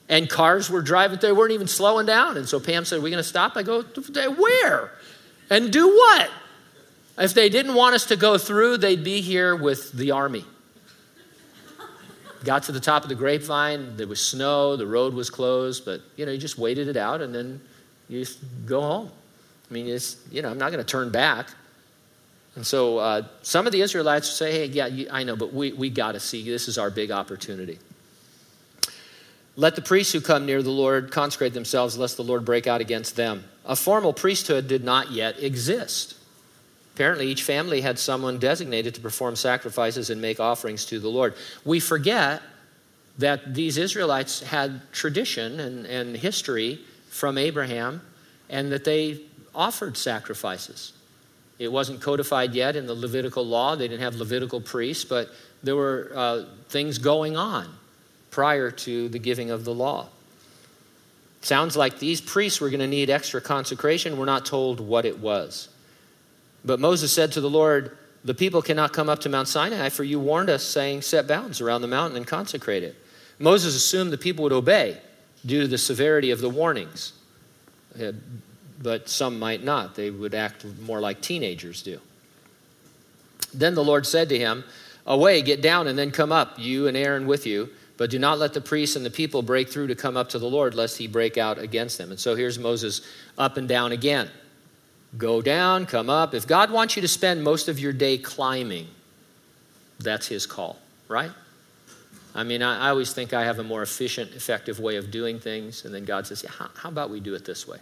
And 0.08 0.28
cars 0.28 0.68
were 0.68 0.82
driving, 0.82 1.18
they 1.20 1.32
weren't 1.32 1.52
even 1.52 1.68
slowing 1.68 2.06
down. 2.06 2.36
And 2.36 2.48
so 2.48 2.60
Pam 2.60 2.84
said, 2.84 2.98
Are 2.98 3.02
we 3.02 3.10
going 3.10 3.22
to 3.22 3.28
stop? 3.28 3.56
I 3.56 3.62
go, 3.62 3.82
Where? 3.82 4.90
And 5.48 5.72
do 5.72 5.88
what? 5.88 6.30
If 7.18 7.34
they 7.34 7.48
didn't 7.48 7.74
want 7.74 7.94
us 7.94 8.06
to 8.06 8.16
go 8.16 8.38
through, 8.38 8.78
they'd 8.78 9.04
be 9.04 9.20
here 9.20 9.54
with 9.54 9.92
the 9.92 10.10
army. 10.10 10.44
Got 12.44 12.64
to 12.64 12.72
the 12.72 12.80
top 12.80 13.04
of 13.04 13.08
the 13.08 13.14
grapevine, 13.14 13.96
there 13.96 14.08
was 14.08 14.20
snow, 14.20 14.76
the 14.76 14.86
road 14.86 15.14
was 15.14 15.30
closed, 15.30 15.84
but 15.84 16.00
you 16.16 16.26
know, 16.26 16.32
you 16.32 16.38
just 16.38 16.58
waited 16.58 16.88
it 16.88 16.96
out 16.96 17.20
and 17.20 17.32
then 17.32 17.60
you 18.08 18.18
just 18.18 18.40
go 18.66 18.80
home. 18.80 19.10
I 19.70 19.72
mean, 19.72 19.86
it's, 19.86 20.16
you 20.30 20.42
know, 20.42 20.50
I'm 20.50 20.58
not 20.58 20.72
going 20.72 20.84
to 20.84 20.90
turn 20.90 21.10
back. 21.10 21.50
And 22.54 22.66
so 22.66 22.98
uh, 22.98 23.22
some 23.42 23.66
of 23.66 23.72
the 23.72 23.80
Israelites 23.80 24.28
say, 24.28 24.52
hey, 24.52 24.66
yeah, 24.66 24.86
you, 24.86 25.08
I 25.10 25.22
know, 25.22 25.36
but 25.36 25.54
we, 25.54 25.72
we 25.72 25.88
got 25.88 26.12
to 26.12 26.20
see. 26.20 26.44
This 26.44 26.68
is 26.68 26.76
our 26.76 26.90
big 26.90 27.10
opportunity. 27.10 27.78
Let 29.56 29.74
the 29.74 29.82
priests 29.82 30.12
who 30.12 30.20
come 30.20 30.46
near 30.46 30.62
the 30.62 30.70
Lord 30.70 31.10
consecrate 31.10 31.54
themselves, 31.54 31.98
lest 31.98 32.16
the 32.16 32.24
Lord 32.24 32.44
break 32.44 32.66
out 32.66 32.80
against 32.80 33.16
them. 33.16 33.44
A 33.64 33.76
formal 33.76 34.12
priesthood 34.12 34.66
did 34.66 34.84
not 34.84 35.10
yet 35.12 35.42
exist. 35.42 36.14
Apparently, 36.94 37.26
each 37.28 37.42
family 37.42 37.80
had 37.80 37.98
someone 37.98 38.38
designated 38.38 38.94
to 38.94 39.00
perform 39.00 39.36
sacrifices 39.36 40.10
and 40.10 40.20
make 40.20 40.40
offerings 40.40 40.84
to 40.86 40.98
the 40.98 41.08
Lord. 41.08 41.34
We 41.64 41.80
forget 41.80 42.42
that 43.18 43.54
these 43.54 43.78
Israelites 43.78 44.42
had 44.42 44.80
tradition 44.92 45.60
and, 45.60 45.86
and 45.86 46.16
history 46.16 46.80
from 47.08 47.38
Abraham 47.38 48.02
and 48.48 48.72
that 48.72 48.84
they 48.84 49.20
offered 49.54 49.96
sacrifices. 49.96 50.92
It 51.62 51.70
wasn't 51.70 52.00
codified 52.00 52.54
yet 52.54 52.74
in 52.74 52.86
the 52.86 52.94
Levitical 52.94 53.46
law. 53.46 53.76
They 53.76 53.86
didn't 53.86 54.02
have 54.02 54.16
Levitical 54.16 54.60
priests, 54.60 55.04
but 55.04 55.28
there 55.62 55.76
were 55.76 56.10
uh, 56.12 56.44
things 56.68 56.98
going 56.98 57.36
on 57.36 57.72
prior 58.32 58.72
to 58.72 59.08
the 59.08 59.20
giving 59.20 59.52
of 59.52 59.64
the 59.64 59.72
law. 59.72 60.08
Sounds 61.40 61.76
like 61.76 62.00
these 62.00 62.20
priests 62.20 62.60
were 62.60 62.68
going 62.68 62.80
to 62.80 62.88
need 62.88 63.10
extra 63.10 63.40
consecration. 63.40 64.18
We're 64.18 64.24
not 64.24 64.44
told 64.44 64.80
what 64.80 65.04
it 65.04 65.20
was. 65.20 65.68
But 66.64 66.80
Moses 66.80 67.12
said 67.12 67.30
to 67.32 67.40
the 67.40 67.50
Lord, 67.50 67.96
The 68.24 68.34
people 68.34 68.60
cannot 68.60 68.92
come 68.92 69.08
up 69.08 69.20
to 69.20 69.28
Mount 69.28 69.46
Sinai, 69.46 69.88
for 69.88 70.02
you 70.02 70.18
warned 70.18 70.50
us, 70.50 70.64
saying, 70.64 71.02
Set 71.02 71.28
bounds 71.28 71.60
around 71.60 71.82
the 71.82 71.88
mountain 71.88 72.16
and 72.16 72.26
consecrate 72.26 72.82
it. 72.82 72.96
Moses 73.38 73.76
assumed 73.76 74.12
the 74.12 74.18
people 74.18 74.42
would 74.42 74.52
obey 74.52 74.98
due 75.46 75.60
to 75.60 75.68
the 75.68 75.78
severity 75.78 76.32
of 76.32 76.40
the 76.40 76.50
warnings 76.50 77.12
but 78.80 79.08
some 79.08 79.38
might 79.38 79.62
not. 79.62 79.94
They 79.94 80.10
would 80.10 80.34
act 80.34 80.64
more 80.80 81.00
like 81.00 81.20
teenagers 81.20 81.82
do. 81.82 82.00
Then 83.52 83.74
the 83.74 83.84
Lord 83.84 84.06
said 84.06 84.28
to 84.30 84.38
him, 84.38 84.64
Away, 85.04 85.42
get 85.42 85.62
down, 85.62 85.88
and 85.88 85.98
then 85.98 86.10
come 86.10 86.30
up, 86.30 86.58
you 86.58 86.86
and 86.86 86.96
Aaron 86.96 87.26
with 87.26 87.46
you. 87.46 87.70
But 87.96 88.10
do 88.10 88.18
not 88.18 88.38
let 88.38 88.54
the 88.54 88.60
priests 88.60 88.96
and 88.96 89.04
the 89.04 89.10
people 89.10 89.42
break 89.42 89.68
through 89.68 89.88
to 89.88 89.94
come 89.94 90.16
up 90.16 90.28
to 90.30 90.38
the 90.38 90.48
Lord, 90.48 90.74
lest 90.74 90.96
he 90.98 91.06
break 91.06 91.36
out 91.36 91.58
against 91.58 91.98
them. 91.98 92.10
And 92.10 92.18
so 92.18 92.34
here's 92.34 92.58
Moses 92.58 93.02
up 93.36 93.56
and 93.56 93.68
down 93.68 93.92
again. 93.92 94.30
Go 95.18 95.42
down, 95.42 95.86
come 95.86 96.08
up. 96.08 96.34
If 96.34 96.46
God 96.46 96.70
wants 96.70 96.96
you 96.96 97.02
to 97.02 97.08
spend 97.08 97.44
most 97.44 97.68
of 97.68 97.78
your 97.78 97.92
day 97.92 98.16
climbing, 98.16 98.88
that's 100.00 100.26
his 100.26 100.46
call, 100.46 100.78
right? 101.06 101.30
I 102.34 102.44
mean, 102.44 102.62
I, 102.62 102.88
always 102.88 103.12
think 103.12 103.34
I 103.34 103.44
have 103.44 103.58
a 103.58 103.62
more 103.62 103.82
efficient, 103.82 104.32
effective 104.32 104.80
way 104.80 104.96
of 104.96 105.10
doing 105.10 105.38
things. 105.38 105.84
And 105.84 105.94
then 105.94 106.04
God 106.04 106.26
says, 106.26 106.42
yeah, 106.42 106.50
how 106.74 106.88
about 106.88 107.10
we 107.10 107.20
do 107.20 107.34
it 107.34 107.44
this 107.44 107.68
way? 107.68 107.78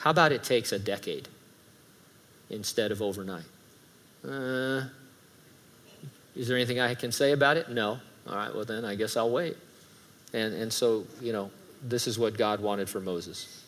How 0.00 0.08
about 0.08 0.32
it 0.32 0.42
takes 0.42 0.72
a 0.72 0.78
decade 0.78 1.28
instead 2.48 2.90
of 2.90 3.02
overnight? 3.02 3.44
Uh, 4.26 4.84
is 6.34 6.48
there 6.48 6.56
anything 6.56 6.80
I 6.80 6.94
can 6.94 7.12
say 7.12 7.32
about 7.32 7.58
it? 7.58 7.68
No. 7.68 8.00
All 8.26 8.34
right, 8.34 8.54
well, 8.54 8.64
then 8.64 8.86
I 8.86 8.94
guess 8.94 9.18
I'll 9.18 9.30
wait. 9.30 9.58
And, 10.32 10.54
and 10.54 10.72
so, 10.72 11.04
you 11.20 11.34
know, 11.34 11.50
this 11.82 12.06
is 12.06 12.18
what 12.18 12.38
God 12.38 12.60
wanted 12.60 12.88
for 12.88 12.98
Moses. 12.98 13.62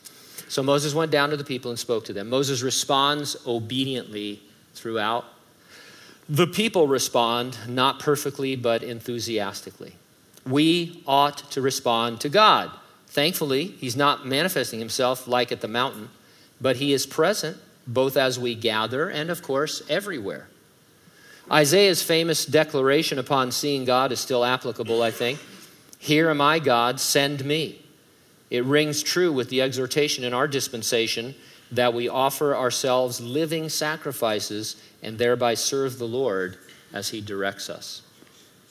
So 0.47 0.63
Moses 0.63 0.95
went 0.95 1.11
down 1.11 1.29
to 1.29 1.37
the 1.37 1.43
people 1.43 1.69
and 1.69 1.79
spoke 1.79 2.05
to 2.05 2.13
them. 2.13 2.29
Moses 2.29 2.63
responds 2.63 3.37
obediently 3.45 4.41
throughout. 4.73 5.25
The 6.29 6.47
people 6.47 6.87
respond 6.87 7.59
not 7.67 7.99
perfectly, 7.99 8.55
but 8.55 8.81
enthusiastically. 8.81 9.93
We 10.47 11.03
ought 11.05 11.51
to 11.51 11.61
respond 11.61 12.21
to 12.21 12.29
God. 12.29 12.71
Thankfully, 13.05 13.67
he's 13.67 13.95
not 13.95 14.25
manifesting 14.25 14.79
himself 14.79 15.27
like 15.27 15.51
at 15.51 15.61
the 15.61 15.67
mountain 15.67 16.09
but 16.63 16.77
he 16.77 16.93
is 16.93 17.05
present 17.05 17.57
both 17.85 18.15
as 18.15 18.39
we 18.39 18.55
gather 18.55 19.09
and, 19.09 19.29
of 19.29 19.43
course, 19.43 19.83
everywhere. 19.89 20.47
Isaiah's 21.51 22.01
famous 22.01 22.45
declaration 22.45 23.19
upon 23.19 23.51
seeing 23.51 23.83
God 23.83 24.13
is 24.13 24.21
still 24.21 24.45
applicable, 24.45 25.01
I 25.01 25.11
think. 25.11 25.39
Here 25.99 26.29
am 26.29 26.39
I, 26.39 26.59
God, 26.59 27.01
send 27.01 27.43
me. 27.43 27.81
It 28.49 28.63
rings 28.63 29.03
true 29.03 29.33
with 29.33 29.49
the 29.49 29.61
exhortation 29.61 30.23
in 30.23 30.33
our 30.33 30.47
dispensation 30.47 31.35
that 31.69 31.93
we 31.93 32.07
offer 32.07 32.55
ourselves 32.55 33.19
living 33.19 33.67
sacrifices 33.67 34.81
and 35.01 35.17
thereby 35.17 35.55
serve 35.55 35.99
the 35.99 36.07
Lord 36.07 36.57
as 36.93 37.09
He 37.09 37.19
directs 37.19 37.69
us. 37.69 38.03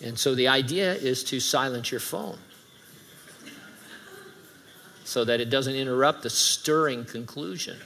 And 0.02 0.18
so 0.18 0.34
the 0.34 0.48
idea 0.48 0.94
is 0.94 1.22
to 1.24 1.40
silence 1.40 1.90
your 1.90 2.00
phone 2.00 2.38
so 5.12 5.24
that 5.26 5.40
it 5.40 5.50
doesn't 5.50 5.74
interrupt 5.74 6.22
the 6.22 6.30
stirring 6.30 7.04
conclusion 7.04 7.76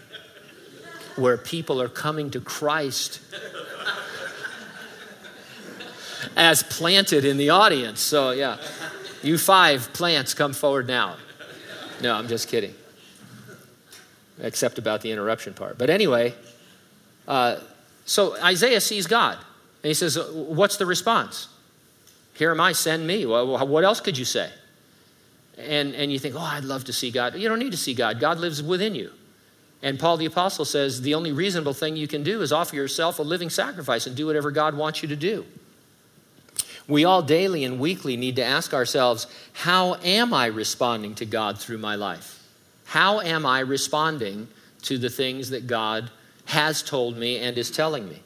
where 1.16 1.37
people 1.37 1.83
are 1.83 1.89
coming 1.89 2.31
to 2.31 2.41
Christ 2.41 3.20
as 6.37 6.62
planted 6.62 7.24
in 7.24 7.37
the 7.37 7.51
audience. 7.51 8.01
So, 8.01 8.31
yeah, 8.31 8.59
you 9.22 9.39
five 9.39 9.93
plants 9.93 10.35
come 10.35 10.53
forward 10.53 10.87
now. 10.87 11.16
No, 12.01 12.14
I'm 12.14 12.29
just 12.29 12.49
kidding. 12.49 12.74
Except 14.39 14.79
about 14.79 15.01
the 15.01 15.11
interruption 15.11 15.53
part. 15.53 15.79
But 15.79 15.91
anyway, 15.91 16.33
uh, 17.27 17.57
so 18.05 18.41
Isaiah 18.41 18.81
sees 18.81 19.09
God. 19.09 19.37
And 19.83 19.89
he 19.89 19.95
says, 19.95 20.16
What's 20.33 20.77
the 20.77 20.87
response? 20.87 21.49
Here 22.35 22.53
am 22.53 22.61
I, 22.61 22.72
send 22.72 23.05
me. 23.07 23.27
Well, 23.27 23.66
what 23.66 23.83
else 23.83 24.01
could 24.01 24.16
you 24.16 24.27
say? 24.27 24.51
And, 25.59 25.95
and 25.95 26.13
you 26.13 26.19
think, 26.19 26.35
Oh, 26.35 26.41
I'd 26.41 26.65
love 26.65 26.85
to 26.85 26.93
see 26.93 27.11
God. 27.11 27.35
You 27.37 27.49
don't 27.49 27.59
need 27.59 27.73
to 27.73 27.79
see 27.79 27.95
God, 27.95 28.21
God 28.21 28.39
lives 28.39 28.63
within 28.63 28.95
you. 28.95 29.11
And 29.83 29.99
Paul 29.99 30.17
the 30.17 30.27
Apostle 30.27 30.65
says, 30.65 31.03
The 31.03 31.15
only 31.15 31.33
reasonable 31.33 31.75
thing 31.75 31.97
you 31.97 32.09
can 32.09 32.23
do 32.23 32.43
is 32.43 32.53
offer 32.53 32.77
yourself 32.77 33.19
a 33.19 33.23
living 33.23 33.51
sacrifice 33.51 34.07
and 34.07 34.17
do 34.17 34.27
whatever 34.27 34.51
God 34.51 34.77
wants 34.77 35.03
you 35.03 35.09
to 35.09 35.17
do. 35.17 35.45
We 36.89 37.05
all 37.05 37.23
daily 37.23 37.65
and 37.65 37.81
weekly 37.81 38.17
need 38.17 38.37
to 38.37 38.45
ask 38.45 38.73
ourselves, 38.73 39.27
How 39.53 39.97
am 39.97 40.33
I 40.33 40.47
responding 40.47 41.15
to 41.17 41.27
God 41.27 41.59
through 41.59 41.79
my 41.79 41.95
life? 41.95 42.43
How 42.85 43.21
am 43.21 43.45
I 43.45 43.61
responding 43.61 44.49
to 44.83 44.97
the 44.97 45.11
things 45.11 45.51
that 45.51 45.67
God 45.67 46.11
has 46.47 46.83
told 46.83 47.17
me 47.17 47.39
and 47.39 47.59
is 47.59 47.71
telling 47.71 48.09
me? 48.09 48.23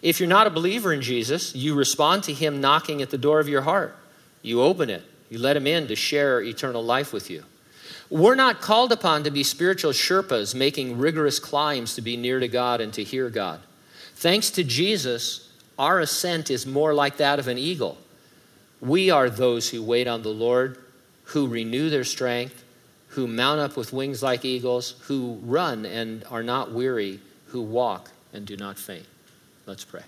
If 0.00 0.20
you're 0.20 0.28
not 0.28 0.46
a 0.46 0.50
believer 0.50 0.92
in 0.92 1.02
Jesus, 1.02 1.54
you 1.56 1.74
respond 1.74 2.22
to 2.24 2.32
Him 2.32 2.60
knocking 2.60 3.02
at 3.02 3.10
the 3.10 3.18
door 3.18 3.40
of 3.40 3.48
your 3.48 3.62
heart. 3.62 3.96
You 4.42 4.62
open 4.62 4.90
it, 4.90 5.02
you 5.30 5.38
let 5.38 5.56
Him 5.56 5.66
in 5.66 5.86
to 5.88 5.96
share 5.96 6.42
eternal 6.42 6.82
life 6.82 7.12
with 7.12 7.30
you. 7.30 7.44
We're 8.10 8.34
not 8.34 8.60
called 8.60 8.92
upon 8.92 9.24
to 9.24 9.30
be 9.30 9.42
spiritual 9.42 9.92
Sherpas 9.92 10.54
making 10.54 10.98
rigorous 10.98 11.38
climbs 11.38 11.94
to 11.94 12.02
be 12.02 12.16
near 12.16 12.40
to 12.40 12.48
God 12.48 12.80
and 12.80 12.92
to 12.94 13.04
hear 13.04 13.28
God. 13.28 13.60
Thanks 14.14 14.50
to 14.52 14.64
Jesus, 14.64 15.50
our 15.78 16.00
ascent 16.00 16.50
is 16.50 16.66
more 16.66 16.94
like 16.94 17.18
that 17.18 17.38
of 17.38 17.48
an 17.48 17.58
eagle. 17.58 17.98
We 18.80 19.10
are 19.10 19.28
those 19.28 19.68
who 19.68 19.82
wait 19.82 20.08
on 20.08 20.22
the 20.22 20.30
Lord, 20.30 20.78
who 21.24 21.46
renew 21.46 21.90
their 21.90 22.04
strength, 22.04 22.64
who 23.08 23.26
mount 23.26 23.60
up 23.60 23.76
with 23.76 23.92
wings 23.92 24.22
like 24.22 24.44
eagles, 24.44 24.94
who 25.02 25.38
run 25.42 25.84
and 25.84 26.24
are 26.30 26.42
not 26.42 26.72
weary, 26.72 27.20
who 27.46 27.60
walk 27.60 28.10
and 28.32 28.46
do 28.46 28.56
not 28.56 28.78
faint. 28.78 29.06
Let's 29.66 29.84
pray. 29.84 30.02